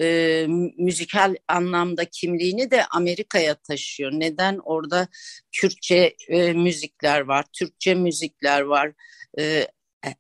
e, 0.01 0.47
müzikal 0.79 1.37
anlamda 1.49 2.05
kimliğini 2.05 2.71
de 2.71 2.87
Amerika'ya 2.87 3.55
taşıyor. 3.55 4.13
Neden? 4.13 4.59
Orada 4.65 5.09
Kürtçe 5.53 6.17
e, 6.29 6.53
müzikler 6.53 7.21
var, 7.21 7.45
Türkçe 7.53 7.95
müzikler 7.95 8.61
var, 8.61 8.93
e, 9.39 9.69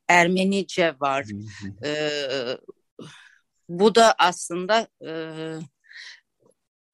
Ermenice 0.09 0.95
var. 1.01 1.26
e, 1.84 1.93
bu 3.68 3.95
da 3.95 4.14
aslında 4.18 4.89
e, 5.07 5.11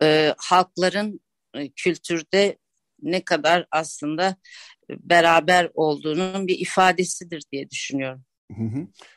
e, 0.03 0.35
halkların 0.39 1.21
e, 1.55 1.71
kültürde 1.71 2.59
ne 3.03 3.25
kadar 3.25 3.67
aslında 3.71 4.37
beraber 4.91 5.71
olduğunun 5.75 6.47
bir 6.47 6.59
ifadesidir 6.59 7.43
diye 7.53 7.71
düşünüyorum. 7.71 8.25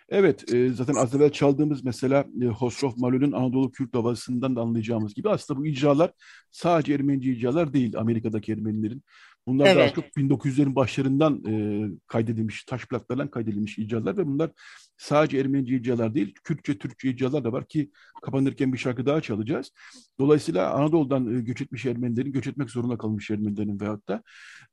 Evet, 0.10 0.54
e, 0.54 0.70
zaten 0.70 0.96
az 0.96 1.16
evvel 1.16 1.32
çaldığımız 1.32 1.84
mesela 1.84 2.26
e, 2.42 2.46
Hosrov 2.46 2.92
Malul'ün 2.98 3.32
Anadolu 3.32 3.72
Kürt 3.72 3.94
Davası'ndan 3.94 4.56
da 4.56 4.62
anlayacağımız 4.62 5.14
gibi 5.14 5.30
aslında 5.30 5.60
bu 5.60 5.66
icralar 5.66 6.12
sadece 6.52 6.94
Ermenice 6.94 7.32
icralar 7.32 7.74
değil 7.74 7.98
Amerika'daki 7.98 8.52
Ermenilerin. 8.52 9.04
Bunlar 9.48 9.66
evet. 9.66 9.78
daha 9.78 9.93
çok 9.93 10.06
1900'lerin 10.06 10.76
başlarından 10.76 11.43
e, 11.46 11.86
kaydedilmiş, 12.08 12.64
taş 12.64 12.86
plaklarla 12.86 13.32
kaydedilmiş 13.32 13.78
icralar 13.78 14.18
ve 14.18 14.28
bunlar 14.28 14.52
sadece 14.98 15.38
Ermenice 15.38 15.76
icralar 15.76 16.16
değil, 16.16 16.34
Kürtçe, 16.43 16.78
Türkçe 16.78 17.10
icralar 17.10 17.43
da 17.43 17.52
var 17.52 17.68
ki 17.68 17.91
kapanırken 18.24 18.74
bir 18.74 18.78
şarkı 18.78 19.06
daha 19.06 19.22
çalacağız. 19.22 19.72
Dolayısıyla 20.20 20.74
Anadolu'dan 20.74 21.36
e, 21.38 21.41
göç 21.41 21.62
etmiş 21.62 21.86
Ermenilerin, 21.86 22.32
göç 22.32 22.48
etmek 22.48 22.70
zorunda 22.70 22.98
kalmış 22.98 23.32
Ermenilerin 23.32 23.80
veyahut 23.80 24.08
da 24.08 24.24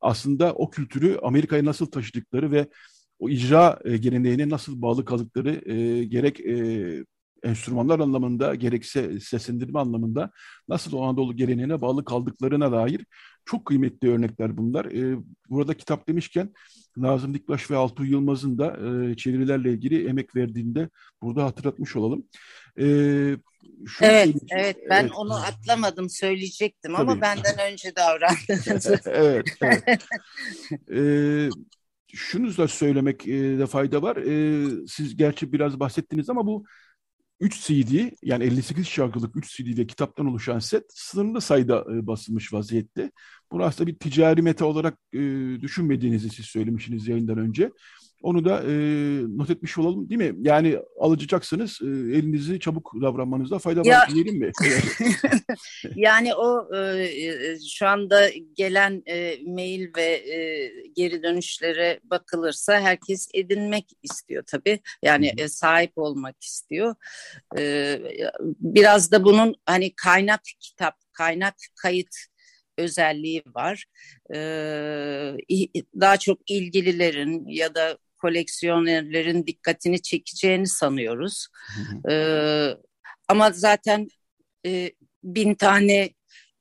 aslında 0.00 0.52
o 0.52 0.70
kültürü 0.70 1.18
Amerika'ya 1.22 1.64
nasıl 1.64 1.86
taşıdıkları 1.86 2.52
ve 2.52 2.68
o 3.18 3.28
icra 3.28 3.78
e, 3.84 3.96
geleneğine 3.96 4.48
nasıl 4.48 4.82
bağlı 4.82 5.04
kaldıkları 5.04 5.70
e, 5.72 6.04
gerek 6.04 6.40
e, 6.40 7.04
enstrümanlar 7.42 8.00
anlamında 8.00 8.54
gerekse 8.54 9.20
seslendirme 9.20 9.78
anlamında 9.78 10.30
nasıl 10.68 10.92
o 10.92 11.02
Anadolu 11.02 11.36
geleneğine 11.36 11.80
bağlı 11.80 12.04
kaldıklarına 12.04 12.72
dair 12.72 13.06
çok 13.44 13.66
kıymetli 13.66 14.10
örnekler 14.10 14.56
bunlar. 14.56 14.84
E, 14.84 15.18
burada 15.50 15.74
kitap 15.74 16.08
demişken 16.08 16.52
Nazım 16.96 17.34
Dikbaş 17.34 17.70
ve 17.70 17.76
Altuğ 17.76 18.04
Yılmaz'ın 18.04 18.58
da 18.58 18.76
e, 18.76 19.16
çevirilerle 19.16 19.72
ilgili 19.72 20.08
emek 20.08 20.36
verdiğinde 20.36 20.88
burada 21.22 21.44
hatırlatmış 21.44 21.96
olalım. 21.96 22.26
E, 22.78 22.84
evet, 24.00 24.36
evet 24.50 24.76
ben 24.90 25.02
evet. 25.02 25.12
onu 25.16 25.34
atlamadım 25.34 26.10
söyleyecektim 26.10 26.92
Tabii. 26.92 27.02
ama 27.02 27.20
benden 27.20 27.72
önce 27.72 27.92
davrandınız. 27.96 29.06
evet. 29.06 29.46
evet. 29.60 30.02
e, 30.94 31.00
şunu 32.14 32.56
da 32.56 32.68
söylemekte 32.68 33.66
fayda 33.66 34.02
var. 34.02 34.16
E, 34.16 34.66
siz 34.88 35.16
gerçi 35.16 35.52
biraz 35.52 35.80
bahsettiniz 35.80 36.30
ama 36.30 36.46
bu 36.46 36.64
3 37.42 37.66
CD 37.66 38.10
yani 38.22 38.44
58 38.44 38.86
şarkılık 38.86 39.36
3 39.36 39.56
CD 39.56 39.78
ve 39.78 39.86
kitaptan 39.86 40.26
oluşan 40.26 40.58
set 40.58 40.84
sınırlı 40.88 41.40
sayıda 41.40 41.84
e, 41.92 42.06
basılmış 42.06 42.52
vaziyette. 42.52 43.10
Bunu 43.52 43.64
aslında 43.64 43.90
bir 43.90 43.98
ticari 43.98 44.42
meta 44.42 44.66
olarak 44.66 44.98
e, 45.12 45.18
düşünmediğinizi 45.60 46.30
siz 46.30 46.46
söylemişsiniz 46.46 47.08
yayından 47.08 47.38
önce. 47.38 47.70
Onu 48.22 48.44
da 48.44 48.62
e, 48.62 48.72
not 49.36 49.50
etmiş 49.50 49.78
olalım 49.78 50.08
değil 50.10 50.32
mi? 50.32 50.48
Yani 50.48 50.78
alıcıcaksınız 51.00 51.78
e, 51.82 51.86
elinizi 51.86 52.60
çabuk 52.60 52.92
davranmanızda 53.02 53.58
fayda 53.58 53.80
var 53.80 54.08
diyelim 54.14 54.38
mi? 54.38 54.52
yani 55.96 56.34
o 56.34 56.76
e, 56.76 57.08
şu 57.76 57.86
anda 57.86 58.28
gelen 58.54 59.02
e, 59.06 59.36
mail 59.46 59.88
ve 59.96 60.34
e, 60.34 60.70
geri 60.96 61.22
dönüşlere 61.22 62.00
bakılırsa 62.04 62.80
herkes 62.80 63.28
edinmek 63.34 63.86
istiyor 64.02 64.44
tabii. 64.46 64.80
Yani 65.02 65.32
e, 65.38 65.48
sahip 65.48 65.92
olmak 65.96 66.42
istiyor. 66.42 66.94
E, 67.58 67.98
biraz 68.60 69.12
da 69.12 69.24
bunun 69.24 69.54
hani 69.66 69.92
kaynak 69.94 70.40
kitap, 70.60 70.94
kaynak 71.12 71.54
kayıt 71.82 72.16
özelliği 72.78 73.42
var. 73.54 73.84
Ee, 74.34 75.36
daha 76.00 76.16
çok 76.16 76.50
ilgililerin 76.50 77.48
ya 77.48 77.74
da 77.74 77.98
koleksiyonerlerin 78.22 79.46
dikkatini 79.46 80.02
çekeceğini 80.02 80.66
sanıyoruz. 80.66 81.46
Ee, 82.10 82.68
ama 83.28 83.50
zaten 83.50 84.08
e, 84.66 84.92
bin 85.24 85.54
tane 85.54 86.10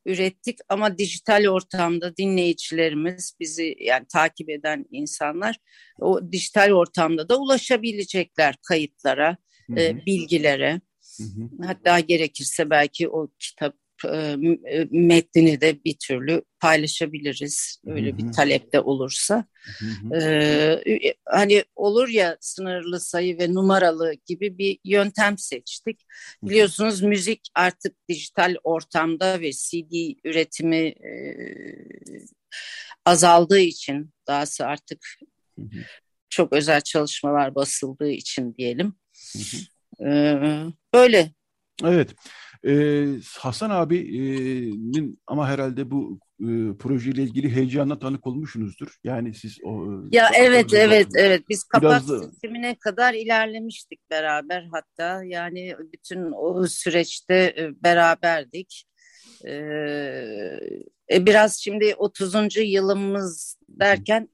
ürettik 0.05 0.59
ama 0.69 0.97
dijital 0.97 1.45
ortamda 1.47 2.17
dinleyicilerimiz 2.17 3.33
bizi 3.39 3.75
yani 3.79 4.05
takip 4.13 4.49
eden 4.49 4.85
insanlar 4.91 5.57
o 5.99 6.31
dijital 6.31 6.71
ortamda 6.71 7.29
da 7.29 7.37
ulaşabilecekler 7.37 8.55
kayıtlara, 8.67 9.37
e, 9.77 10.05
bilgilere. 10.05 10.81
Hı 11.17 11.23
hı. 11.23 11.65
Hatta 11.67 11.99
gerekirse 11.99 12.69
belki 12.69 13.09
o 13.09 13.27
kitap 13.39 13.75
e, 14.05 14.37
e, 14.65 14.87
metnini 14.91 15.61
de 15.61 15.83
bir 15.83 15.95
türlü 16.07 16.43
paylaşabiliriz. 16.59 17.81
Öyle 17.85 18.09
hı 18.09 18.13
hı. 18.13 18.17
bir 18.17 18.31
talep 18.31 18.73
de 18.73 18.79
olursa. 18.79 19.45
Hı 19.79 19.85
hı. 19.85 20.15
Ee, 20.15 21.13
hani 21.25 21.63
olur 21.75 22.07
ya 22.07 22.37
sınırlı 22.39 22.99
sayı 22.99 23.39
ve 23.39 23.53
numaralı 23.53 24.13
gibi 24.25 24.57
bir 24.57 24.79
yöntem 24.85 25.37
seçtik. 25.37 26.05
Biliyorsunuz 26.43 27.01
müzik 27.01 27.41
artık 27.55 27.95
dijital 28.09 28.55
ortamda 28.63 29.41
ve 29.41 29.51
CD 29.51 30.15
üretimi 30.23 30.85
e, 30.87 31.11
azaldığı 33.05 33.59
için 33.59 34.11
dahası 34.27 34.65
artık 34.65 35.05
hı 35.59 35.61
hı. 35.61 35.79
çok 36.29 36.53
özel 36.53 36.81
çalışmalar 36.81 37.55
basıldığı 37.55 38.11
için 38.11 38.55
diyelim. 38.55 38.93
Hı 39.33 39.39
hı. 39.39 39.57
Ee, 40.05 40.65
böyle. 40.93 41.31
Evet. 41.83 42.15
Ee, 42.67 43.05
Hasan 43.39 43.69
abinin 43.69 45.19
ama 45.27 45.47
herhalde 45.47 45.91
bu 45.91 46.19
e, 46.39 46.77
projeyle 46.79 47.23
ilgili 47.23 47.55
heyecanla 47.55 47.99
tanık 47.99 48.27
olmuşsunuzdur. 48.27 48.97
Yani 49.03 49.33
siz 49.33 49.57
o... 49.63 49.85
Ya 50.11 50.29
evet 50.37 50.73
evet 50.73 51.07
evet 51.15 51.43
biz 51.49 51.63
kapak 51.63 52.07
da... 52.07 52.19
sistemine 52.19 52.75
kadar 52.75 53.13
ilerlemiştik 53.13 54.09
beraber 54.09 54.67
hatta 54.71 55.23
yani 55.23 55.75
bütün 55.93 56.31
o 56.31 56.67
süreçte 56.67 57.35
e, 57.57 57.83
beraberdik. 57.83 58.85
Ee, 59.45 60.59
e, 61.11 61.25
biraz 61.25 61.59
şimdi 61.59 61.95
30. 61.95 62.35
yılımız 62.57 63.57
derken 63.69 64.29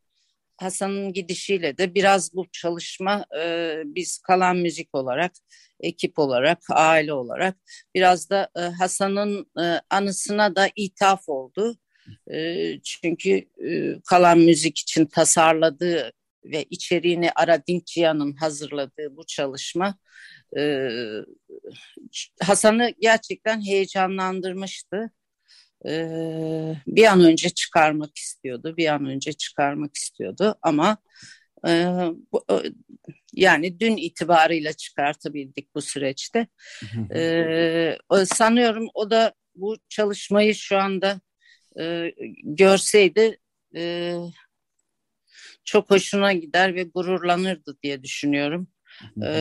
Hasan'ın 0.57 1.13
gidişiyle 1.13 1.77
de 1.77 1.95
biraz 1.95 2.33
bu 2.33 2.45
çalışma 2.51 3.25
e, 3.39 3.75
biz 3.85 4.17
kalan 4.17 4.57
müzik 4.57 4.95
olarak, 4.95 5.31
ekip 5.79 6.19
olarak, 6.19 6.59
aile 6.69 7.13
olarak 7.13 7.55
biraz 7.95 8.29
da 8.29 8.49
e, 8.57 8.59
Hasan'ın 8.59 9.51
e, 9.61 9.81
anısına 9.89 10.55
da 10.55 10.69
ithaf 10.75 11.29
oldu. 11.29 11.77
E, 12.33 12.79
çünkü 12.83 13.29
e, 13.67 14.01
kalan 14.09 14.39
müzik 14.39 14.77
için 14.77 15.05
tasarladığı 15.05 16.11
ve 16.45 16.65
içeriğini 16.69 17.31
Ara 17.35 17.67
Dinkçiyan'ın 17.67 18.33
hazırladığı 18.33 19.15
bu 19.15 19.25
çalışma 19.25 19.97
e, 20.57 20.89
Hasan'ı 22.41 22.93
gerçekten 22.99 23.65
heyecanlandırmıştı 23.65 25.11
bir 26.87 27.05
an 27.05 27.23
önce 27.23 27.49
çıkarmak 27.49 28.17
istiyordu, 28.17 28.73
bir 28.77 28.87
an 28.87 29.05
önce 29.05 29.33
çıkarmak 29.33 29.95
istiyordu 29.95 30.55
ama 30.61 30.97
bu, 32.31 32.45
yani 33.33 33.79
dün 33.79 33.97
itibarıyla 33.97 34.73
çıkartabildik 34.73 35.75
bu 35.75 35.81
süreçte. 35.81 36.47
e, 37.15 37.97
sanıyorum 38.25 38.87
o 38.93 39.09
da 39.09 39.33
bu 39.55 39.77
çalışmayı 39.89 40.55
şu 40.55 40.77
anda 40.77 41.21
e, 41.79 42.13
görseydi 42.43 43.37
e, 43.75 44.13
çok 45.65 45.89
hoşuna 45.89 46.33
gider 46.33 46.75
ve 46.75 46.83
gururlanırdı 46.83 47.77
diye 47.83 48.03
düşünüyorum. 48.03 48.67
E, 49.23 49.31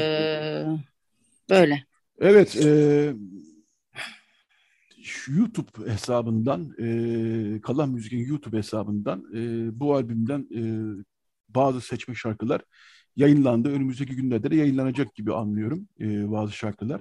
böyle. 1.50 1.84
Evet, 2.20 2.56
e, 2.56 3.12
YouTube 5.28 5.92
hesabından, 5.92 6.74
e, 6.78 7.60
Kalan 7.60 7.90
Müzik'in 7.90 8.26
YouTube 8.26 8.56
hesabından 8.56 9.24
e, 9.34 9.40
bu 9.80 9.94
albümden 9.94 10.48
e, 10.54 10.60
bazı 11.48 11.80
seçme 11.80 12.14
şarkılar 12.14 12.60
yayınlandı. 13.16 13.68
Önümüzdeki 13.68 14.16
günlerde 14.16 14.50
de 14.50 14.56
yayınlanacak 14.56 15.14
gibi 15.14 15.34
anlıyorum 15.34 15.88
e, 16.00 16.32
bazı 16.32 16.52
şarkılar. 16.52 17.00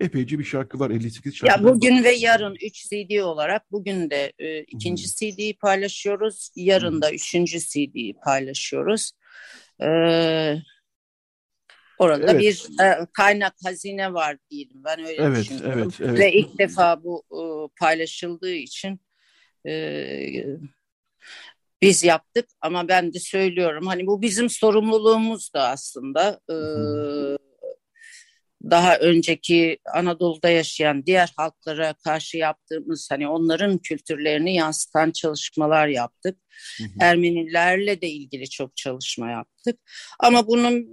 Epeyce 0.00 0.38
bir 0.38 0.44
şarkı 0.44 0.78
var. 0.78 0.90
58 0.90 1.36
şarkı. 1.36 1.62
Ya 1.62 1.68
bugün 1.68 1.98
var. 1.98 2.04
ve 2.04 2.10
yarın 2.10 2.56
3 2.62 2.88
CD 2.88 3.22
olarak 3.22 3.72
bugün 3.72 4.10
de 4.10 4.32
e, 4.38 4.60
ikinci 4.60 5.04
hmm. 5.04 5.30
CD'yi 5.30 5.56
paylaşıyoruz. 5.56 6.50
Yarın 6.56 6.92
hmm. 6.92 7.02
da 7.02 7.12
üçüncü 7.12 7.58
CD'yi 7.58 8.14
paylaşıyoruz. 8.24 9.12
Ee, 9.82 10.56
orada 12.00 12.32
evet. 12.32 12.40
bir 12.40 12.82
e, 12.84 13.06
kaynak 13.12 13.54
hazine 13.64 14.14
var 14.14 14.36
diyelim. 14.50 14.84
Ben 14.84 15.00
öyle 15.00 15.22
evet, 15.22 15.36
düşünüyorum. 15.36 15.82
Evet, 15.82 15.94
evet. 16.00 16.18
Ve 16.18 16.32
ilk 16.32 16.58
defa 16.58 17.04
bu 17.04 17.22
e, 17.32 17.42
paylaşıldığı 17.80 18.54
için 18.54 19.00
e, 19.66 20.44
biz 21.82 22.04
yaptık 22.04 22.46
ama 22.60 22.88
ben 22.88 23.12
de 23.14 23.18
söylüyorum 23.18 23.86
hani 23.86 24.06
bu 24.06 24.22
bizim 24.22 24.50
sorumluluğumuz 24.50 25.54
da 25.54 25.68
aslında. 25.68 26.40
E, 26.50 26.56
daha 28.64 28.98
önceki 28.98 29.78
Anadolu'da 29.94 30.48
yaşayan 30.48 31.06
diğer 31.06 31.32
halklara 31.36 31.92
karşı 31.92 32.36
yaptığımız 32.36 33.08
hani 33.10 33.28
onların 33.28 33.78
kültürlerini 33.78 34.54
yansıtan 34.54 35.10
çalışmalar 35.10 35.88
yaptık. 35.88 36.38
Hı 36.78 36.84
hı. 36.84 36.88
Ermenilerle 37.00 38.00
de 38.00 38.08
ilgili 38.08 38.50
çok 38.50 38.76
çalışma 38.76 39.30
yaptık. 39.30 39.80
Ama 40.18 40.46
bunun 40.46 40.86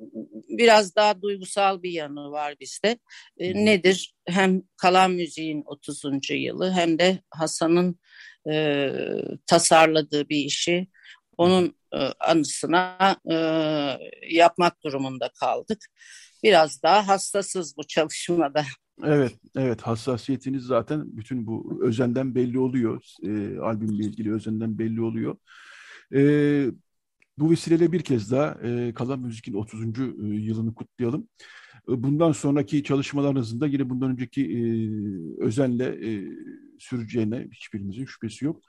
biraz 0.49 0.95
daha 0.95 1.21
duygusal 1.21 1.83
bir 1.83 1.91
yanı 1.91 2.31
var 2.31 2.55
bizde. 2.59 2.99
E, 3.37 3.65
nedir? 3.65 4.15
Hem 4.27 4.61
kalan 4.77 5.11
müziğin 5.11 5.63
30. 5.65 6.03
yılı 6.29 6.71
hem 6.71 6.99
de 6.99 7.19
Hasan'ın 7.31 7.99
e, 8.51 8.89
tasarladığı 9.45 10.29
bir 10.29 10.37
işi 10.37 10.87
onun 11.37 11.75
e, 11.93 11.97
anısına 12.19 13.17
e, 13.31 13.35
yapmak 14.35 14.83
durumunda 14.83 15.29
kaldık 15.39 15.85
biraz 16.43 16.83
daha 16.83 17.07
hassasız 17.07 17.77
bu 17.77 17.83
çalışmada. 17.87 18.63
Evet, 19.03 19.33
evet 19.55 19.81
hassasiyetiniz 19.81 20.63
zaten 20.63 21.17
bütün 21.17 21.47
bu 21.47 21.79
özenden 21.83 22.35
belli 22.35 22.59
oluyor. 22.59 23.03
E, 23.23 23.59
albümle 23.59 24.03
ilgili 24.03 24.33
özenden 24.33 24.79
belli 24.79 25.01
oluyor. 25.01 25.35
E, 26.13 26.19
bu 27.37 27.51
vesileyle 27.51 27.91
bir 27.91 28.01
kez 28.01 28.31
daha 28.31 28.57
e, 28.63 28.93
Kalan 28.93 29.19
Müzik'in 29.19 29.53
30. 29.53 29.83
E, 29.83 30.03
yılını 30.21 30.75
kutlayalım. 30.75 31.27
E, 31.89 32.03
bundan 32.03 32.31
sonraki 32.31 32.83
çalışmalarınızın 32.83 33.61
da 33.61 33.67
yine 33.67 33.89
bundan 33.89 34.11
önceki 34.11 34.43
e, 34.43 34.61
özenle 35.43 35.85
e, 35.85 36.27
süreceğine 36.79 37.47
hiçbirimizin 37.53 38.05
şüphesi 38.05 38.45
yok. 38.45 38.61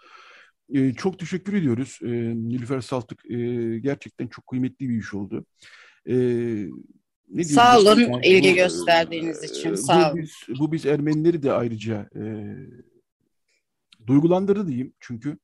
E, 0.75 0.95
çok 0.95 1.19
teşekkür 1.19 1.53
ediyoruz. 1.53 1.99
E, 2.03 2.09
Nilüfer 2.37 2.81
Saltık 2.81 3.31
e, 3.31 3.37
gerçekten 3.79 4.27
çok 4.27 4.47
kıymetli 4.47 4.89
bir 4.89 4.99
iş 4.99 5.15
oldu. 5.15 5.47
E, 6.09 6.15
ne 7.31 7.45
Sağ 7.45 7.79
olun 7.79 8.01
yani, 8.01 8.27
ilgi 8.27 8.51
bu, 8.51 8.55
gösterdiğiniz 8.55 9.45
için. 9.45 9.75
Sağ 9.75 10.13
olun. 10.13 10.19
Bu 10.19 10.23
biz, 10.23 10.61
bu 10.61 10.73
biz 10.73 10.87
Ermenileri 10.87 11.43
de 11.43 11.53
ayrıca 11.53 12.09
e, 12.17 12.23
duygulandırdı 14.07 14.67
diyeyim. 14.69 14.95
Çünkü 15.01 15.39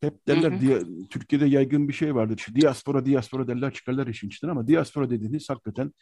hep 0.00 0.28
derler 0.28 0.52
hı 0.52 0.56
hı. 0.56 0.60
Diye, 0.60 0.78
Türkiye'de 1.10 1.46
yaygın 1.46 1.88
bir 1.88 1.92
şey 1.92 2.14
vardır. 2.14 2.36
İşte 2.38 2.54
diaspora 2.54 3.06
diaspora 3.06 3.48
derler 3.48 3.72
çıkarlar 3.72 4.06
işin 4.06 4.28
içinden 4.28 4.52
ama 4.52 4.68
diaspora 4.68 5.10
dediğiniz 5.10 5.50
hakikaten 5.50 5.92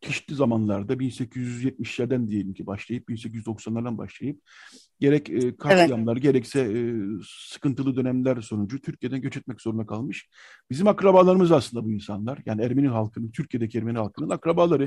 çeşitli 0.00 0.34
zamanlarda 0.34 0.92
1870'lerden 0.94 2.28
diyelim 2.28 2.54
ki 2.54 2.66
başlayıp 2.66 3.08
1890'lardan 3.08 3.98
başlayıp 3.98 4.40
gerek 5.00 5.30
e, 5.30 5.56
katliamlar 5.56 6.12
evet. 6.12 6.22
gerekse 6.22 6.60
e, 6.60 6.94
sıkıntılı 7.26 7.96
dönemler 7.96 8.40
sonucu 8.40 8.80
Türkiye'den 8.80 9.20
göç 9.20 9.36
etmek 9.36 9.60
zorunda 9.60 9.86
kalmış. 9.86 10.28
Bizim 10.70 10.88
akrabalarımız 10.88 11.52
aslında 11.52 11.84
bu 11.84 11.90
insanlar. 11.90 12.38
Yani 12.46 12.62
Ermeni 12.62 12.88
halkının, 12.88 13.30
Türkiye'deki 13.30 13.78
Ermeni 13.78 13.98
halkının 13.98 14.30
akrabaları 14.30 14.84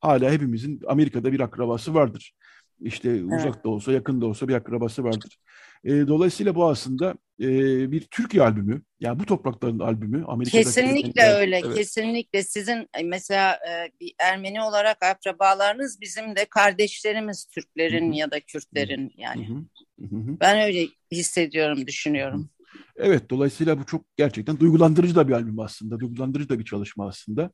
hala 0.00 0.30
hepimizin 0.30 0.80
Amerika'da 0.88 1.32
bir 1.32 1.40
akrabası 1.40 1.94
vardır. 1.94 2.32
İşte 2.80 3.10
evet. 3.10 3.22
uzak 3.24 3.64
da 3.64 3.68
olsa 3.68 3.92
yakın 3.92 4.20
da 4.20 4.26
olsa 4.26 4.48
bir 4.48 4.54
akrabası 4.54 5.04
vardır. 5.04 5.38
E, 5.84 5.90
dolayısıyla 5.90 6.54
bu 6.54 6.68
aslında 6.68 7.14
e, 7.40 7.48
bir 7.90 8.00
Türkiye 8.00 8.42
albümü. 8.42 8.82
Yani 9.00 9.20
bu 9.20 9.26
toprakların 9.26 9.78
albümü. 9.78 10.24
Amerika'da 10.26 10.62
kesinlikle 10.62 11.22
öyle. 11.22 11.60
Evet. 11.64 11.74
Kesinlikle 11.74 12.42
sizin 12.42 12.88
e, 12.98 13.02
mesela 13.04 13.52
e, 13.52 13.90
bir 14.00 14.14
Ermeni 14.18 14.62
olarak 14.62 15.02
akrabalarınız 15.02 16.00
bizim 16.00 16.36
de 16.36 16.44
kardeşlerimiz 16.44 17.44
Türklerin 17.44 18.08
Hı-hı. 18.08 18.18
ya 18.18 18.30
da 18.30 18.40
Kürtlerin 18.40 19.12
yani. 19.16 19.48
Hı-hı. 19.48 20.36
Ben 20.40 20.60
öyle 20.60 20.88
hissediyorum, 21.12 21.86
düşünüyorum. 21.86 22.40
Hı-hı. 22.40 22.48
Evet, 22.96 23.30
dolayısıyla 23.30 23.78
bu 23.78 23.86
çok 23.86 24.16
gerçekten 24.16 24.60
duygulandırıcı 24.60 25.14
da 25.14 25.28
bir 25.28 25.32
albüm 25.32 25.60
aslında. 25.60 26.00
Duygulandırıcı 26.00 26.48
da 26.48 26.58
bir 26.58 26.64
çalışma 26.64 27.08
aslında. 27.08 27.50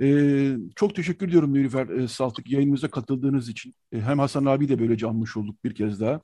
Ee, 0.00 0.56
çok 0.76 0.94
teşekkür 0.94 1.28
ediyorum 1.28 1.54
Nilüfer 1.54 1.88
e, 1.88 2.08
Saltık 2.08 2.50
yayınımıza 2.50 2.90
katıldığınız 2.90 3.48
için. 3.48 3.74
E, 3.92 4.00
hem 4.00 4.18
Hasan 4.18 4.44
abi 4.44 4.68
de 4.68 4.78
böylece 4.78 5.06
anmış 5.06 5.36
olduk 5.36 5.64
bir 5.64 5.74
kez 5.74 6.00
daha. 6.00 6.20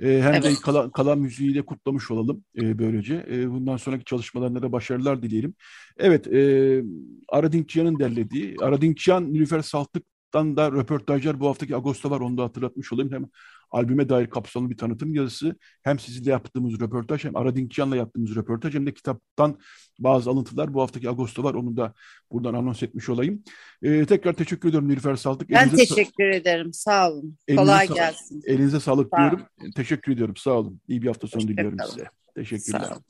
E, 0.00 0.22
hem 0.22 0.34
evet. 0.34 0.44
de 0.44 0.54
kalan, 0.64 0.90
kalan 0.90 1.18
müziğiyle 1.18 1.62
kutlamış 1.62 2.10
olalım 2.10 2.44
e, 2.60 2.78
böylece. 2.78 3.26
E, 3.30 3.50
bundan 3.50 3.76
sonraki 3.76 4.04
çalışmalarına 4.04 4.62
da 4.62 4.72
başarılar 4.72 5.22
dileyelim. 5.22 5.54
Evet, 5.98 6.26
e, 6.26 6.82
Aradinkçiyan'ın 7.28 7.98
derlediği, 7.98 8.56
Aradinkçiyan 8.60 9.32
Nilüfer 9.32 9.60
Saltık'tan 9.60 10.56
da 10.56 10.72
röportajlar 10.72 11.40
bu 11.40 11.48
haftaki 11.48 11.76
Ağustos'ta 11.76 12.10
var 12.10 12.20
onu 12.20 12.38
da 12.38 12.42
hatırlatmış 12.42 12.92
olayım. 12.92 13.12
Hem 13.12 13.26
albüme 13.74 14.08
dair 14.08 14.26
kapsamlı 14.26 14.70
bir 14.70 14.76
tanıtım 14.76 15.14
yazısı. 15.14 15.56
Hem 15.82 15.98
sizinle 15.98 16.30
yaptığımız 16.30 16.80
röportaj 16.80 17.24
hem 17.24 17.36
Aradinkçiyan'la 17.36 17.96
yaptığımız 17.96 18.36
röportaj 18.36 18.74
hem 18.74 18.86
de 18.86 18.94
kitaptan 18.94 19.58
bazı 19.98 20.30
alıntılar 20.30 20.74
bu 20.74 20.82
haftaki 20.82 21.08
Ağustos 21.08 21.44
var. 21.44 21.54
Onu 21.54 21.76
da 21.76 21.94
buradan 22.32 22.54
anons 22.54 22.82
etmiş 22.82 23.08
olayım. 23.08 23.42
Ee, 23.82 24.06
tekrar 24.06 24.32
teşekkür 24.32 24.68
ediyorum 24.68 24.88
Nilüfer 24.88 25.16
Saltık. 25.16 25.50
Ben 25.50 25.68
elinize 25.68 25.76
teşekkür 25.94 26.24
sa- 26.24 26.34
ederim. 26.34 26.72
Sağ 26.72 27.10
olun. 27.10 27.36
Kolay 27.56 27.86
sa- 27.86 27.94
gelsin. 27.94 28.42
Elinize 28.46 28.80
sağlık 28.80 29.10
sağ 29.10 29.16
diyorum. 29.16 29.40
Teşekkür 29.76 30.12
ediyorum. 30.12 30.36
Sağ 30.36 30.50
olun. 30.52 30.80
İyi 30.88 31.02
bir 31.02 31.06
hafta 31.06 31.26
sonu 31.26 31.48
diliyorum 31.48 31.78
size. 31.88 32.04
Teşekkürler. 32.34 32.80
Sağ 32.80 32.92
olun. 32.92 33.02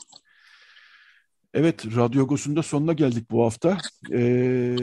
Evet, 1.56 1.96
Radyo 1.96 2.22
Agos'un 2.22 2.60
sonuna 2.60 2.92
geldik 2.92 3.30
bu 3.30 3.44
hafta. 3.44 3.78
Ee, 4.12 4.76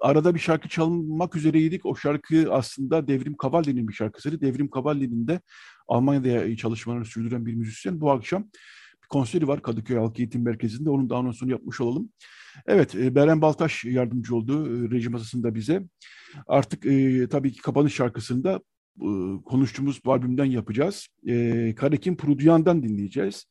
arada 0.00 0.34
bir 0.34 0.40
şarkı 0.40 0.68
çalmak 0.68 1.36
üzereydik. 1.36 1.86
O 1.86 1.96
şarkı 1.96 2.46
aslında 2.50 3.08
Devrim 3.08 3.36
Kavalli'nin 3.36 3.88
bir 3.88 3.92
şarkısıydı. 3.92 4.40
Devrim 4.40 4.70
Kavalli'nin 4.70 5.26
de 5.26 5.40
Almanya'da 5.88 6.56
çalışmalarını 6.56 7.04
sürdüren 7.04 7.46
bir 7.46 7.54
müzisyen. 7.54 8.00
Bu 8.00 8.10
akşam 8.10 8.42
bir 9.02 9.08
konseri 9.08 9.48
var 9.48 9.62
Kadıköy 9.62 9.96
Halk 9.96 10.18
Eğitim 10.18 10.42
Merkezi'nde. 10.42 10.90
Onun 10.90 11.10
da 11.10 11.16
anonsunu 11.16 11.50
yapmış 11.50 11.80
olalım. 11.80 12.08
Evet, 12.66 12.94
e, 12.94 13.14
Beren 13.14 13.42
Baltaş 13.42 13.84
yardımcı 13.84 14.36
oldu 14.36 14.66
e, 14.66 14.90
reji 14.90 15.08
masasında 15.08 15.54
bize. 15.54 15.82
Artık 16.46 16.86
e, 16.86 17.28
tabii 17.28 17.52
ki 17.52 17.60
kapanış 17.62 17.94
şarkısında 17.94 18.60
e, 19.00 19.08
konuştuğumuz 19.44 20.04
bu 20.04 20.12
albümden 20.12 20.44
yapacağız. 20.44 21.08
E, 21.26 21.74
Karekin 21.74 22.16
Pruduyan'dan 22.16 22.82
dinleyeceğiz. 22.82 23.46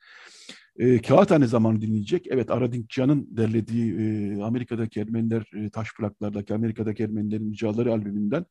E, 0.79 1.01
Kağıthane 1.01 1.47
zamanı 1.47 1.81
dinleyecek. 1.81 2.27
Evet 2.29 2.51
Aradinkcan'ın 2.51 3.27
derlediği 3.37 3.93
e, 3.93 4.41
Amerika'daki 4.41 4.99
Ermeniler 4.99 5.51
e, 5.55 5.69
taş 5.69 5.93
plaklardaki 5.97 6.53
Amerika'daki 6.53 7.03
Ermenilerin 7.03 7.51
icraları 7.51 7.91
albümünden 7.91 8.45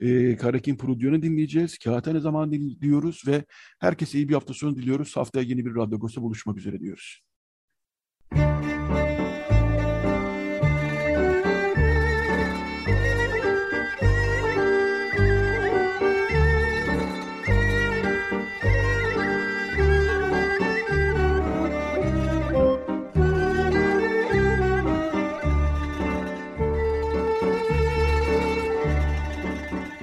e, 0.00 0.36
Karakin 0.36 0.76
Prodiyon'u 0.76 1.22
dinleyeceğiz. 1.22 1.78
Kağıthane 1.78 2.20
zamanı 2.20 2.80
diyoruz 2.80 3.22
ve 3.26 3.44
herkese 3.80 4.18
iyi 4.18 4.28
bir 4.28 4.34
hafta 4.34 4.54
sonu 4.54 4.76
diliyoruz. 4.76 5.16
Haftaya 5.16 5.44
yeni 5.46 5.66
bir 5.66 5.74
Radyo 5.74 6.00
buluşmak 6.00 6.58
üzere 6.58 6.80
diyoruz. 6.80 7.20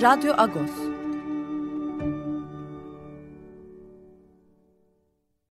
Radyo 0.00 0.32
Agos. 0.32 0.89